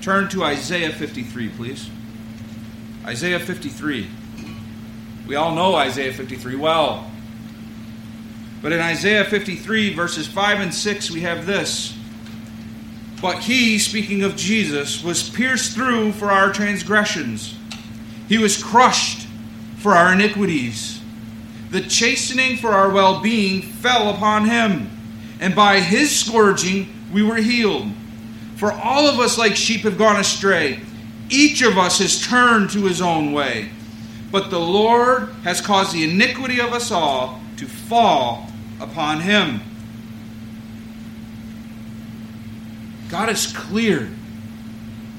Turn 0.00 0.28
to 0.30 0.42
Isaiah 0.42 0.90
53, 0.90 1.50
please. 1.50 1.88
Isaiah 3.04 3.38
53. 3.38 4.08
We 5.26 5.36
all 5.36 5.54
know 5.54 5.74
Isaiah 5.74 6.12
53 6.12 6.56
well. 6.56 7.10
But 8.62 8.72
in 8.72 8.80
Isaiah 8.80 9.24
53, 9.24 9.92
verses 9.92 10.26
5 10.26 10.60
and 10.60 10.74
6, 10.74 11.10
we 11.10 11.20
have 11.20 11.46
this. 11.46 11.94
But 13.20 13.40
he, 13.40 13.78
speaking 13.78 14.22
of 14.22 14.34
Jesus, 14.34 15.04
was 15.04 15.28
pierced 15.28 15.74
through 15.74 16.12
for 16.12 16.30
our 16.30 16.52
transgressions, 16.52 17.54
he 18.28 18.38
was 18.38 18.62
crushed 18.62 19.28
for 19.76 19.92
our 19.92 20.14
iniquities. 20.14 21.01
The 21.72 21.80
chastening 21.80 22.58
for 22.58 22.72
our 22.72 22.90
well 22.90 23.22
being 23.22 23.62
fell 23.62 24.10
upon 24.10 24.44
him, 24.44 24.90
and 25.40 25.54
by 25.54 25.80
his 25.80 26.14
scourging 26.14 26.92
we 27.14 27.22
were 27.22 27.36
healed. 27.36 27.88
For 28.56 28.70
all 28.70 29.08
of 29.08 29.18
us, 29.18 29.38
like 29.38 29.56
sheep, 29.56 29.80
have 29.80 29.96
gone 29.96 30.20
astray. 30.20 30.80
Each 31.30 31.62
of 31.62 31.78
us 31.78 31.98
has 32.00 32.26
turned 32.26 32.68
to 32.72 32.84
his 32.84 33.00
own 33.00 33.32
way. 33.32 33.70
But 34.30 34.50
the 34.50 34.60
Lord 34.60 35.30
has 35.44 35.62
caused 35.62 35.94
the 35.94 36.04
iniquity 36.04 36.60
of 36.60 36.74
us 36.74 36.90
all 36.90 37.40
to 37.56 37.64
fall 37.64 38.48
upon 38.78 39.20
him. 39.20 39.62
God 43.08 43.30
is 43.30 43.46
clear. 43.50 44.10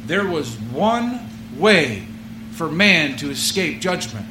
There 0.05 0.27
was 0.27 0.55
one 0.59 1.19
way 1.57 2.05
for 2.51 2.69
man 2.69 3.17
to 3.17 3.31
escape 3.31 3.81
judgment. 3.81 4.27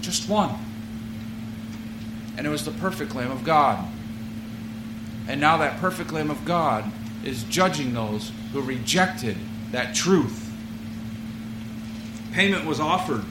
Just 0.00 0.28
one. 0.28 0.58
And 2.38 2.46
it 2.46 2.50
was 2.50 2.64
the 2.64 2.70
perfect 2.70 3.14
Lamb 3.14 3.30
of 3.30 3.44
God. 3.44 3.86
And 5.28 5.40
now 5.40 5.58
that 5.58 5.78
perfect 5.80 6.12
Lamb 6.12 6.30
of 6.30 6.42
God 6.46 6.90
is 7.24 7.42
judging 7.44 7.92
those 7.92 8.32
who 8.52 8.62
rejected 8.62 9.36
that 9.72 9.94
truth. 9.94 10.50
Payment 12.32 12.64
was 12.64 12.80
offered, 12.80 13.24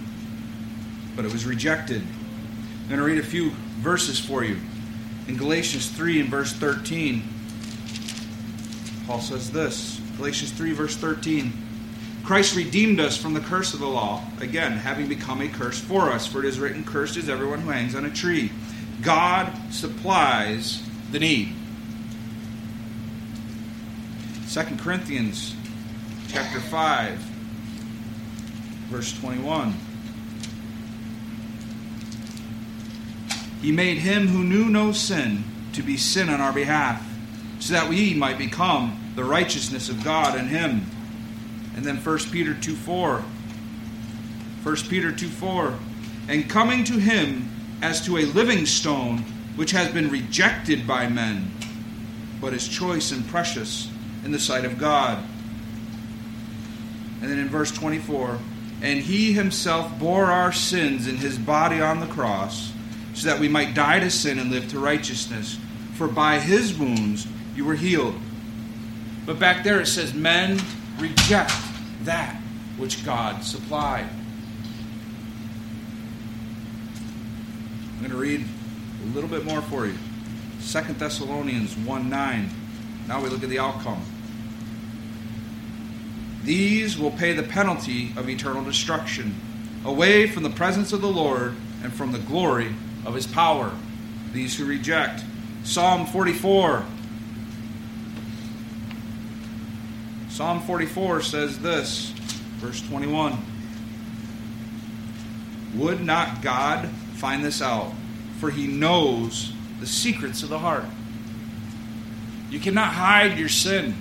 but 1.15 1.25
it 1.25 1.33
was 1.33 1.45
rejected. 1.45 2.01
I'm 2.01 2.87
going 2.89 2.99
to 2.99 3.05
read 3.05 3.17
a 3.17 3.23
few 3.23 3.51
verses 3.79 4.19
for 4.19 4.43
you. 4.43 4.57
In 5.27 5.37
Galatians 5.37 5.89
3 5.89 6.21
and 6.21 6.29
verse 6.29 6.53
13, 6.53 7.23
Paul 9.07 9.21
says 9.21 9.51
this 9.51 10.01
Galatians 10.17 10.51
3, 10.51 10.73
verse 10.73 10.97
13. 10.97 11.53
Christ 12.25 12.57
redeemed 12.57 12.99
us 12.99 13.15
from 13.15 13.33
the 13.33 13.39
curse 13.39 13.73
of 13.73 13.79
the 13.79 13.87
law, 13.87 14.21
again, 14.41 14.73
having 14.73 15.07
become 15.07 15.41
a 15.41 15.47
curse 15.47 15.79
for 15.79 16.11
us. 16.11 16.27
For 16.27 16.39
it 16.39 16.45
is 16.45 16.59
written, 16.59 16.83
Cursed 16.83 17.15
is 17.15 17.29
everyone 17.29 17.61
who 17.61 17.69
hangs 17.69 17.95
on 17.95 18.03
a 18.03 18.09
tree. 18.09 18.51
God 19.01 19.51
supplies 19.71 20.81
the 21.11 21.19
need. 21.19 21.53
2 24.49 24.61
Corinthians 24.77 25.55
chapter 26.29 26.59
5, 26.59 27.17
verse 28.89 29.17
21. 29.19 29.73
He 33.61 33.71
made 33.71 33.97
him 33.97 34.27
who 34.27 34.43
knew 34.43 34.65
no 34.69 34.91
sin 34.91 35.43
to 35.73 35.83
be 35.83 35.97
sin 35.97 36.29
on 36.29 36.41
our 36.41 36.53
behalf, 36.53 37.05
so 37.59 37.73
that 37.73 37.89
we 37.89 38.13
might 38.13 38.37
become 38.37 39.13
the 39.15 39.23
righteousness 39.23 39.89
of 39.89 40.03
God 40.03 40.37
in 40.37 40.47
him. 40.47 40.85
And 41.75 41.83
then 41.83 41.97
1 41.97 42.17
Peter 42.31 42.53
2 42.53 42.75
4. 42.75 43.23
1 44.63 44.75
Peter 44.89 45.11
2 45.11 45.27
4. 45.27 45.73
And 46.29 46.49
coming 46.49 46.83
to 46.85 46.93
him 46.93 47.49
as 47.81 48.03
to 48.05 48.17
a 48.17 48.25
living 48.25 48.65
stone, 48.65 49.19
which 49.55 49.71
has 49.71 49.91
been 49.91 50.09
rejected 50.09 50.87
by 50.87 51.07
men, 51.07 51.51
but 52.39 52.53
is 52.53 52.67
choice 52.67 53.11
and 53.11 53.27
precious 53.27 53.89
in 54.23 54.31
the 54.31 54.39
sight 54.39 54.65
of 54.65 54.77
God. 54.77 55.23
And 57.21 57.31
then 57.31 57.39
in 57.39 57.49
verse 57.49 57.71
24, 57.71 58.39
and 58.81 58.99
he 58.99 59.33
himself 59.33 59.97
bore 59.99 60.25
our 60.25 60.51
sins 60.51 61.07
in 61.07 61.17
his 61.17 61.37
body 61.37 61.81
on 61.81 61.99
the 61.99 62.07
cross 62.07 62.71
so 63.13 63.27
that 63.27 63.39
we 63.39 63.47
might 63.47 63.73
die 63.73 63.99
to 63.99 64.11
sin 64.11 64.37
and 64.37 64.51
live 64.51 64.69
to 64.69 64.79
righteousness. 64.79 65.57
For 65.95 66.07
by 66.07 66.39
his 66.39 66.77
wounds 66.77 67.27
you 67.55 67.65
were 67.65 67.75
healed. 67.75 68.15
But 69.25 69.39
back 69.39 69.63
there 69.63 69.81
it 69.81 69.87
says, 69.87 70.13
Men 70.13 70.59
reject 70.99 71.51
that 72.03 72.39
which 72.77 73.03
God 73.03 73.43
supplied. 73.43 74.07
I'm 77.97 78.03
going 78.03 78.11
to 78.11 78.17
read 78.17 78.45
a 79.03 79.05
little 79.15 79.29
bit 79.29 79.43
more 79.43 79.59
for 79.63 79.87
you. 79.87 79.95
2 80.67 80.93
Thessalonians 80.93 81.75
1 81.75 82.09
9. 82.09 82.49
Now 83.07 83.23
we 83.23 83.29
look 83.29 83.41
at 83.41 83.49
the 83.49 83.57
outcome. 83.57 84.03
These 86.43 86.95
will 86.99 87.09
pay 87.09 87.33
the 87.33 87.41
penalty 87.41 88.13
of 88.15 88.29
eternal 88.29 88.63
destruction, 88.63 89.33
away 89.83 90.27
from 90.27 90.43
the 90.43 90.51
presence 90.51 90.93
of 90.93 91.01
the 91.01 91.07
Lord 91.07 91.55
and 91.81 91.91
from 91.91 92.11
the 92.11 92.19
glory 92.19 92.75
of 93.03 93.15
his 93.15 93.25
power. 93.25 93.71
These 94.31 94.55
who 94.55 94.65
reject. 94.65 95.23
Psalm 95.63 96.05
44. 96.05 96.85
Psalm 100.29 100.61
44 100.61 101.21
says 101.23 101.57
this, 101.57 102.11
verse 102.59 102.79
21. 102.81 103.43
Would 105.73 106.03
not 106.03 106.43
God 106.43 106.91
find 107.17 107.43
this 107.43 107.61
out? 107.61 107.91
For 108.39 108.51
he 108.51 108.67
knows 108.67 109.51
the 109.79 109.87
secrets 109.87 110.43
of 110.43 110.49
the 110.49 110.59
heart. 110.59 110.85
You 112.49 112.59
cannot 112.59 112.93
hide 112.93 113.37
your 113.37 113.49
sin. 113.49 113.95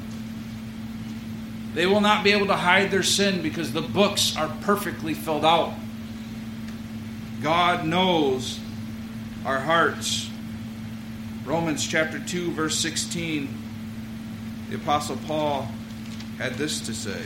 They 1.74 1.86
will 1.86 2.00
not 2.00 2.24
be 2.24 2.32
able 2.32 2.46
to 2.46 2.56
hide 2.56 2.90
their 2.90 3.02
sin 3.02 3.42
because 3.42 3.72
the 3.72 3.82
books 3.82 4.36
are 4.36 4.54
perfectly 4.60 5.14
filled 5.14 5.44
out. 5.44 5.74
God 7.42 7.86
knows 7.86 8.60
our 9.44 9.60
hearts. 9.60 10.30
Romans 11.44 11.86
chapter 11.86 12.18
2, 12.18 12.52
verse 12.52 12.78
16, 12.78 13.48
the 14.70 14.76
Apostle 14.76 15.18
Paul 15.26 15.68
had 16.38 16.54
this 16.54 16.80
to 16.80 16.94
say. 16.94 17.22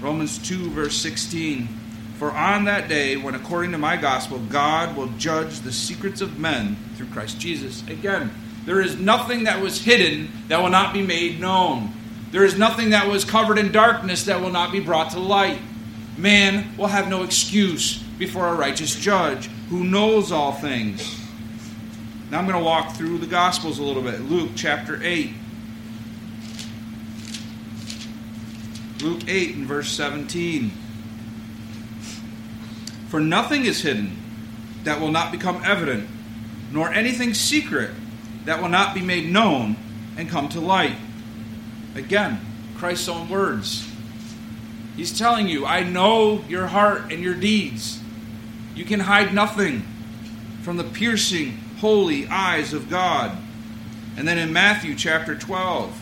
Romans 0.00 0.38
2, 0.38 0.70
verse 0.70 0.96
16 0.96 1.77
For 2.18 2.32
on 2.32 2.64
that 2.64 2.88
day, 2.88 3.16
when 3.16 3.36
according 3.36 3.70
to 3.72 3.78
my 3.78 3.96
gospel, 3.96 4.40
God 4.40 4.96
will 4.96 5.06
judge 5.18 5.60
the 5.60 5.70
secrets 5.70 6.20
of 6.20 6.36
men 6.36 6.76
through 6.96 7.06
Christ 7.06 7.38
Jesus. 7.38 7.86
Again, 7.86 8.32
there 8.66 8.80
is 8.80 8.96
nothing 8.96 9.44
that 9.44 9.62
was 9.62 9.80
hidden 9.80 10.28
that 10.48 10.60
will 10.60 10.68
not 10.68 10.92
be 10.92 11.00
made 11.00 11.38
known. 11.38 11.92
There 12.32 12.44
is 12.44 12.58
nothing 12.58 12.90
that 12.90 13.06
was 13.06 13.24
covered 13.24 13.56
in 13.56 13.70
darkness 13.70 14.24
that 14.24 14.40
will 14.40 14.50
not 14.50 14.72
be 14.72 14.80
brought 14.80 15.12
to 15.12 15.20
light. 15.20 15.60
Man 16.16 16.76
will 16.76 16.88
have 16.88 17.08
no 17.08 17.22
excuse 17.22 17.98
before 18.18 18.48
a 18.48 18.54
righteous 18.54 18.96
judge 18.96 19.46
who 19.70 19.84
knows 19.84 20.32
all 20.32 20.52
things. 20.52 21.20
Now 22.32 22.40
I'm 22.40 22.48
going 22.48 22.58
to 22.58 22.64
walk 22.64 22.96
through 22.96 23.18
the 23.18 23.26
Gospels 23.28 23.78
a 23.78 23.84
little 23.84 24.02
bit. 24.02 24.22
Luke 24.22 24.50
chapter 24.56 25.00
8. 25.00 25.32
Luke 29.02 29.22
8 29.28 29.54
and 29.54 29.66
verse 29.66 29.88
17. 29.92 30.72
For 33.08 33.20
nothing 33.20 33.64
is 33.64 33.82
hidden 33.82 34.16
that 34.84 35.00
will 35.00 35.10
not 35.10 35.32
become 35.32 35.62
evident, 35.64 36.08
nor 36.72 36.92
anything 36.92 37.34
secret 37.34 37.90
that 38.44 38.60
will 38.60 38.68
not 38.68 38.94
be 38.94 39.00
made 39.00 39.30
known 39.30 39.76
and 40.16 40.28
come 40.28 40.48
to 40.50 40.60
light. 40.60 40.96
Again, 41.94 42.40
Christ's 42.76 43.08
own 43.08 43.28
words. 43.28 43.88
He's 44.96 45.16
telling 45.16 45.48
you, 45.48 45.64
I 45.64 45.84
know 45.84 46.44
your 46.48 46.66
heart 46.66 47.12
and 47.12 47.22
your 47.22 47.34
deeds. 47.34 48.00
You 48.74 48.84
can 48.84 49.00
hide 49.00 49.32
nothing 49.32 49.86
from 50.62 50.76
the 50.76 50.84
piercing, 50.84 51.52
holy 51.78 52.26
eyes 52.28 52.72
of 52.72 52.90
God. 52.90 53.36
And 54.16 54.26
then 54.26 54.38
in 54.38 54.52
Matthew 54.52 54.94
chapter 54.94 55.34
12, 55.34 55.96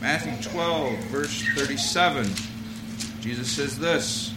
Matthew 0.00 0.50
12, 0.50 0.98
verse 1.06 1.42
37, 1.54 2.26
Jesus 3.24 3.50
says 3.50 3.78
this 3.78 4.32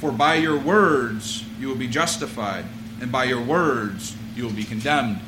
For 0.00 0.10
by 0.10 0.34
your 0.34 0.58
words 0.58 1.44
you 1.60 1.68
will 1.68 1.76
be 1.76 1.86
justified, 1.86 2.64
and 3.00 3.12
by 3.12 3.24
your 3.24 3.40
words 3.40 4.16
you 4.34 4.42
will 4.42 4.52
be 4.52 4.64
condemned. 4.64 5.20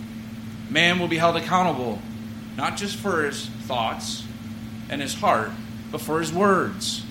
Man 0.69 0.99
will 0.99 1.07
be 1.07 1.17
held 1.17 1.37
accountable, 1.37 2.01
not 2.57 2.77
just 2.77 2.97
for 2.97 3.23
his 3.25 3.47
thoughts 3.47 4.25
and 4.91 5.01
his 5.01 5.15
heart, 5.15 5.53
but 5.93 6.01
for 6.01 6.19
his 6.19 6.33
words. 6.33 7.05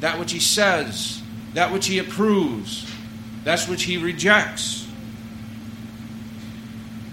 That 0.00 0.18
which 0.18 0.32
he 0.32 0.40
says, 0.40 1.20
that 1.52 1.70
which 1.70 1.86
he 1.86 1.98
approves, 1.98 2.90
that 3.44 3.60
which 3.64 3.82
he 3.82 3.98
rejects. 3.98 4.88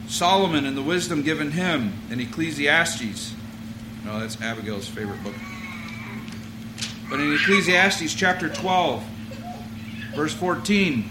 Solomon 0.08 0.66
and 0.66 0.78
the 0.78 0.82
wisdom 0.82 1.24
given 1.24 1.52
him 1.52 1.94
in 2.10 2.22
Ecclesiastes 2.22 3.36
no, 4.06 4.20
that's 4.20 4.42
Abigail's 4.42 4.88
favorite 4.88 5.22
book. 5.24 5.36
But 7.10 7.20
in 7.20 7.34
Ecclesiastes 7.34 8.14
chapter 8.14 8.50
12, 8.50 9.04
verse 10.16 10.34
14, 10.34 11.04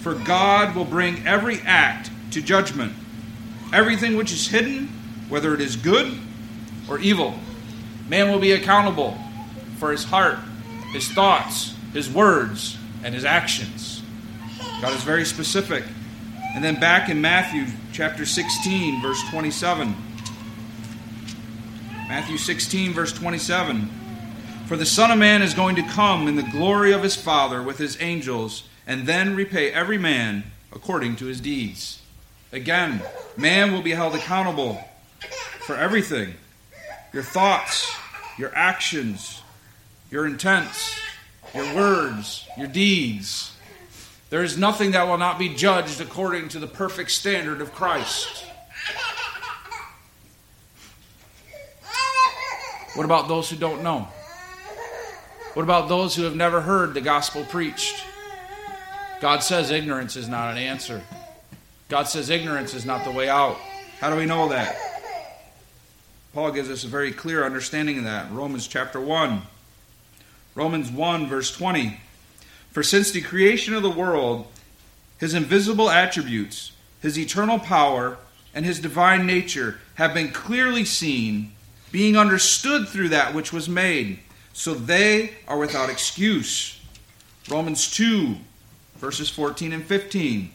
for 0.00 0.14
God 0.14 0.76
will 0.76 0.84
bring 0.84 1.26
every 1.26 1.60
act 1.60 2.10
to 2.32 2.42
judgment, 2.42 2.92
everything 3.72 4.16
which 4.16 4.32
is 4.32 4.48
hidden, 4.48 4.88
whether 5.30 5.54
it 5.54 5.62
is 5.62 5.76
good 5.76 6.18
or 6.90 6.98
evil. 6.98 7.34
Man 8.08 8.30
will 8.30 8.38
be 8.38 8.52
accountable 8.52 9.16
for 9.78 9.92
his 9.92 10.04
heart, 10.04 10.38
his 10.92 11.08
thoughts, 11.08 11.74
his 11.92 12.10
words, 12.10 12.76
and 13.02 13.14
his 13.14 13.24
actions. 13.24 14.02
God 14.82 14.92
is 14.92 15.02
very 15.02 15.24
specific. 15.24 15.84
And 16.54 16.62
then 16.62 16.78
back 16.80 17.08
in 17.08 17.20
Matthew 17.20 17.66
chapter 17.92 18.26
16, 18.26 19.00
verse 19.00 19.22
27. 19.30 19.94
Matthew 22.08 22.36
16, 22.36 22.92
verse 22.92 23.12
27. 23.12 23.90
For 24.68 24.76
the 24.76 24.84
Son 24.84 25.10
of 25.10 25.16
Man 25.16 25.40
is 25.40 25.54
going 25.54 25.76
to 25.76 25.82
come 25.82 26.28
in 26.28 26.36
the 26.36 26.42
glory 26.42 26.92
of 26.92 27.02
his 27.02 27.16
Father 27.16 27.62
with 27.62 27.78
his 27.78 27.96
angels, 28.02 28.64
and 28.86 29.06
then 29.06 29.34
repay 29.34 29.72
every 29.72 29.96
man 29.96 30.44
according 30.74 31.16
to 31.16 31.24
his 31.24 31.40
deeds. 31.40 32.02
Again, 32.52 33.00
man 33.34 33.72
will 33.72 33.80
be 33.80 33.92
held 33.92 34.14
accountable 34.14 34.86
for 35.60 35.74
everything 35.74 36.34
your 37.14 37.22
thoughts, 37.22 37.90
your 38.36 38.54
actions, 38.54 39.40
your 40.10 40.26
intents, 40.26 41.00
your 41.54 41.74
words, 41.74 42.46
your 42.58 42.68
deeds. 42.68 43.56
There 44.28 44.42
is 44.42 44.58
nothing 44.58 44.90
that 44.90 45.08
will 45.08 45.16
not 45.16 45.38
be 45.38 45.48
judged 45.48 46.02
according 46.02 46.50
to 46.50 46.58
the 46.58 46.66
perfect 46.66 47.10
standard 47.10 47.62
of 47.62 47.72
Christ. 47.72 48.44
What 52.94 53.06
about 53.06 53.28
those 53.28 53.48
who 53.48 53.56
don't 53.56 53.82
know? 53.82 54.08
What 55.58 55.64
about 55.64 55.88
those 55.88 56.14
who 56.14 56.22
have 56.22 56.36
never 56.36 56.60
heard 56.60 56.94
the 56.94 57.00
gospel 57.00 57.42
preached? 57.42 58.04
God 59.20 59.40
says 59.40 59.72
ignorance 59.72 60.14
is 60.14 60.28
not 60.28 60.52
an 60.52 60.56
answer. 60.56 61.02
God 61.88 62.04
says 62.04 62.30
ignorance 62.30 62.74
is 62.74 62.86
not 62.86 63.02
the 63.02 63.10
way 63.10 63.28
out. 63.28 63.56
How 63.98 64.08
do 64.08 64.14
we 64.14 64.24
know 64.24 64.50
that? 64.50 64.76
Paul 66.32 66.52
gives 66.52 66.70
us 66.70 66.84
a 66.84 66.86
very 66.86 67.10
clear 67.10 67.44
understanding 67.44 67.98
of 67.98 68.04
that. 68.04 68.30
Romans 68.30 68.68
chapter 68.68 69.00
1. 69.00 69.42
Romans 70.54 70.92
1, 70.92 71.26
verse 71.26 71.50
20. 71.50 71.98
For 72.70 72.84
since 72.84 73.10
the 73.10 73.20
creation 73.20 73.74
of 73.74 73.82
the 73.82 73.90
world, 73.90 74.46
his 75.18 75.34
invisible 75.34 75.90
attributes, 75.90 76.70
his 77.02 77.18
eternal 77.18 77.58
power, 77.58 78.18
and 78.54 78.64
his 78.64 78.78
divine 78.78 79.26
nature 79.26 79.80
have 79.96 80.14
been 80.14 80.30
clearly 80.30 80.84
seen 80.84 81.50
being 81.90 82.16
understood 82.16 82.86
through 82.86 83.08
that 83.08 83.34
which 83.34 83.52
was 83.52 83.68
made. 83.68 84.20
So 84.58 84.74
they 84.74 85.34
are 85.46 85.56
without 85.56 85.88
excuse. 85.88 86.80
Romans 87.48 87.88
2, 87.92 88.34
verses 88.96 89.30
14 89.30 89.72
and 89.72 89.84
15. 89.84 90.50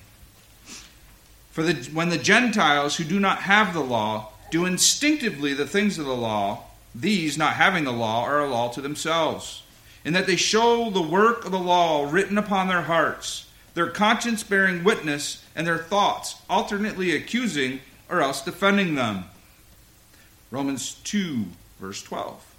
For 1.52 1.64
the, 1.64 1.90
when 1.92 2.10
the 2.10 2.18
Gentiles 2.18 2.98
who 2.98 3.06
do 3.06 3.18
not 3.18 3.44
have 3.44 3.74
the 3.74 3.80
law 3.80 4.34
do 4.52 4.66
instinctively 4.66 5.54
the 5.54 5.66
things 5.66 5.98
of 5.98 6.06
the 6.06 6.14
law, 6.14 6.66
these, 6.94 7.38
not 7.38 7.54
having 7.54 7.86
the 7.86 7.94
law, 7.94 8.26
are 8.26 8.42
a 8.42 8.50
law 8.50 8.70
to 8.74 8.82
themselves, 8.82 9.64
in 10.04 10.12
that 10.12 10.28
they 10.28 10.36
show 10.36 10.90
the 10.90 11.02
work 11.02 11.46
of 11.46 11.54
the 11.54 11.58
law 11.58 12.06
written 12.12 12.38
upon 12.38 12.68
their 12.68 12.82
hearts, 12.82 13.48
their 13.74 13.88
conscience 13.88 14.44
bearing 14.44 14.84
witness, 14.84 15.46
and 15.56 15.66
their 15.66 15.78
thoughts 15.78 16.36
alternately 16.50 17.16
accusing 17.16 17.80
or 18.10 18.22
else 18.22 18.42
defending 18.42 18.96
them. 18.96 19.24
Romans 20.52 20.96
2, 21.06 21.46
verse 21.80 22.04
12. 22.04 22.53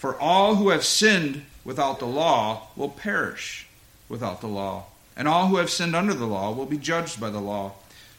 For 0.00 0.18
all 0.18 0.54
who 0.54 0.70
have 0.70 0.82
sinned 0.82 1.44
without 1.62 1.98
the 1.98 2.06
law 2.06 2.68
will 2.74 2.88
perish 2.88 3.66
without 4.08 4.40
the 4.40 4.46
law, 4.46 4.86
and 5.14 5.28
all 5.28 5.48
who 5.48 5.56
have 5.56 5.68
sinned 5.68 5.94
under 5.94 6.14
the 6.14 6.24
law 6.24 6.52
will 6.52 6.64
be 6.64 6.78
judged 6.78 7.20
by 7.20 7.28
the 7.28 7.38
law. 7.38 7.72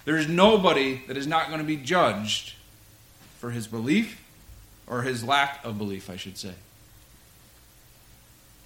There 0.06 0.16
is 0.16 0.28
nobody 0.28 1.02
that 1.08 1.18
is 1.18 1.26
not 1.26 1.48
going 1.48 1.58
to 1.58 1.66
be 1.66 1.78
judged 1.78 2.54
for 3.40 3.50
his 3.50 3.66
belief 3.66 4.24
or 4.86 5.02
his 5.02 5.24
lack 5.24 5.66
of 5.66 5.80
belief, 5.80 6.08
I 6.08 6.18
should 6.18 6.38
say. 6.38 6.54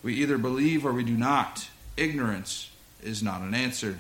We 0.04 0.16
either 0.16 0.38
believe 0.38 0.86
or 0.86 0.92
we 0.92 1.06
do 1.06 1.16
not. 1.16 1.70
Ignorance 1.96 2.70
is 3.02 3.24
not 3.24 3.40
an 3.40 3.54
answer. 3.54 3.98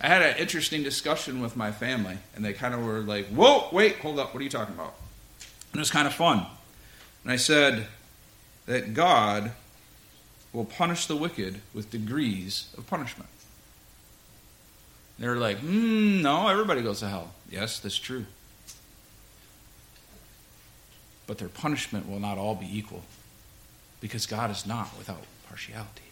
I 0.00 0.06
had 0.06 0.22
an 0.22 0.36
interesting 0.36 0.84
discussion 0.84 1.42
with 1.42 1.56
my 1.56 1.72
family, 1.72 2.18
and 2.36 2.44
they 2.44 2.52
kind 2.52 2.74
of 2.74 2.84
were 2.84 3.00
like, 3.00 3.26
Whoa, 3.26 3.70
wait, 3.72 3.96
hold 3.96 4.20
up, 4.20 4.32
what 4.32 4.40
are 4.40 4.44
you 4.44 4.50
talking 4.50 4.76
about? 4.76 4.94
And 5.72 5.80
it 5.80 5.80
was 5.80 5.90
kind 5.90 6.06
of 6.06 6.14
fun. 6.14 6.46
And 7.22 7.32
I 7.32 7.36
said 7.36 7.86
that 8.66 8.94
God 8.94 9.52
will 10.52 10.64
punish 10.64 11.06
the 11.06 11.16
wicked 11.16 11.60
with 11.72 11.90
degrees 11.90 12.72
of 12.76 12.86
punishment. 12.86 13.30
They're 15.18 15.36
like, 15.36 15.58
hmm, 15.58 16.20
no, 16.22 16.48
everybody 16.48 16.82
goes 16.82 17.00
to 17.00 17.08
hell. 17.08 17.32
Yes, 17.50 17.78
that's 17.78 17.96
true. 17.96 18.26
But 21.26 21.38
their 21.38 21.48
punishment 21.48 22.08
will 22.08 22.18
not 22.18 22.38
all 22.38 22.54
be 22.54 22.66
equal 22.66 23.04
because 24.00 24.26
God 24.26 24.50
is 24.50 24.66
not 24.66 24.96
without 24.98 25.22
partiality. 25.48 26.02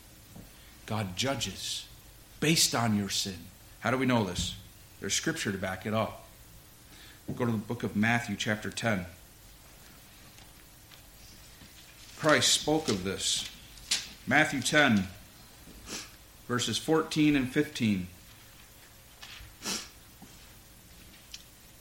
God 0.87 1.17
judges 1.17 1.87
based 2.39 2.75
on 2.75 2.97
your 2.97 3.09
sin. 3.09 3.37
How 3.81 3.91
do 3.91 3.99
we 3.99 4.07
know 4.07 4.25
this? 4.25 4.55
There's 5.01 5.15
scripture 5.15 5.51
to 5.51 5.59
back 5.59 5.87
it 5.87 5.95
up. 5.95 6.27
Go 7.37 7.47
to 7.47 7.53
the 7.53 7.59
book 7.59 7.83
of 7.83 7.97
Matthew, 7.97 8.37
chapter 8.37 8.71
10. 8.71 9.07
Christ 12.21 12.53
spoke 12.53 12.91
of 12.91 13.03
this. 13.03 13.49
Matthew 14.27 14.61
10, 14.61 15.05
verses 16.47 16.77
14 16.77 17.35
and 17.35 17.51
15. 17.51 18.09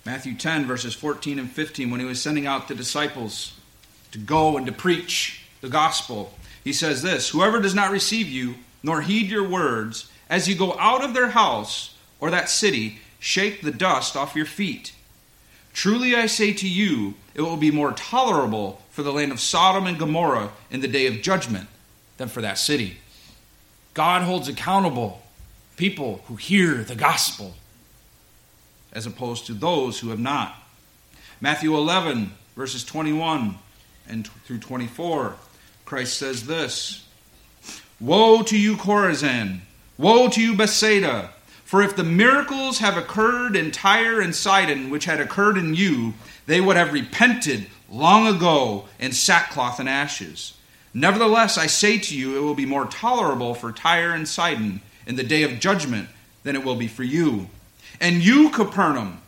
Matthew 0.06 0.36
10, 0.36 0.66
verses 0.66 0.94
14 0.94 1.40
and 1.40 1.52
15, 1.52 1.92
when 1.92 2.00
he 2.00 2.06
was 2.06 2.22
sending 2.22 2.48
out 2.48 2.70
the 2.70 2.74
disciples 2.74 3.60
to 4.14 4.18
go 4.18 4.56
and 4.56 4.66
to 4.66 4.72
preach 4.72 5.44
the 5.60 5.68
gospel, 5.68 6.34
he 6.64 6.72
says 6.72 7.02
this 7.02 7.32
Whoever 7.32 7.60
does 7.60 7.76
not 7.76 7.92
receive 7.92 8.30
you, 8.30 8.56
nor 8.82 9.02
heed 9.02 9.30
your 9.30 9.46
words, 9.46 10.10
as 10.30 10.48
you 10.48 10.56
go 10.56 10.74
out 10.80 11.04
of 11.04 11.14
their 11.14 11.32
house 11.32 11.98
or 12.22 12.32
that 12.32 12.48
city, 12.48 13.00
shake 13.20 13.62
the 13.62 13.72
dust 13.72 14.16
off 14.16 14.38
your 14.38 14.46
feet. 14.46 14.94
Truly 15.80 16.14
I 16.14 16.26
say 16.26 16.52
to 16.52 16.68
you, 16.68 17.14
it 17.34 17.40
will 17.40 17.56
be 17.56 17.72
more 17.72 17.94
tolerable 17.94 18.82
for 18.90 19.02
the 19.02 19.14
land 19.14 19.32
of 19.32 19.40
Sodom 19.40 19.88
and 19.88 19.98
Gomorrah 19.98 20.52
in 20.70 20.82
the 20.82 20.90
day 20.90 21.08
of 21.08 21.22
judgment 21.22 21.70
than 22.18 22.28
for 22.28 22.42
that 22.42 22.58
city. 22.58 22.98
God 23.94 24.24
holds 24.24 24.50
accountable 24.50 25.22
people 25.78 26.22
who 26.28 26.36
hear 26.36 26.84
the 26.84 26.96
gospel 26.98 27.54
as 28.92 29.06
opposed 29.06 29.46
to 29.46 29.54
those 29.54 30.02
who 30.02 30.10
have 30.10 30.20
not. 30.20 30.54
Matthew 31.40 31.74
11, 31.74 32.34
verses 32.58 32.84
21 32.84 33.56
and 34.10 34.28
through 34.28 34.60
24, 34.60 35.38
Christ 35.86 36.18
says 36.18 36.46
this 36.46 37.08
Woe 38.02 38.44
to 38.44 38.60
you, 38.60 38.76
Chorazin! 38.76 39.62
Woe 39.98 40.28
to 40.28 40.42
you, 40.42 40.58
Bethsaida! 40.58 41.30
For 41.70 41.84
if 41.84 41.96
the 41.96 42.04
miracles 42.04 42.80
have 42.80 42.98
occurred 42.98 43.56
in 43.56 43.70
Tyre 43.70 44.20
and 44.22 44.34
Sidon, 44.34 44.90
which 44.90 45.06
had 45.06 45.20
occurred 45.20 45.56
in 45.56 45.76
you, 45.76 46.16
they 46.48 46.60
would 46.60 46.76
have 46.76 46.92
repented 46.94 47.68
long 47.92 48.26
ago 48.26 48.86
in 48.98 49.12
sackcloth 49.12 49.80
and 49.80 49.88
ashes. 49.88 50.58
Nevertheless, 50.96 51.60
I 51.60 51.68
say 51.68 52.00
to 52.00 52.18
you, 52.18 52.36
it 52.36 52.42
will 52.42 52.56
be 52.56 52.66
more 52.66 52.88
tolerable 52.88 53.54
for 53.54 53.72
Tyre 53.72 54.14
and 54.14 54.28
Sidon 54.28 54.82
in 55.06 55.16
the 55.16 55.24
day 55.24 55.44
of 55.44 55.60
judgment 55.60 56.10
than 56.42 56.56
it 56.56 56.64
will 56.64 56.76
be 56.76 56.88
for 56.88 57.04
you. 57.04 57.50
And 58.02 58.24
you, 58.24 58.50
Capernaum, 58.50 59.22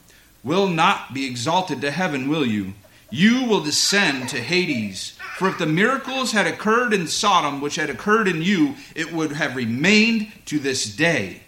will 0.44 0.66
not 0.68 1.14
be 1.14 1.28
exalted 1.28 1.80
to 1.82 1.92
heaven, 1.92 2.28
will 2.28 2.48
you? 2.48 2.74
You 3.12 3.46
will 3.46 3.62
descend 3.62 4.30
to 4.30 4.42
Hades. 4.42 5.16
For 5.38 5.48
if 5.48 5.60
the 5.60 5.68
miracles 5.68 6.32
had 6.32 6.48
occurred 6.48 6.92
in 6.92 7.06
Sodom, 7.06 7.62
which 7.62 7.76
had 7.76 7.92
occurred 7.92 8.28
in 8.28 8.42
you, 8.42 8.78
it 8.96 9.14
would 9.14 9.34
have 9.34 9.56
remained 9.56 10.32
to 10.46 10.58
this 10.58 10.86
day. 10.86 11.42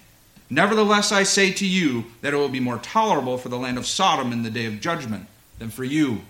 Nevertheless, 0.49 1.11
I 1.11 1.23
say 1.23 1.51
to 1.53 1.65
you 1.65 2.05
that 2.21 2.33
it 2.33 2.37
will 2.37 2.49
be 2.49 2.59
more 2.59 2.77
tolerable 2.77 3.37
for 3.37 3.49
the 3.49 3.57
land 3.57 3.77
of 3.77 3.87
Sodom 3.87 4.31
in 4.31 4.43
the 4.43 4.51
day 4.51 4.65
of 4.65 4.81
judgment 4.81 5.27
than 5.59 5.69
for 5.69 5.83
you. 5.83 6.21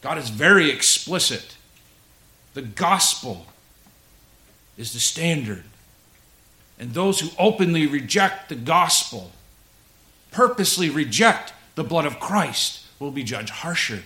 God 0.00 0.18
is 0.18 0.30
very 0.30 0.70
explicit. 0.70 1.56
The 2.54 2.62
gospel 2.62 3.46
is 4.78 4.92
the 4.92 5.00
standard. 5.00 5.64
And 6.78 6.94
those 6.94 7.20
who 7.20 7.28
openly 7.38 7.86
reject 7.86 8.48
the 8.48 8.54
gospel, 8.54 9.32
purposely 10.30 10.88
reject 10.88 11.52
the 11.74 11.84
blood 11.84 12.06
of 12.06 12.18
Christ, 12.18 12.86
will 12.98 13.10
be 13.10 13.22
judged 13.22 13.50
harsher. 13.50 14.02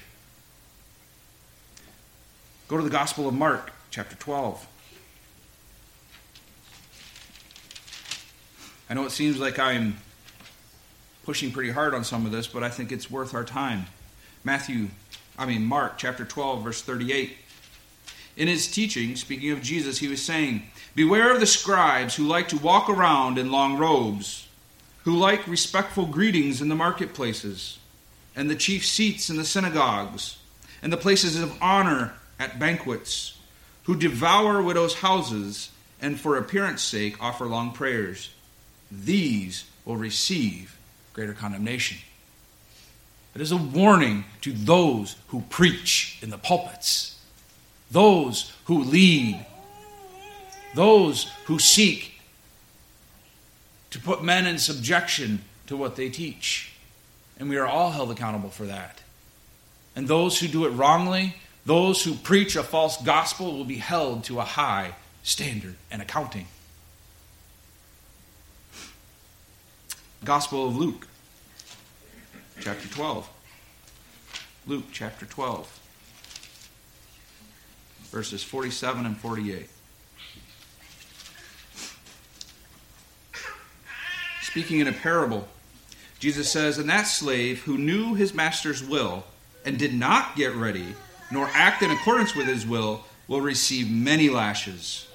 Go 2.67 2.77
to 2.77 2.83
the 2.83 2.91
Gospel 2.91 3.29
of 3.29 3.35
Mark, 3.35 3.73
chapter 3.91 4.17
12. 4.17 4.67
I 8.89 8.95
know 8.95 9.05
it 9.05 9.13
seems 9.13 9.39
like 9.39 9.59
I'm 9.59 9.97
pushing 11.25 11.53
pretty 11.53 11.71
hard 11.71 11.95
on 11.95 12.05
some 12.05 12.27
of 12.27 12.33
this, 12.33 12.47
but 12.47 12.63
I 12.63 12.69
think 12.69 12.93
it's 12.93 13.11
worth 13.11 13.35
our 13.35 13.45
time. 13.45 13.87
Matthew, 14.45 14.89
I 15.39 15.47
mean, 15.47 15.65
Mark 15.65 15.97
chapter 15.97 16.25
12, 16.25 16.63
verse 16.63 16.83
38. 16.83 17.37
In 18.37 18.49
his 18.49 18.71
teaching, 18.71 19.17
speaking 19.17 19.51
of 19.53 19.63
Jesus, 19.63 19.99
he 19.99 20.09
was 20.09 20.23
saying, 20.23 20.65
Beware 20.95 21.33
of 21.33 21.41
the 21.41 21.47
scribes 21.47 22.15
who 22.15 22.27
like 22.27 22.49
to 22.49 22.59
walk 22.59 22.91
around 22.91 23.39
in 23.39 23.51
long 23.51 23.79
robes, 23.79 24.49
who 25.05 25.17
like 25.17 25.47
respectful 25.47 26.07
greetings 26.07 26.61
in 26.61 26.69
the 26.69 26.75
marketplaces, 26.75 27.79
and 28.37 28.51
the 28.51 28.57
chief 28.57 28.85
seats 28.85 29.31
in 29.31 29.37
the 29.37 29.45
synagogues, 29.45 30.39
and 30.83 30.93
the 30.93 30.99
places 30.99 31.41
of 31.41 31.57
honor 31.63 32.13
at 32.39 32.59
banquets, 32.59 33.39
who 33.85 33.97
devour 33.97 34.61
widows' 34.61 34.97
houses, 34.97 35.71
and 36.03 36.21
for 36.21 36.37
appearance 36.37 36.83
sake 36.83 37.23
offer 37.23 37.47
long 37.47 37.73
prayers 37.73 38.31
these 38.91 39.65
will 39.85 39.97
receive 39.97 40.79
greater 41.13 41.33
condemnation. 41.33 41.99
It 43.35 43.41
is 43.41 43.53
a 43.53 43.57
warning 43.57 44.25
to 44.43 44.53
those 44.53 45.17
who 45.29 45.43
preach 45.51 46.19
in 46.23 46.31
the 46.31 46.39
pulpits, 46.39 47.19
those 47.91 48.53
who 48.67 48.85
lead, 48.85 49.45
those 50.75 51.31
who 51.47 51.59
seek 51.59 52.21
to 53.91 53.99
put 53.99 54.23
men 54.23 54.47
in 54.47 54.59
subjection 54.59 55.41
to 55.67 55.77
what 55.77 55.97
they 55.97 56.11
teach. 56.11 56.73
And 57.39 57.49
we 57.49 57.57
are 57.57 57.67
all 57.67 57.91
held 57.91 58.11
accountable 58.11 58.51
for 58.51 58.67
that. 58.67 59.01
And 59.97 60.07
those 60.07 60.39
who 60.39 60.49
do 60.49 60.67
it 60.67 60.71
wrongly, 60.71 61.37
those 61.67 62.03
who 62.03 62.15
preach 62.15 62.57
a 62.57 62.63
false 62.63 63.01
gospel, 63.03 63.57
will 63.57 63.65
be 63.65 63.77
held 63.77 64.25
to 64.25 64.41
a 64.41 64.45
high 64.45 64.95
standard 65.23 65.77
and 65.91 66.03
accounting. 66.03 66.47
Gospel 70.25 70.69
of 70.69 70.77
Luke, 70.77 71.07
chapter 72.59 72.89
12. 72.89 73.29
Luke 74.67 74.85
chapter 74.91 75.27
12, 75.27 75.81
verses 78.05 78.43
47 78.43 79.05
and 79.05 79.19
48. 79.19 79.69
Speaking 84.41 84.81
in 84.81 84.89
a 84.89 84.93
parable, 84.93 85.47
Jesus 86.19 86.51
says, 86.51 86.79
And 86.79 86.89
that 86.89 87.03
slave 87.03 87.65
who 87.65 87.77
knew 87.77 88.15
his 88.15 88.33
master's 88.33 88.83
will 88.83 89.25
and 89.67 89.79
did 89.79 89.93
not 89.93 90.37
get 90.37 90.55
ready, 90.55 90.95
nor 91.31 91.51
act 91.53 91.83
in 91.83 91.91
accordance 91.91 92.35
with 92.35 92.47
his 92.47 92.67
will, 92.67 93.05
will 93.29 93.43
receive 93.43 93.91
many 93.91 94.31
lashes. 94.31 95.07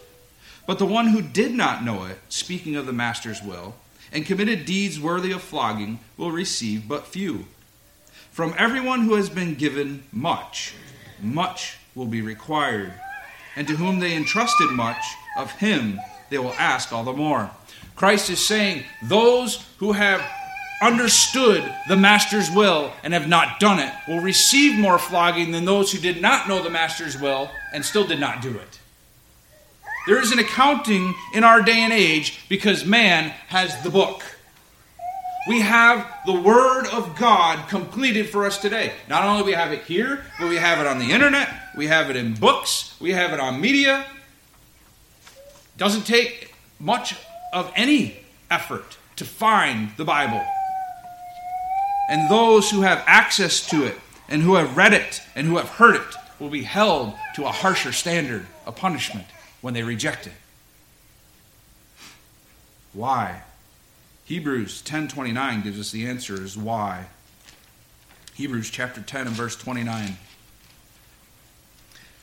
But 0.68 0.78
the 0.78 0.86
one 0.86 1.08
who 1.08 1.24
did 1.24 1.56
not 1.56 1.84
know 1.84 2.06
it, 2.06 2.20
speaking 2.30 2.76
of 2.76 2.86
the 2.86 2.94
master's 2.94 3.42
will, 3.42 3.74
and 4.12 4.26
committed 4.26 4.66
deeds 4.66 5.00
worthy 5.00 5.32
of 5.32 5.42
flogging 5.42 6.00
will 6.18 6.32
receive 6.32 6.88
but 6.88 7.08
few. 7.08 7.46
From 8.32 8.54
everyone 8.58 9.02
who 9.02 9.16
has 9.16 9.30
been 9.30 9.56
given 9.56 10.04
much, 10.12 10.74
much 11.22 11.78
will 11.96 12.06
be 12.06 12.22
required. 12.22 12.94
And 13.56 13.68
to 13.68 13.76
whom 13.76 14.00
they 14.00 14.16
entrusted 14.16 14.72
much, 14.72 15.04
of 15.38 15.52
him 15.52 16.00
they 16.30 16.38
will 16.38 16.54
ask 16.54 16.94
all 16.94 17.04
the 17.04 17.14
more. 17.14 17.52
Christ 17.96 18.30
is 18.30 18.46
saying, 18.46 18.86
Those 19.04 19.66
who 19.80 19.92
have 19.92 20.22
understood 20.82 21.74
the 21.88 21.98
Master's 21.98 22.50
will 22.50 22.94
and 23.04 23.14
have 23.14 23.28
not 23.28 23.60
done 23.60 23.80
it 23.80 23.94
will 24.08 24.22
receive 24.22 24.80
more 24.80 24.98
flogging 24.98 25.52
than 25.52 25.66
those 25.66 25.92
who 25.92 26.00
did 26.00 26.22
not 26.22 26.48
know 26.48 26.64
the 26.64 26.70
Master's 26.70 27.20
will 27.20 27.52
and 27.74 27.84
still 27.84 28.08
did 28.08 28.20
not 28.20 28.42
do 28.42 28.58
it. 28.58 28.79
There 30.10 30.20
is 30.20 30.32
an 30.32 30.40
accounting 30.40 31.14
in 31.36 31.44
our 31.44 31.62
day 31.62 31.82
and 31.82 31.94
age 31.94 32.40
because 32.50 32.84
man 32.84 33.30
has 33.50 33.80
the 33.84 33.92
book. 33.92 34.24
We 35.48 35.60
have 35.60 36.12
the 36.26 36.34
Word 36.34 36.88
of 36.88 37.16
God 37.16 37.70
completed 37.70 38.28
for 38.28 38.48
us 38.48 38.58
today. 38.58 38.94
Not 39.08 39.24
only 39.24 39.44
we 39.44 39.52
have 39.52 39.72
it 39.72 39.84
here, 39.84 40.26
but 40.40 40.50
we 40.50 40.56
have 40.56 40.80
it 40.80 40.88
on 40.88 40.98
the 40.98 41.12
internet, 41.12 41.48
we 41.78 41.86
have 41.86 42.10
it 42.10 42.16
in 42.16 42.34
books, 42.34 42.96
we 43.00 43.12
have 43.12 43.34
it 43.34 43.40
on 43.40 43.62
media. 43.62 44.04
Doesn't 45.78 46.08
take 46.08 46.56
much 46.80 47.16
of 47.54 47.72
any 47.76 48.18
effort 48.50 48.98
to 49.18 49.26
find 49.26 49.92
the 49.96 50.06
Bible. 50.06 50.44
And 52.10 52.28
those 52.32 52.72
who 52.72 52.82
have 52.82 53.04
access 53.06 53.70
to 53.70 53.86
it 53.86 54.00
and 54.28 54.42
who 54.42 54.56
have 54.56 54.76
read 54.76 54.94
it 54.94 55.22
and 55.36 55.46
who 55.46 55.58
have 55.58 55.70
heard 55.70 55.98
it 55.98 56.16
will 56.40 56.50
be 56.50 56.64
held 56.64 57.14
to 57.36 57.46
a 57.46 57.52
harsher 57.52 57.92
standard 57.92 58.48
of 58.66 58.76
punishment 58.76 59.28
when 59.62 59.74
they 59.74 59.84
reject 59.84 60.28
it. 60.28 60.34
Why? 62.94 63.44
Hebrews 64.26 64.82
10:29 64.82 65.64
gives 65.64 65.80
us 65.80 65.92
the 65.92 66.08
answer 66.08 66.44
is 66.44 66.58
why. 66.58 67.08
Hebrews 68.36 68.70
chapter 68.70 69.02
10 69.02 69.28
and 69.28 69.36
verse 69.36 69.56
29. 69.56 70.18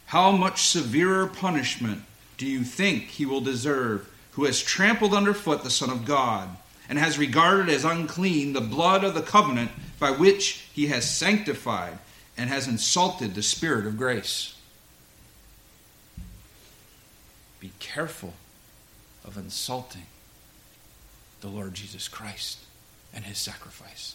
How 0.07 0.31
much 0.33 0.67
severer 0.69 1.27
punishment 1.27 2.03
do 2.39 2.47
you 2.47 2.63
think 2.65 3.05
he 3.05 3.27
will 3.27 3.41
deserve 3.41 4.09
who 4.33 4.45
has 4.45 4.63
trampled 4.63 5.15
underfoot 5.15 5.63
the 5.63 5.71
Son 5.71 5.91
of 5.91 6.05
God 6.05 6.57
and 6.89 6.99
has 6.99 7.19
regarded 7.19 7.69
as 7.69 7.85
unclean 7.85 8.53
the 8.53 8.61
blood 8.61 9.03
of 9.03 9.15
the 9.15 9.23
covenant 9.23 9.71
by 9.99 10.11
which 10.11 10.67
he 10.73 10.87
has 10.87 11.11
sanctified 11.11 11.99
and 12.37 12.51
has 12.51 12.69
insulted 12.69 13.35
the 13.35 13.43
Spirit 13.43 13.87
of 13.87 13.99
grace? 13.99 14.56
Be 17.67 17.73
careful 17.81 18.33
of 19.25 19.37
insulting 19.37 20.07
the 21.41 21.49
Lord 21.49 21.75
Jesus 21.75 22.07
Christ 22.07 22.61
and 23.13 23.25
his 23.25 23.39
sacrifice. 23.39 24.15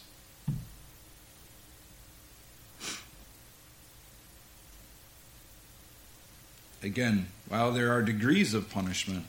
Again, 6.82 7.28
while 7.50 7.74
there 7.74 7.92
are 7.92 8.02
degrees 8.02 8.54
of 8.54 8.70
punishment, 8.70 9.26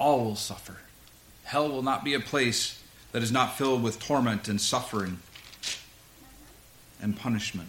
all 0.00 0.24
will 0.24 0.34
suffer. 0.34 0.78
Hell 1.44 1.68
will 1.68 1.84
not 1.84 2.02
be 2.02 2.14
a 2.14 2.20
place 2.20 2.82
that 3.12 3.22
is 3.22 3.30
not 3.30 3.56
filled 3.56 3.84
with 3.84 4.00
torment 4.00 4.48
and 4.48 4.60
suffering 4.60 5.20
and 7.00 7.16
punishment. 7.16 7.68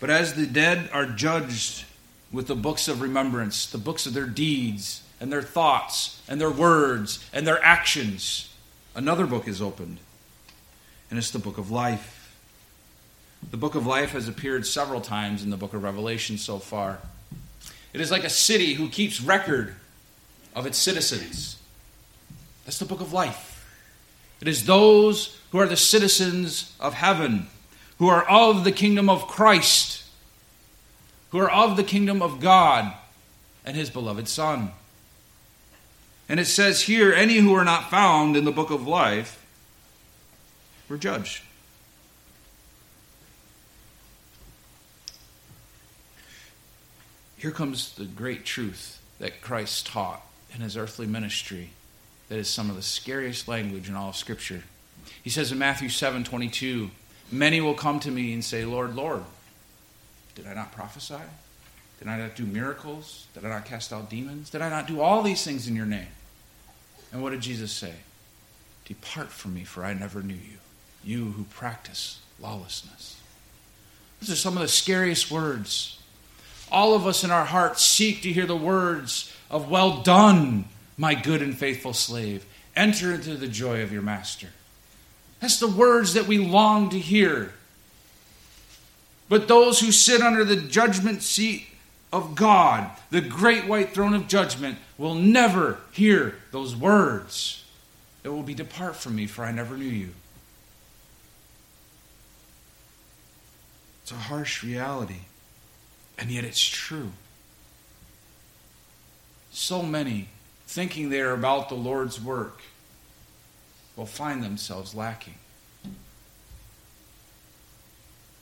But 0.00 0.08
as 0.08 0.32
the 0.32 0.46
dead 0.46 0.88
are 0.90 1.04
judged 1.04 1.84
with 2.32 2.46
the 2.46 2.54
books 2.54 2.88
of 2.88 3.00
remembrance, 3.00 3.66
the 3.66 3.78
books 3.78 4.06
of 4.06 4.14
their 4.14 4.26
deeds 4.26 5.02
and 5.20 5.32
their 5.32 5.42
thoughts 5.42 6.22
and 6.28 6.40
their 6.40 6.50
words 6.50 7.28
and 7.32 7.46
their 7.46 7.62
actions, 7.62 8.54
another 8.94 9.26
book 9.26 9.48
is 9.48 9.60
opened, 9.60 9.98
and 11.10 11.18
it's 11.18 11.30
the 11.30 11.38
book 11.38 11.58
of 11.58 11.70
life. 11.70 12.36
The 13.50 13.56
book 13.56 13.74
of 13.74 13.86
life 13.86 14.10
has 14.10 14.28
appeared 14.28 14.66
several 14.66 15.00
times 15.00 15.42
in 15.42 15.50
the 15.50 15.56
book 15.56 15.74
of 15.74 15.82
Revelation 15.82 16.38
so 16.38 16.58
far. 16.58 16.98
It 17.92 18.00
is 18.00 18.10
like 18.10 18.24
a 18.24 18.30
city 18.30 18.74
who 18.74 18.88
keeps 18.88 19.20
record 19.20 19.74
of 20.54 20.66
its 20.66 20.78
citizens. 20.78 21.56
That's 22.64 22.78
the 22.78 22.84
book 22.84 23.00
of 23.00 23.12
life. 23.12 23.66
It 24.40 24.48
is 24.48 24.66
those 24.66 25.38
who 25.50 25.58
are 25.58 25.66
the 25.66 25.76
citizens 25.76 26.74
of 26.78 26.94
heaven, 26.94 27.48
who 27.98 28.08
are 28.08 28.28
of 28.28 28.64
the 28.64 28.72
kingdom 28.72 29.10
of 29.10 29.26
Christ, 29.26 29.99
who 31.30 31.38
are 31.38 31.50
of 31.50 31.76
the 31.76 31.84
kingdom 31.84 32.22
of 32.22 32.40
God 32.40 32.92
and 33.64 33.76
his 33.76 33.90
beloved 33.90 34.28
Son. 34.28 34.72
And 36.28 36.38
it 36.38 36.46
says 36.46 36.82
here 36.82 37.12
any 37.12 37.38
who 37.38 37.54
are 37.54 37.64
not 37.64 37.90
found 37.90 38.36
in 38.36 38.44
the 38.44 38.52
book 38.52 38.70
of 38.70 38.86
life 38.86 39.44
were 40.88 40.96
judged. 40.96 41.42
Here 47.36 47.50
comes 47.50 47.94
the 47.94 48.04
great 48.04 48.44
truth 48.44 49.00
that 49.18 49.40
Christ 49.40 49.86
taught 49.86 50.22
in 50.54 50.60
his 50.60 50.76
earthly 50.76 51.06
ministry 51.06 51.70
that 52.28 52.38
is 52.38 52.48
some 52.48 52.70
of 52.70 52.76
the 52.76 52.82
scariest 52.82 53.48
language 53.48 53.88
in 53.88 53.96
all 53.96 54.10
of 54.10 54.16
Scripture. 54.16 54.62
He 55.22 55.30
says 55.30 55.50
in 55.50 55.58
Matthew 55.58 55.88
7 55.88 56.22
22, 56.22 56.90
Many 57.32 57.60
will 57.60 57.74
come 57.74 57.98
to 58.00 58.10
me 58.10 58.32
and 58.32 58.44
say, 58.44 58.64
Lord, 58.64 58.94
Lord, 58.94 59.24
did 60.42 60.50
I 60.50 60.54
not 60.54 60.72
prophesy? 60.72 61.14
Did 61.98 62.08
I 62.08 62.18
not 62.18 62.34
do 62.34 62.44
miracles? 62.44 63.26
Did 63.34 63.44
I 63.44 63.50
not 63.50 63.66
cast 63.66 63.92
out 63.92 64.08
demons? 64.08 64.50
Did 64.50 64.62
I 64.62 64.70
not 64.70 64.86
do 64.86 65.00
all 65.00 65.22
these 65.22 65.44
things 65.44 65.68
in 65.68 65.76
your 65.76 65.86
name? 65.86 66.06
And 67.12 67.22
what 67.22 67.30
did 67.30 67.40
Jesus 67.40 67.72
say? 67.72 67.94
Depart 68.86 69.28
from 69.28 69.54
me, 69.54 69.64
for 69.64 69.84
I 69.84 69.92
never 69.92 70.22
knew 70.22 70.34
you, 70.34 70.58
you 71.04 71.32
who 71.32 71.44
practice 71.44 72.20
lawlessness. 72.40 73.20
These 74.20 74.30
are 74.30 74.36
some 74.36 74.56
of 74.56 74.62
the 74.62 74.68
scariest 74.68 75.30
words 75.30 76.00
all 76.70 76.94
of 76.94 77.06
us 77.06 77.24
in 77.24 77.30
our 77.30 77.44
hearts 77.44 77.84
seek 77.84 78.22
to 78.22 78.32
hear 78.32 78.46
the 78.46 78.56
words 78.56 79.34
of, 79.50 79.70
Well 79.70 80.02
done, 80.02 80.66
my 80.96 81.14
good 81.14 81.42
and 81.42 81.56
faithful 81.56 81.92
slave. 81.92 82.46
Enter 82.76 83.12
into 83.12 83.36
the 83.36 83.48
joy 83.48 83.82
of 83.82 83.92
your 83.92 84.02
master. 84.02 84.48
That's 85.40 85.58
the 85.58 85.68
words 85.68 86.14
that 86.14 86.26
we 86.26 86.38
long 86.38 86.90
to 86.90 86.98
hear. 86.98 87.52
But 89.30 89.46
those 89.46 89.78
who 89.78 89.92
sit 89.92 90.20
under 90.20 90.44
the 90.44 90.56
judgment 90.56 91.22
seat 91.22 91.68
of 92.12 92.34
God, 92.34 92.90
the 93.10 93.20
great 93.20 93.66
white 93.66 93.94
throne 93.94 94.12
of 94.12 94.26
judgment, 94.26 94.76
will 94.98 95.14
never 95.14 95.78
hear 95.92 96.34
those 96.50 96.74
words. 96.74 97.64
It 98.24 98.30
will 98.30 98.42
be, 98.42 98.54
Depart 98.54 98.96
from 98.96 99.14
me, 99.14 99.28
for 99.28 99.44
I 99.44 99.52
never 99.52 99.76
knew 99.76 99.84
you. 99.84 100.10
It's 104.02 104.10
a 104.10 104.16
harsh 104.16 104.64
reality. 104.64 105.20
And 106.18 106.32
yet 106.32 106.44
it's 106.44 106.60
true. 106.60 107.12
So 109.52 109.80
many, 109.80 110.28
thinking 110.66 111.08
they 111.08 111.20
are 111.20 111.32
about 111.32 111.68
the 111.68 111.76
Lord's 111.76 112.20
work, 112.20 112.62
will 113.94 114.06
find 114.06 114.42
themselves 114.42 114.92
lacking. 114.92 115.36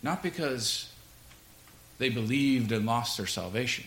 Not 0.03 0.23
because 0.23 0.93
they 1.99 2.09
believed 2.09 2.73
and 2.73 2.87
lost 2.87 3.17
their 3.17 3.27
salvation, 3.27 3.85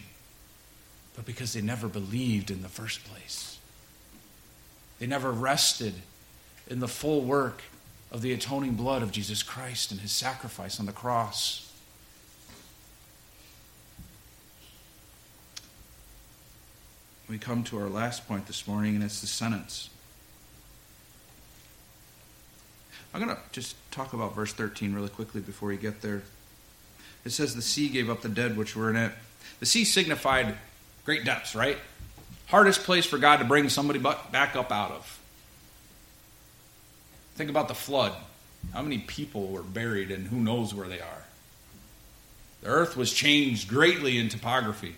but 1.16 1.26
because 1.26 1.54
they 1.54 1.62
never 1.62 1.88
believed 1.88 2.52
in 2.52 2.62
the 2.62 2.70
first 2.70 3.04
place. 3.06 3.58
They 5.00 5.08
never 5.08 5.32
rested 5.32 5.94
in 6.70 6.80
the 6.80 6.88
full 6.88 7.22
work 7.22 7.62
of 8.12 8.22
the 8.22 8.34
atoning 8.34 8.74
blood 8.74 9.02
of 9.02 9.12
Jesus 9.12 9.42
Christ 9.42 9.92
and 9.92 10.02
his 10.02 10.12
sacrifice 10.12 10.80
on 10.80 10.86
the 10.86 10.92
cross. 10.92 11.72
we 17.32 17.38
come 17.38 17.64
to 17.64 17.80
our 17.80 17.88
last 17.88 18.28
point 18.28 18.46
this 18.46 18.68
morning, 18.68 18.94
and 18.96 19.04
it's 19.06 19.22
the 19.22 19.28
sentence. 19.28 19.90
I'm 23.14 23.24
going 23.24 23.34
to 23.34 23.42
just 23.54 23.78
talk 23.92 24.14
about 24.14 24.36
verse 24.36 24.54
13 24.54 24.94
really 24.94 25.10
quickly 25.10 25.42
before 25.42 25.70
we 25.70 25.78
get 25.78 26.02
there. 26.02 26.24
It 27.26 27.32
says, 27.32 27.56
The 27.56 27.62
sea 27.62 27.90
gave 27.90 28.10
up 28.10 28.22
the 28.22 28.30
dead 28.30 28.58
which 28.58 28.76
were 28.76 28.90
in 28.90 28.96
it. 28.96 29.12
The 29.60 29.66
sea 29.66 29.86
signified 29.86 30.56
great 31.06 31.26
depths, 31.26 31.56
right? 31.56 31.78
Hardest 32.48 32.84
place 32.84 33.06
for 33.06 33.18
God 33.18 33.38
to 33.38 33.46
bring 33.46 33.70
somebody 33.70 34.00
back 34.00 34.56
up 34.56 34.72
out 34.72 34.92
of. 34.92 35.20
Think 37.36 37.50
about 37.50 37.68
the 37.68 37.76
flood. 37.76 38.14
How 38.74 38.82
many 38.82 39.00
people 39.00 39.48
were 39.48 39.64
buried 39.64 40.12
and 40.12 40.28
who 40.28 40.38
knows 40.38 40.74
where 40.74 40.88
they 40.88 41.00
are? 41.00 41.24
The 42.62 42.68
earth 42.68 42.96
was 42.96 43.12
changed 43.12 43.68
greatly 43.68 44.18
in 44.18 44.30
topography. 44.30 44.96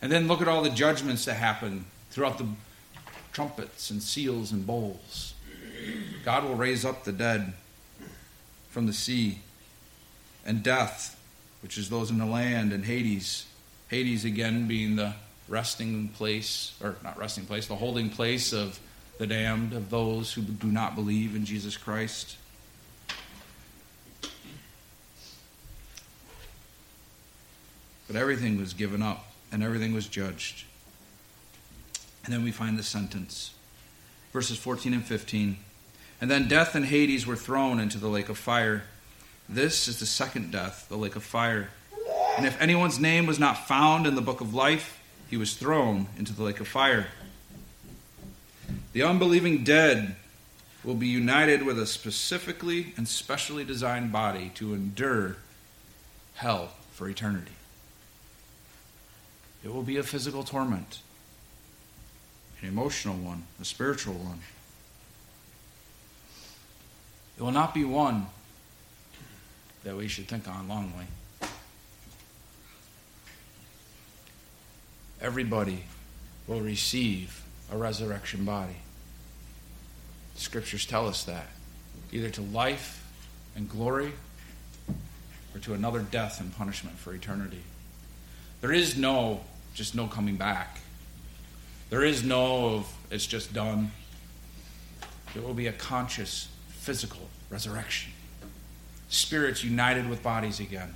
And 0.00 0.12
then 0.12 0.28
look 0.28 0.40
at 0.40 0.48
all 0.48 0.62
the 0.62 0.70
judgments 0.70 1.24
that 1.24 1.34
happen 1.34 1.86
throughout 2.10 2.38
the 2.38 2.46
trumpets 3.32 3.90
and 3.90 4.02
seals 4.02 4.52
and 4.52 4.66
bowls. 4.66 5.34
God 6.24 6.44
will 6.44 6.54
raise 6.54 6.84
up 6.84 7.04
the 7.04 7.12
dead 7.12 7.52
from 8.74 8.86
the 8.86 8.92
sea, 8.92 9.38
and 10.44 10.64
death, 10.64 11.16
which 11.62 11.78
is 11.78 11.88
those 11.88 12.10
in 12.10 12.18
the 12.18 12.26
land, 12.26 12.72
and 12.72 12.84
Hades. 12.84 13.46
Hades, 13.88 14.24
again, 14.24 14.66
being 14.66 14.96
the 14.96 15.14
resting 15.48 16.08
place, 16.08 16.74
or 16.82 16.96
not 17.04 17.16
resting 17.16 17.46
place, 17.46 17.68
the 17.68 17.76
holding 17.76 18.10
place 18.10 18.52
of 18.52 18.80
the 19.18 19.28
damned, 19.28 19.74
of 19.74 19.90
those 19.90 20.32
who 20.32 20.42
do 20.42 20.66
not 20.66 20.96
believe 20.96 21.36
in 21.36 21.44
Jesus 21.44 21.76
Christ. 21.76 22.36
But 28.08 28.16
everything 28.16 28.58
was 28.58 28.74
given 28.74 29.02
up 29.02 29.32
and 29.52 29.62
everything 29.62 29.94
was 29.94 30.08
judged. 30.08 30.64
And 32.24 32.34
then 32.34 32.42
we 32.42 32.50
find 32.50 32.76
the 32.76 32.82
sentence. 32.82 33.54
Verses 34.32 34.58
14 34.58 34.94
and 34.94 35.04
15. 35.04 35.58
And 36.24 36.30
then 36.30 36.48
death 36.48 36.74
and 36.74 36.86
Hades 36.86 37.26
were 37.26 37.36
thrown 37.36 37.78
into 37.78 37.98
the 37.98 38.08
lake 38.08 38.30
of 38.30 38.38
fire. 38.38 38.84
This 39.46 39.88
is 39.88 40.00
the 40.00 40.06
second 40.06 40.52
death, 40.52 40.86
the 40.88 40.96
lake 40.96 41.16
of 41.16 41.22
fire. 41.22 41.68
And 42.38 42.46
if 42.46 42.58
anyone's 42.62 42.98
name 42.98 43.26
was 43.26 43.38
not 43.38 43.68
found 43.68 44.06
in 44.06 44.14
the 44.14 44.22
book 44.22 44.40
of 44.40 44.54
life, 44.54 44.98
he 45.28 45.36
was 45.36 45.52
thrown 45.52 46.06
into 46.16 46.32
the 46.32 46.42
lake 46.42 46.60
of 46.60 46.66
fire. 46.66 47.08
The 48.94 49.02
unbelieving 49.02 49.64
dead 49.64 50.16
will 50.82 50.94
be 50.94 51.08
united 51.08 51.62
with 51.62 51.78
a 51.78 51.84
specifically 51.84 52.94
and 52.96 53.06
specially 53.06 53.62
designed 53.62 54.10
body 54.10 54.50
to 54.54 54.72
endure 54.72 55.36
hell 56.36 56.70
for 56.92 57.06
eternity. 57.06 57.52
It 59.62 59.74
will 59.74 59.82
be 59.82 59.98
a 59.98 60.02
physical 60.02 60.42
torment, 60.42 61.00
an 62.62 62.68
emotional 62.68 63.16
one, 63.16 63.44
a 63.60 63.66
spiritual 63.66 64.14
one. 64.14 64.40
It 67.36 67.42
will 67.42 67.52
not 67.52 67.74
be 67.74 67.84
one 67.84 68.26
that 69.82 69.96
we 69.96 70.08
should 70.08 70.28
think 70.28 70.48
on 70.48 70.68
longly. 70.68 71.06
Everybody 75.20 75.84
will 76.46 76.60
receive 76.60 77.42
a 77.72 77.76
resurrection 77.76 78.44
body. 78.44 78.76
The 80.34 80.40
scriptures 80.40 80.86
tell 80.86 81.08
us 81.08 81.24
that. 81.24 81.48
Either 82.12 82.30
to 82.30 82.42
life 82.42 83.04
and 83.56 83.68
glory 83.68 84.12
or 85.54 85.60
to 85.60 85.74
another 85.74 86.00
death 86.00 86.40
and 86.40 86.54
punishment 86.54 86.96
for 86.98 87.14
eternity. 87.14 87.62
There 88.60 88.72
is 88.72 88.96
no 88.96 89.40
just 89.74 89.94
no 89.94 90.06
coming 90.06 90.36
back. 90.36 90.80
There 91.90 92.04
is 92.04 92.22
no 92.22 92.84
it's 93.10 93.26
just 93.26 93.52
done. 93.52 93.90
There 95.32 95.42
will 95.42 95.54
be 95.54 95.66
a 95.66 95.72
conscious, 95.72 96.48
physical 96.84 97.30
resurrection. 97.48 98.12
Spirits 99.08 99.64
united 99.64 100.06
with 100.06 100.22
bodies 100.22 100.60
again. 100.60 100.94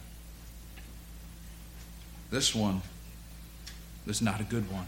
This 2.30 2.54
one 2.54 2.82
is 4.06 4.20
not 4.20 4.38
a 4.38 4.44
good 4.44 4.70
one. 4.70 4.84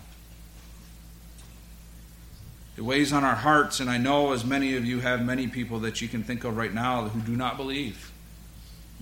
It 2.76 2.82
weighs 2.82 3.14
on 3.14 3.24
our 3.24 3.34
hearts, 3.34 3.80
and 3.80 3.88
I 3.88 3.96
know 3.96 4.32
as 4.32 4.44
many 4.44 4.76
of 4.76 4.84
you 4.84 5.01
have 5.01 5.24
many 5.24 5.46
people 5.46 5.80
that 5.80 6.03
you 6.03 6.09
can 6.09 6.22
think 6.22 6.44
of 6.44 6.59
right 6.59 6.72
now 6.72 7.09
who 7.09 7.20
do 7.20 7.34
not 7.34 7.57
believe. 7.57 8.12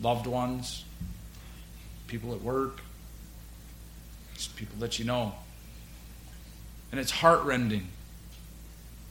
Loved 0.00 0.28
ones, 0.28 0.84
people 2.06 2.32
at 2.32 2.42
work, 2.42 2.80
people 4.54 4.76
that 4.78 5.00
you 5.00 5.04
know. 5.04 5.34
And 6.92 7.00
it's 7.00 7.10
heartrending 7.10 7.88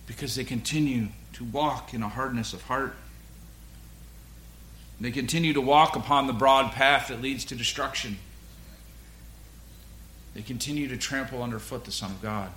because 0.05 0.35
they 0.35 0.45
continue 0.45 1.09
to 1.37 1.43
walk 1.43 1.93
in 1.93 2.01
a 2.01 2.09
hardness 2.09 2.53
of 2.53 2.63
heart. 2.63 2.95
They 4.99 5.11
continue 5.11 5.53
to 5.53 5.61
walk 5.61 5.95
upon 5.95 6.25
the 6.25 6.33
broad 6.33 6.71
path 6.71 7.09
that 7.09 7.21
leads 7.21 7.45
to 7.45 7.55
destruction. 7.55 8.17
They 10.33 10.41
continue 10.41 10.87
to 10.87 10.97
trample 10.97 11.43
underfoot 11.43 11.85
the 11.85 11.91
Son 11.91 12.09
of 12.09 12.21
God. 12.23 12.49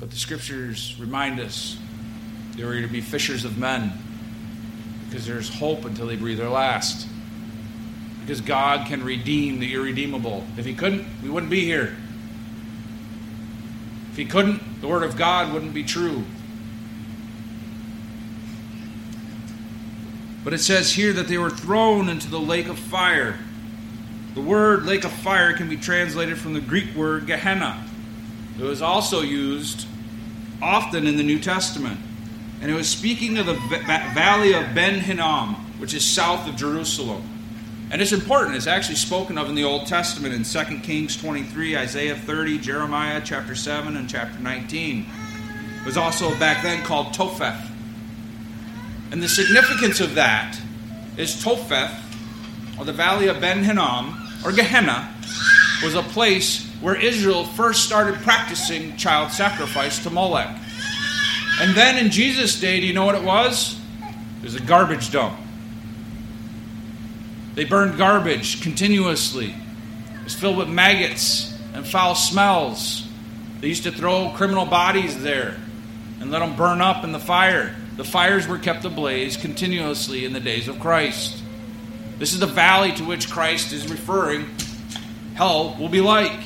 But 0.00 0.10
the 0.10 0.16
scriptures 0.16 0.96
remind 0.98 1.38
us 1.38 1.78
they 2.56 2.64
were 2.64 2.80
to 2.80 2.88
be 2.88 3.00
fishers 3.00 3.44
of 3.44 3.56
men 3.56 3.92
because 5.08 5.26
there's 5.26 5.48
hope 5.48 5.84
until 5.84 6.08
they 6.08 6.16
breathe 6.16 6.38
their 6.38 6.50
last. 6.50 7.06
Because 8.22 8.40
God 8.40 8.88
can 8.88 9.04
redeem 9.04 9.60
the 9.60 9.74
irredeemable. 9.74 10.44
If 10.56 10.64
He 10.64 10.74
couldn't, 10.74 11.06
we 11.22 11.30
wouldn't 11.30 11.50
be 11.50 11.64
here. 11.64 11.96
If 14.12 14.16
He 14.16 14.24
couldn't, 14.24 14.80
the 14.80 14.88
Word 14.88 15.02
of 15.02 15.16
God 15.16 15.52
wouldn't 15.52 15.74
be 15.74 15.82
true. 15.82 16.24
But 20.44 20.52
it 20.52 20.58
says 20.58 20.92
here 20.92 21.12
that 21.12 21.28
they 21.28 21.38
were 21.38 21.50
thrown 21.50 22.08
into 22.08 22.28
the 22.28 22.40
lake 22.40 22.68
of 22.68 22.78
fire. 22.78 23.38
The 24.34 24.40
word 24.40 24.84
lake 24.84 25.04
of 25.04 25.12
fire 25.12 25.52
can 25.52 25.68
be 25.68 25.76
translated 25.76 26.38
from 26.38 26.54
the 26.54 26.60
Greek 26.60 26.94
word 26.94 27.26
Gehenna. 27.26 27.86
It 28.58 28.64
was 28.64 28.82
also 28.82 29.20
used 29.20 29.86
often 30.60 31.06
in 31.06 31.16
the 31.16 31.22
New 31.22 31.38
Testament. 31.38 32.00
And 32.60 32.70
it 32.70 32.74
was 32.74 32.88
speaking 32.88 33.38
of 33.38 33.46
the 33.46 33.54
valley 34.14 34.54
of 34.54 34.74
Ben 34.74 35.00
Hinnom, 35.00 35.54
which 35.78 35.94
is 35.94 36.04
south 36.04 36.48
of 36.48 36.56
Jerusalem. 36.56 37.22
And 37.92 38.00
it's 38.00 38.12
important. 38.12 38.56
It's 38.56 38.66
actually 38.66 38.94
spoken 38.94 39.36
of 39.36 39.50
in 39.50 39.54
the 39.54 39.64
Old 39.64 39.86
Testament 39.86 40.32
in 40.32 40.44
2 40.44 40.78
Kings 40.78 41.14
23, 41.14 41.76
Isaiah 41.76 42.16
30, 42.16 42.58
Jeremiah 42.58 43.20
chapter 43.22 43.54
7, 43.54 43.98
and 43.98 44.08
chapter 44.08 44.38
19. 44.38 45.06
It 45.78 45.84
was 45.84 45.98
also 45.98 46.34
back 46.38 46.62
then 46.62 46.82
called 46.84 47.12
Topheth. 47.12 47.70
And 49.10 49.22
the 49.22 49.28
significance 49.28 50.00
of 50.00 50.14
that 50.14 50.58
is 51.18 51.44
Topheth, 51.44 51.92
or 52.78 52.86
the 52.86 52.94
valley 52.94 53.28
of 53.28 53.42
Ben 53.42 53.62
Hinnom, 53.62 54.26
or 54.42 54.52
Gehenna, 54.52 55.14
was 55.84 55.94
a 55.94 56.02
place 56.02 56.66
where 56.80 56.94
Israel 56.94 57.44
first 57.44 57.84
started 57.84 58.14
practicing 58.22 58.96
child 58.96 59.32
sacrifice 59.32 60.02
to 60.04 60.08
Molech. 60.08 60.56
And 61.60 61.76
then 61.76 62.02
in 62.02 62.10
Jesus' 62.10 62.58
day, 62.58 62.80
do 62.80 62.86
you 62.86 62.94
know 62.94 63.04
what 63.04 63.16
it 63.16 63.22
was? 63.22 63.78
It 64.40 64.44
was 64.44 64.54
a 64.54 64.62
garbage 64.62 65.12
dump. 65.12 65.38
They 67.54 67.64
burned 67.64 67.98
garbage 67.98 68.62
continuously. 68.62 69.50
It 69.50 70.24
was 70.24 70.34
filled 70.34 70.56
with 70.56 70.68
maggots 70.68 71.56
and 71.74 71.86
foul 71.86 72.14
smells. 72.14 73.06
They 73.60 73.68
used 73.68 73.84
to 73.84 73.92
throw 73.92 74.32
criminal 74.34 74.64
bodies 74.64 75.22
there 75.22 75.56
and 76.20 76.30
let 76.30 76.38
them 76.38 76.56
burn 76.56 76.80
up 76.80 77.04
in 77.04 77.12
the 77.12 77.18
fire. 77.18 77.74
The 77.96 78.04
fires 78.04 78.46
were 78.46 78.58
kept 78.58 78.84
ablaze 78.84 79.36
continuously 79.36 80.24
in 80.24 80.32
the 80.32 80.40
days 80.40 80.66
of 80.66 80.80
Christ. 80.80 81.42
This 82.18 82.32
is 82.32 82.40
the 82.40 82.46
valley 82.46 82.92
to 82.92 83.04
which 83.04 83.30
Christ 83.30 83.72
is 83.72 83.90
referring. 83.90 84.48
Hell 85.34 85.76
will 85.78 85.88
be 85.88 86.00
like. 86.00 86.38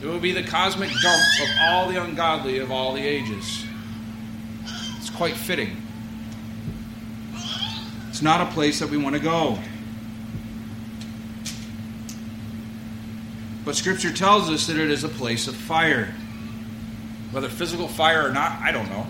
It 0.00 0.06
will 0.06 0.18
be 0.18 0.32
the 0.32 0.42
cosmic 0.42 0.88
dump 0.88 1.22
of 1.42 1.48
all 1.60 1.88
the 1.88 2.02
ungodly 2.02 2.58
of 2.58 2.72
all 2.72 2.94
the 2.94 3.02
ages. 3.02 3.64
It's 4.96 5.10
quite 5.10 5.36
fitting. 5.36 5.81
It's 8.12 8.20
not 8.20 8.46
a 8.46 8.52
place 8.52 8.78
that 8.80 8.90
we 8.90 8.98
want 8.98 9.16
to 9.16 9.22
go. 9.22 9.58
But 13.64 13.74
Scripture 13.74 14.12
tells 14.12 14.50
us 14.50 14.66
that 14.66 14.76
it 14.76 14.90
is 14.90 15.02
a 15.02 15.08
place 15.08 15.48
of 15.48 15.56
fire. 15.56 16.14
Whether 17.30 17.48
physical 17.48 17.88
fire 17.88 18.28
or 18.28 18.30
not, 18.30 18.60
I 18.60 18.70
don't 18.70 18.90
know. 18.90 19.06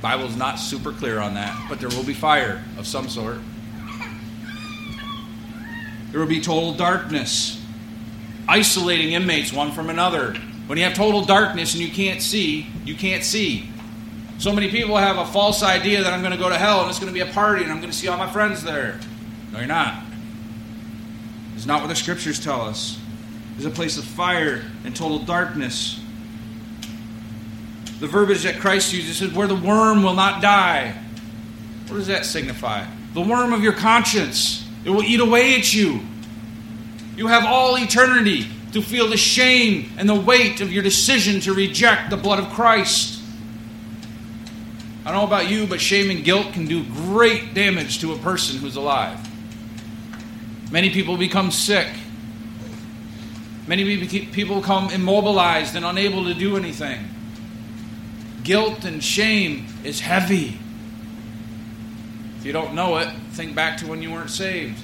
Bible's 0.00 0.36
not 0.36 0.60
super 0.60 0.92
clear 0.92 1.18
on 1.18 1.34
that, 1.34 1.66
but 1.68 1.80
there 1.80 1.88
will 1.88 2.04
be 2.04 2.14
fire 2.14 2.62
of 2.78 2.86
some 2.86 3.08
sort. 3.08 3.38
There 6.12 6.20
will 6.20 6.28
be 6.28 6.40
total 6.40 6.74
darkness, 6.74 7.60
isolating 8.46 9.14
inmates 9.14 9.52
one 9.52 9.72
from 9.72 9.90
another. 9.90 10.34
When 10.68 10.78
you 10.78 10.84
have 10.84 10.94
total 10.94 11.24
darkness 11.24 11.74
and 11.74 11.82
you 11.82 11.90
can't 11.90 12.22
see, 12.22 12.68
you 12.84 12.94
can't 12.94 13.24
see. 13.24 13.68
So 14.42 14.52
many 14.52 14.68
people 14.72 14.96
have 14.96 15.18
a 15.18 15.26
false 15.26 15.62
idea 15.62 16.02
that 16.02 16.12
I'm 16.12 16.18
going 16.18 16.32
to 16.32 16.36
go 16.36 16.48
to 16.48 16.58
hell 16.58 16.80
and 16.80 16.90
it's 16.90 16.98
going 16.98 17.06
to 17.06 17.14
be 17.14 17.20
a 17.20 17.32
party 17.32 17.62
and 17.62 17.70
I'm 17.70 17.78
going 17.78 17.92
to 17.92 17.96
see 17.96 18.08
all 18.08 18.18
my 18.18 18.28
friends 18.28 18.64
there. 18.64 18.98
No, 19.52 19.58
you're 19.58 19.68
not. 19.68 20.02
It's 21.54 21.64
not 21.64 21.80
what 21.80 21.86
the 21.86 21.94
scriptures 21.94 22.40
tell 22.40 22.62
us. 22.62 22.98
It's 23.54 23.66
a 23.66 23.70
place 23.70 23.98
of 23.98 24.04
fire 24.04 24.64
and 24.82 24.96
total 24.96 25.20
darkness. 25.20 26.00
The 28.00 28.08
verbiage 28.08 28.42
that 28.42 28.58
Christ 28.58 28.92
uses 28.92 29.22
is 29.22 29.32
where 29.32 29.46
the 29.46 29.54
worm 29.54 30.02
will 30.02 30.14
not 30.14 30.42
die. 30.42 31.00
What 31.86 31.98
does 31.98 32.08
that 32.08 32.26
signify? 32.26 32.84
The 33.14 33.20
worm 33.20 33.52
of 33.52 33.62
your 33.62 33.74
conscience. 33.74 34.68
It 34.84 34.90
will 34.90 35.04
eat 35.04 35.20
away 35.20 35.54
at 35.54 35.72
you. 35.72 36.00
You 37.14 37.28
have 37.28 37.44
all 37.44 37.78
eternity 37.78 38.48
to 38.72 38.82
feel 38.82 39.06
the 39.06 39.16
shame 39.16 39.92
and 39.98 40.08
the 40.08 40.20
weight 40.20 40.60
of 40.60 40.72
your 40.72 40.82
decision 40.82 41.40
to 41.42 41.54
reject 41.54 42.10
the 42.10 42.16
blood 42.16 42.40
of 42.40 42.50
Christ. 42.50 43.20
I 45.04 45.10
don't 45.10 45.20
know 45.20 45.26
about 45.26 45.50
you, 45.50 45.66
but 45.66 45.80
shame 45.80 46.10
and 46.10 46.24
guilt 46.24 46.52
can 46.52 46.66
do 46.66 46.84
great 46.84 47.54
damage 47.54 48.00
to 48.00 48.12
a 48.12 48.18
person 48.18 48.58
who's 48.58 48.76
alive. 48.76 49.18
Many 50.70 50.90
people 50.90 51.16
become 51.16 51.50
sick. 51.50 51.88
Many 53.66 54.06
people 54.06 54.60
become 54.60 54.90
immobilized 54.90 55.76
and 55.76 55.84
unable 55.84 56.24
to 56.24 56.34
do 56.34 56.56
anything. 56.56 57.08
Guilt 58.44 58.84
and 58.84 59.02
shame 59.02 59.66
is 59.84 60.00
heavy. 60.00 60.58
If 62.38 62.46
you 62.46 62.52
don't 62.52 62.74
know 62.74 62.96
it, 62.96 63.08
think 63.32 63.54
back 63.54 63.78
to 63.78 63.86
when 63.86 64.02
you 64.02 64.10
weren't 64.10 64.30
saved. 64.30 64.80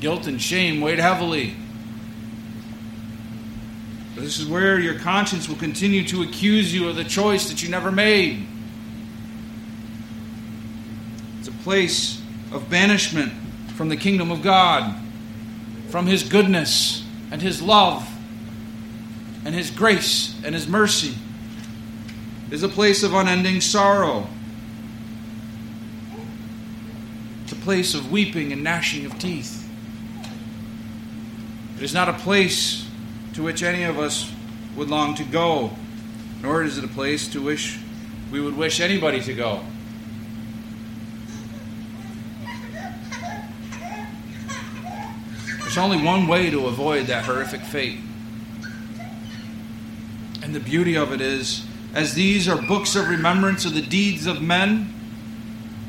Guilt 0.00 0.26
and 0.26 0.40
shame 0.40 0.82
weighed 0.82 0.98
heavily. 0.98 1.54
But 4.14 4.24
this 4.24 4.38
is 4.38 4.46
where 4.46 4.78
your 4.78 4.98
conscience 4.98 5.48
will 5.48 5.56
continue 5.56 6.04
to 6.08 6.22
accuse 6.22 6.74
you 6.74 6.88
of 6.88 6.96
the 6.96 7.04
choice 7.04 7.48
that 7.48 7.62
you 7.62 7.70
never 7.70 7.90
made. 7.90 8.46
It's 11.38 11.48
a 11.48 11.52
place 11.64 12.20
of 12.52 12.68
banishment 12.68 13.32
from 13.74 13.88
the 13.88 13.96
kingdom 13.96 14.30
of 14.30 14.42
God, 14.42 14.94
from 15.88 16.06
His 16.06 16.22
goodness 16.22 17.02
and 17.30 17.40
His 17.40 17.62
love 17.62 18.06
and 19.46 19.54
His 19.54 19.70
grace 19.70 20.36
and 20.44 20.54
His 20.54 20.68
mercy 20.68 21.14
is 22.50 22.62
a 22.62 22.68
place 22.68 23.02
of 23.02 23.14
unending 23.14 23.62
sorrow. 23.62 24.28
It's 27.44 27.52
a 27.52 27.56
place 27.56 27.94
of 27.94 28.12
weeping 28.12 28.52
and 28.52 28.62
gnashing 28.62 29.06
of 29.06 29.18
teeth. 29.18 29.66
It 31.78 31.82
is 31.82 31.94
not 31.94 32.10
a 32.10 32.12
place 32.12 32.86
to 33.32 33.42
which 33.42 33.62
any 33.62 33.84
of 33.84 33.98
us 33.98 34.30
would 34.76 34.90
long 34.90 35.14
to 35.14 35.24
go, 35.24 35.70
nor 36.42 36.62
is 36.62 36.76
it 36.76 36.84
a 36.84 36.88
place 36.88 37.26
to 37.28 37.42
which 37.42 37.78
we 38.30 38.40
would 38.40 38.56
wish 38.56 38.80
anybody 38.80 39.22
to 39.22 39.32
go. 39.32 39.64
There's 45.74 45.84
only 45.84 46.04
one 46.04 46.28
way 46.28 46.50
to 46.50 46.68
avoid 46.68 47.08
that 47.08 47.24
horrific 47.24 47.62
fate. 47.62 47.98
And 50.40 50.54
the 50.54 50.60
beauty 50.60 50.96
of 50.96 51.12
it 51.12 51.20
is 51.20 51.66
as 51.92 52.14
these 52.14 52.48
are 52.48 52.62
books 52.62 52.94
of 52.94 53.08
remembrance 53.08 53.64
of 53.64 53.74
the 53.74 53.82
deeds 53.82 54.28
of 54.28 54.40
men, 54.40 54.94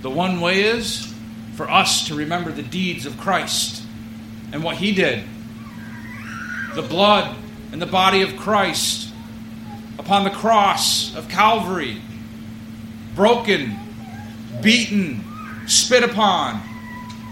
the 0.02 0.10
one 0.10 0.42
way 0.42 0.64
is 0.64 1.14
for 1.54 1.70
us 1.70 2.08
to 2.08 2.16
remember 2.16 2.52
the 2.52 2.64
deeds 2.64 3.06
of 3.06 3.20
Christ 3.20 3.84
and 4.52 4.64
what 4.64 4.78
He 4.78 4.92
did. 4.92 5.24
The 6.74 6.82
blood 6.82 7.38
and 7.72 7.80
the 7.80 7.86
body 7.86 8.24
of 8.24 8.38
Christ 8.38 9.14
upon 10.00 10.24
the 10.24 10.32
cross 10.32 11.16
of 11.16 11.30
Calvary, 11.30 12.02
broken, 13.14 13.78
beaten, 14.64 15.24
spit 15.68 16.02
upon, 16.02 16.60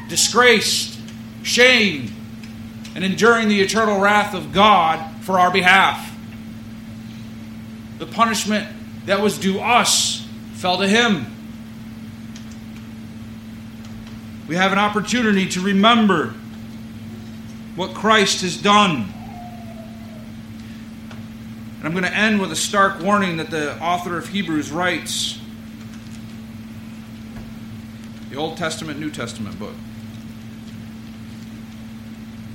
disgraced, 0.08 1.00
shamed, 1.42 2.12
and 2.96 3.04
enduring 3.04 3.48
the 3.48 3.62
eternal 3.62 4.00
wrath 4.00 4.34
of 4.34 4.54
God 4.54 5.24
for 5.24 5.40
our 5.40 5.52
behalf. 5.52 6.16
The 8.00 8.06
punishment 8.06 8.68
that 9.06 9.22
was 9.22 9.38
due 9.38 9.60
us 9.60 10.26
fell 10.54 10.78
to 10.78 10.88
him. 10.88 11.26
We 14.48 14.56
have 14.56 14.72
an 14.72 14.80
opportunity 14.80 15.48
to 15.50 15.62
remember 15.62 16.34
what 17.76 17.94
Christ 17.94 18.42
has 18.42 18.58
done. 18.58 19.12
And 21.78 21.88
I'm 21.88 21.92
going 21.92 22.04
to 22.04 22.16
end 22.16 22.40
with 22.40 22.52
a 22.52 22.56
stark 22.56 23.02
warning 23.02 23.38
that 23.38 23.50
the 23.50 23.78
author 23.82 24.18
of 24.18 24.28
Hebrews 24.28 24.72
writes. 24.72 25.40
The 28.30 28.38
Old 28.38 28.58
Testament, 28.58 29.00
New 29.00 29.12
Testament 29.12 29.58
book. 29.60 29.76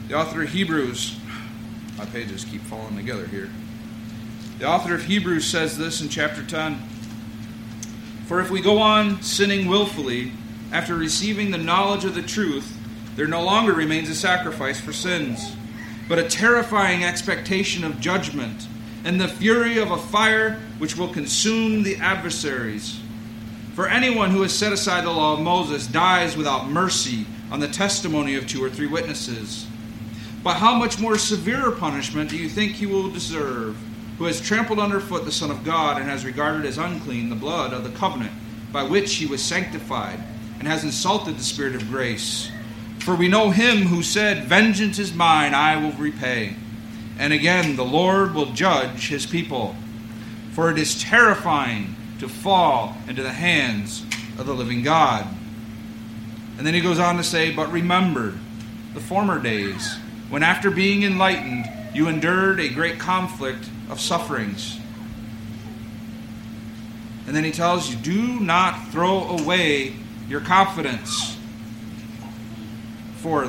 The 0.09 0.15
author 0.15 0.43
of 0.43 0.49
Hebrews, 0.49 1.21
my 1.99 2.07
pages 2.07 2.43
keep 2.43 2.63
falling 2.63 2.97
together 2.97 3.27
here. 3.27 3.51
The 4.59 4.67
author 4.67 4.95
of 4.95 5.05
Hebrews 5.05 5.45
says 5.45 5.77
this 5.77 6.01
in 6.01 6.09
chapter 6.09 6.43
10 6.43 6.79
For 8.25 8.41
if 8.41 8.49
we 8.51 8.63
go 8.63 8.79
on 8.79 9.21
sinning 9.21 9.69
willfully 9.69 10.33
after 10.73 10.95
receiving 10.95 11.51
the 11.51 11.59
knowledge 11.59 12.07
of 12.07 12.15
the 12.15 12.23
truth, 12.23 12.75
there 13.17 13.27
no 13.27 13.43
longer 13.43 13.75
remains 13.75 14.09
a 14.09 14.15
sacrifice 14.15 14.81
for 14.81 14.95
sins, 14.95 15.55
but 16.09 16.19
a 16.19 16.27
terrifying 16.27 17.05
expectation 17.05 17.85
of 17.85 18.01
judgment 18.01 18.67
and 19.05 19.21
the 19.21 19.29
fury 19.29 19.77
of 19.77 19.91
a 19.91 19.99
fire 19.99 20.59
which 20.79 20.97
will 20.97 21.13
consume 21.13 21.83
the 21.83 21.97
adversaries. 21.97 22.99
For 23.75 23.87
anyone 23.87 24.31
who 24.31 24.41
has 24.41 24.55
set 24.55 24.73
aside 24.73 25.05
the 25.05 25.11
law 25.11 25.35
of 25.35 25.41
Moses 25.41 25.87
dies 25.87 26.35
without 26.35 26.71
mercy 26.71 27.27
on 27.51 27.61
the 27.61 27.69
testimony 27.69 28.37
of 28.37 28.47
two 28.47 28.65
or 28.65 28.71
three 28.71 28.87
witnesses. 28.87 29.67
But 30.43 30.57
how 30.57 30.75
much 30.75 30.99
more 30.99 31.19
severe 31.19 31.71
punishment 31.71 32.31
do 32.31 32.37
you 32.37 32.49
think 32.49 32.73
he 32.73 32.87
will 32.87 33.11
deserve, 33.11 33.77
who 34.19 34.25
has 34.25 34.41
trampled 34.41 34.79
underfoot 34.79 35.25
the 35.25 35.33
Son 35.33 35.51
of 35.51 35.65
God 35.65 36.01
and 36.01 36.09
has 36.09 36.25
regarded 36.25 36.65
as 36.65 36.79
unclean 36.79 37.29
the 37.29 37.37
blood 37.37 37.73
of 37.73 37.85
the 37.85 37.97
covenant 37.99 38.33
by 38.73 38.83
which 38.83 39.15
he 39.15 39.27
was 39.27 39.43
sanctified, 39.43 40.23
and 40.59 40.69
has 40.69 40.85
insulted 40.85 41.37
the 41.37 41.45
Spirit 41.45 41.75
of 41.75 41.89
grace? 41.89 42.51
For 43.01 43.15
we 43.15 43.29
know 43.29 43.51
him 43.51 43.79
who 43.79 44.03
said, 44.03 44.45
Vengeance 44.45 44.99
is 44.99 45.15
mine, 45.15 45.55
I 45.55 45.77
will 45.83 45.93
repay. 45.93 46.55
And 47.19 47.33
again, 47.33 47.77
the 47.77 47.85
Lord 47.85 48.35
will 48.35 48.53
judge 48.53 49.09
his 49.09 49.27
people. 49.27 49.75
For 50.53 50.71
it 50.71 50.79
is 50.79 51.03
terrifying 51.03 51.97
to 52.19 52.29
fall 52.29 52.97
into 53.09 53.23
the 53.23 53.33
hands 53.33 54.05
of 54.39 54.47
the 54.47 54.55
living 54.55 54.83
God. 54.83 55.27
And 56.57 56.67
then 56.67 56.75
he 56.75 56.81
goes 56.81 56.99
on 56.99 57.17
to 57.17 57.25
say, 57.25 57.53
But 57.53 57.73
remember 57.73 58.35
the 58.95 59.01
former 59.01 59.41
days, 59.41 59.97
when 60.31 60.43
after 60.43 60.71
being 60.71 61.03
enlightened, 61.03 61.67
you 61.95 62.09
endured 62.09 62.61
a 62.61 62.69
great 62.69 62.99
conflict 62.99 63.69
of 63.91 64.01
sufferings. 64.01 64.79
And 67.27 67.37
then 67.37 67.45
he 67.45 67.53
tells 67.53 67.91
you, 67.91 67.97
Do 67.97 68.41
not 68.41 68.89
throw 68.89 69.29
away 69.29 69.95
your 70.29 70.41
confidence, 70.41 71.37
for 73.17 73.47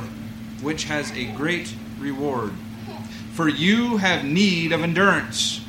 which 0.62 0.86
has 0.86 1.12
a 1.12 1.26
great 1.34 1.74
reward. 2.00 2.54
For 3.34 3.48
you 3.48 3.98
have 3.98 4.26
need 4.26 4.72
of 4.72 4.84
endurance, 4.84 5.62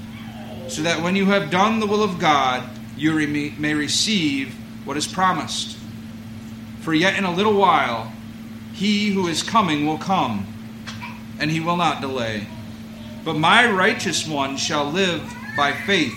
so 0.69 0.83
that 0.83 1.03
when 1.03 1.15
you 1.15 1.27
have 1.27 1.51
done 1.51 1.79
the 1.79 1.87
will 1.87 2.03
of 2.03 2.19
God, 2.19 2.69
you 2.97 3.15
may 3.59 3.75
receive 3.75 4.55
what 4.85 4.97
is 4.97 5.07
promised. 5.07 5.77
For 6.81 6.95
yet 6.95 7.17
in 7.17 7.25
a 7.25 7.33
little 7.33 7.55
while, 7.55 8.13
he 8.73 9.11
who 9.11 9.29
is 9.29 9.43
coming 9.43 9.87
will 9.87 9.99
come, 9.99 10.47
and 11.41 11.51
he 11.51 11.59
will 11.59 11.77
not 11.77 12.01
delay. 12.01 12.47
But 13.25 13.37
my 13.37 13.69
righteous 13.69 14.27
one 14.27 14.57
shall 14.57 14.85
live 14.85 15.23
by 15.57 15.73
faith, 15.73 16.15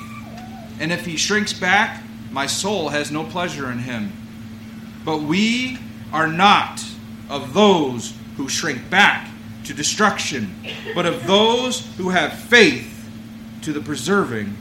and 0.80 0.92
if 0.92 1.06
he 1.06 1.18
shrinks 1.18 1.54
back, 1.54 2.04
my 2.32 2.46
soul 2.46 2.90
has 2.90 3.12
no 3.12 3.24
pleasure 3.24 3.72
in 3.72 3.80
him. 3.80 4.12
But 5.04 5.22
we 5.22 5.80
are 6.12 6.28
not 6.28 6.84
of 7.30 7.54
those 7.54 8.14
who 8.38 8.48
shrink 8.48 8.90
back 8.90 9.30
to 9.66 9.74
destruction, 9.74 10.56
but 10.94 11.06
of 11.06 11.26
those 11.26 11.86
who 11.98 12.10
have 12.10 12.34
faith 12.34 12.90
to 13.62 13.72
the 13.72 13.82
preserving 13.82 14.56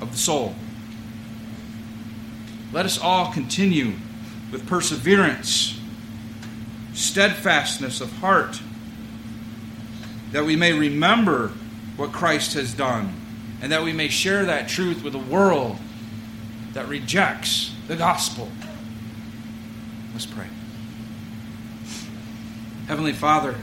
of 0.00 0.10
the 0.12 0.18
soul. 0.18 0.54
Let 2.72 2.86
us 2.86 2.98
all 2.98 3.32
continue 3.32 3.92
with 4.50 4.66
perseverance, 4.66 5.78
steadfastness 6.94 8.00
of 8.00 8.10
heart, 8.14 8.60
that 10.32 10.44
we 10.44 10.56
may 10.56 10.72
remember 10.72 11.52
what 11.96 12.12
Christ 12.12 12.54
has 12.54 12.74
done, 12.74 13.14
and 13.60 13.70
that 13.70 13.82
we 13.82 13.92
may 13.92 14.08
share 14.08 14.44
that 14.46 14.68
truth 14.68 15.04
with 15.04 15.14
a 15.14 15.18
world 15.18 15.76
that 16.72 16.88
rejects 16.88 17.72
the 17.86 17.96
gospel. 17.96 18.48
Let's 20.12 20.26
pray. 20.26 20.46
Heavenly 22.88 23.12
Father, 23.12 23.54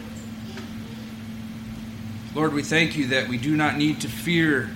Lord, 2.35 2.53
we 2.53 2.61
thank 2.61 2.95
you 2.95 3.07
that 3.07 3.27
we 3.27 3.37
do 3.37 3.55
not 3.55 3.77
need 3.77 4.01
to 4.01 4.07
fear 4.07 4.69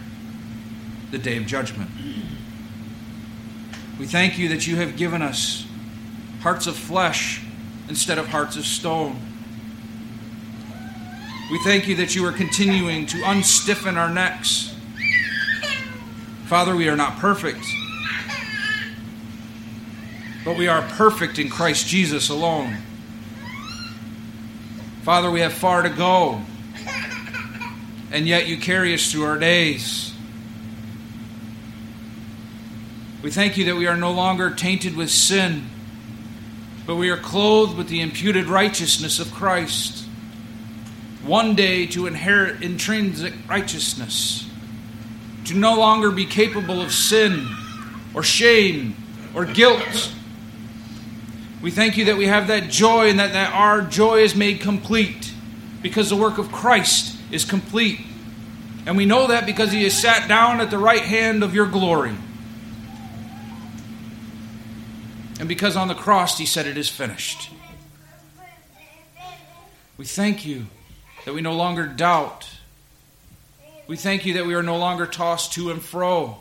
the 1.11 1.19
day 1.19 1.37
of 1.37 1.45
judgment. 1.45 1.89
We 3.99 4.07
thank 4.07 4.39
you 4.39 4.49
that 4.49 4.65
you 4.65 4.75
have 4.77 4.97
given 4.97 5.21
us 5.21 5.65
hearts 6.41 6.65
of 6.65 6.75
flesh 6.75 7.41
instead 7.87 8.17
of 8.17 8.27
hearts 8.27 8.57
of 8.57 8.65
stone. 8.65 9.19
We 11.51 11.59
thank 11.63 11.87
you 11.87 11.95
that 11.97 12.15
you 12.15 12.25
are 12.25 12.31
continuing 12.31 13.05
to 13.07 13.17
unstiffen 13.17 13.97
our 13.97 14.09
necks. 14.09 14.73
Father, 16.45 16.75
we 16.75 16.89
are 16.89 16.95
not 16.95 17.17
perfect, 17.17 17.65
but 20.45 20.57
we 20.57 20.67
are 20.67 20.81
perfect 20.81 21.39
in 21.39 21.49
Christ 21.49 21.87
Jesus 21.87 22.29
alone. 22.29 22.77
Father, 25.03 25.29
we 25.29 25.41
have 25.41 25.53
far 25.53 25.81
to 25.81 25.89
go 25.89 26.41
and 28.13 28.27
yet 28.27 28.47
you 28.47 28.57
carry 28.57 28.93
us 28.93 29.11
through 29.11 29.25
our 29.25 29.39
days. 29.39 30.13
We 33.23 33.31
thank 33.31 33.57
you 33.57 33.65
that 33.65 33.75
we 33.75 33.87
are 33.87 33.97
no 33.97 34.11
longer 34.11 34.51
tainted 34.51 34.95
with 34.95 35.09
sin, 35.09 35.65
but 36.85 36.95
we 36.95 37.09
are 37.09 37.17
clothed 37.17 37.75
with 37.75 37.87
the 37.87 38.01
imputed 38.01 38.45
righteousness 38.45 39.19
of 39.19 39.33
Christ. 39.33 40.02
One 41.23 41.55
day 41.55 41.85
to 41.87 42.05
inherit 42.05 42.61
intrinsic 42.61 43.33
righteousness, 43.47 44.49
to 45.45 45.53
no 45.53 45.77
longer 45.77 46.11
be 46.11 46.25
capable 46.25 46.81
of 46.81 46.91
sin 46.91 47.47
or 48.13 48.23
shame 48.23 48.95
or 49.33 49.45
guilt. 49.45 50.13
We 51.61 51.71
thank 51.71 51.95
you 51.95 52.05
that 52.05 52.17
we 52.17 52.27
have 52.27 52.47
that 52.47 52.69
joy 52.69 53.09
and 53.09 53.19
that, 53.19 53.31
that 53.31 53.53
our 53.53 53.81
joy 53.81 54.19
is 54.19 54.35
made 54.35 54.59
complete 54.59 55.33
because 55.81 56.09
the 56.09 56.15
work 56.17 56.37
of 56.37 56.51
Christ 56.51 57.15
is 57.31 57.45
complete. 57.45 58.01
And 58.85 58.97
we 58.97 59.05
know 59.05 59.27
that 59.27 59.45
because 59.45 59.71
he 59.71 59.83
has 59.83 59.97
sat 59.97 60.27
down 60.27 60.59
at 60.59 60.69
the 60.69 60.77
right 60.77 61.03
hand 61.03 61.41
of 61.41 61.55
your 61.55 61.67
glory. 61.67 62.15
And 65.39 65.47
because 65.47 65.77
on 65.77 65.87
the 65.87 65.95
cross 65.95 66.37
he 66.37 66.45
said, 66.45 66.67
It 66.67 66.77
is 66.77 66.89
finished. 66.89 67.49
We 69.97 70.05
thank 70.05 70.45
you 70.45 70.67
that 71.25 71.33
we 71.33 71.41
no 71.41 71.53
longer 71.53 71.87
doubt. 71.87 72.49
We 73.87 73.97
thank 73.97 74.25
you 74.25 74.33
that 74.33 74.45
we 74.45 74.53
are 74.53 74.63
no 74.63 74.77
longer 74.77 75.05
tossed 75.05 75.53
to 75.53 75.71
and 75.71 75.81
fro, 75.81 76.37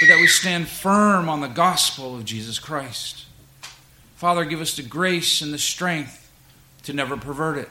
but 0.00 0.06
that 0.08 0.20
we 0.20 0.26
stand 0.26 0.68
firm 0.68 1.28
on 1.28 1.40
the 1.40 1.48
gospel 1.48 2.14
of 2.14 2.24
Jesus 2.24 2.58
Christ. 2.58 3.24
Father, 4.16 4.44
give 4.44 4.60
us 4.60 4.76
the 4.76 4.82
grace 4.82 5.42
and 5.42 5.52
the 5.52 5.58
strength 5.58 6.30
to 6.84 6.92
never 6.92 7.16
pervert 7.16 7.58
it. 7.58 7.68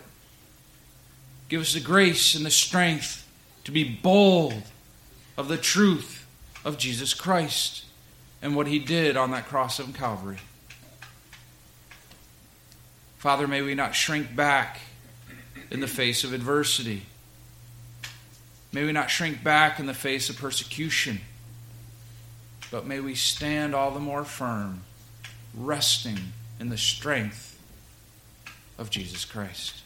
Give 1.49 1.61
us 1.61 1.73
the 1.73 1.79
grace 1.79 2.35
and 2.35 2.45
the 2.45 2.51
strength 2.51 3.27
to 3.63 3.71
be 3.71 3.83
bold 3.83 4.63
of 5.37 5.47
the 5.47 5.57
truth 5.57 6.25
of 6.63 6.77
Jesus 6.77 7.13
Christ 7.13 7.85
and 8.41 8.55
what 8.55 8.67
he 8.67 8.79
did 8.79 9.17
on 9.17 9.31
that 9.31 9.47
cross 9.47 9.79
of 9.79 9.93
Calvary. 9.93 10.39
Father, 13.17 13.47
may 13.47 13.61
we 13.61 13.73
not 13.73 13.95
shrink 13.95 14.35
back 14.35 14.79
in 15.75 15.81
the 15.81 15.87
face 15.87 16.23
of 16.23 16.31
adversity. 16.31 17.01
May 18.71 18.85
we 18.85 18.93
not 18.93 19.09
shrink 19.09 19.43
back 19.43 19.77
in 19.77 19.87
the 19.87 19.93
face 19.93 20.29
of 20.29 20.37
persecution, 20.37 21.19
but 22.71 22.85
may 22.85 23.01
we 23.01 23.13
stand 23.13 23.75
all 23.75 23.91
the 23.91 23.99
more 23.99 24.23
firm, 24.23 24.83
resting 25.53 26.17
in 26.61 26.69
the 26.69 26.77
strength 26.77 27.59
of 28.77 28.89
Jesus 28.89 29.25
Christ. 29.25 29.81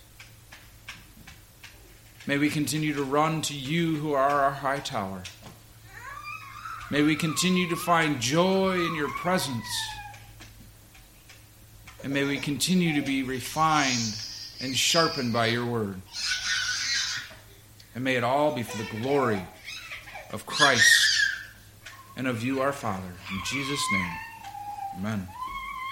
May 2.27 2.37
we 2.37 2.51
continue 2.51 2.93
to 2.93 3.03
run 3.03 3.41
to 3.41 3.55
you 3.55 3.95
who 3.95 4.13
are 4.13 4.29
our 4.29 4.51
high 4.51 4.81
tower. 4.81 5.23
May 6.91 7.01
we 7.01 7.15
continue 7.15 7.67
to 7.67 7.75
find 7.75 8.21
joy 8.21 8.75
in 8.75 8.93
your 8.93 9.09
presence. 9.09 9.65
And 12.03 12.13
may 12.13 12.25
we 12.25 12.37
continue 12.37 12.93
to 12.93 13.01
be 13.01 13.23
refined 13.23 14.28
and 14.61 14.75
sharpened 14.75 15.33
by 15.33 15.47
your 15.47 15.65
word. 15.65 16.01
And 17.95 18.03
may 18.03 18.15
it 18.15 18.23
all 18.23 18.53
be 18.53 18.63
for 18.63 18.77
the 18.77 19.01
glory 19.01 19.41
of 20.31 20.45
Christ 20.45 21.19
and 22.15 22.27
of 22.27 22.43
you, 22.43 22.61
our 22.61 22.73
Father. 22.73 23.13
In 23.31 23.39
Jesus' 23.45 23.83
name, 23.91 24.11
amen. 24.97 25.27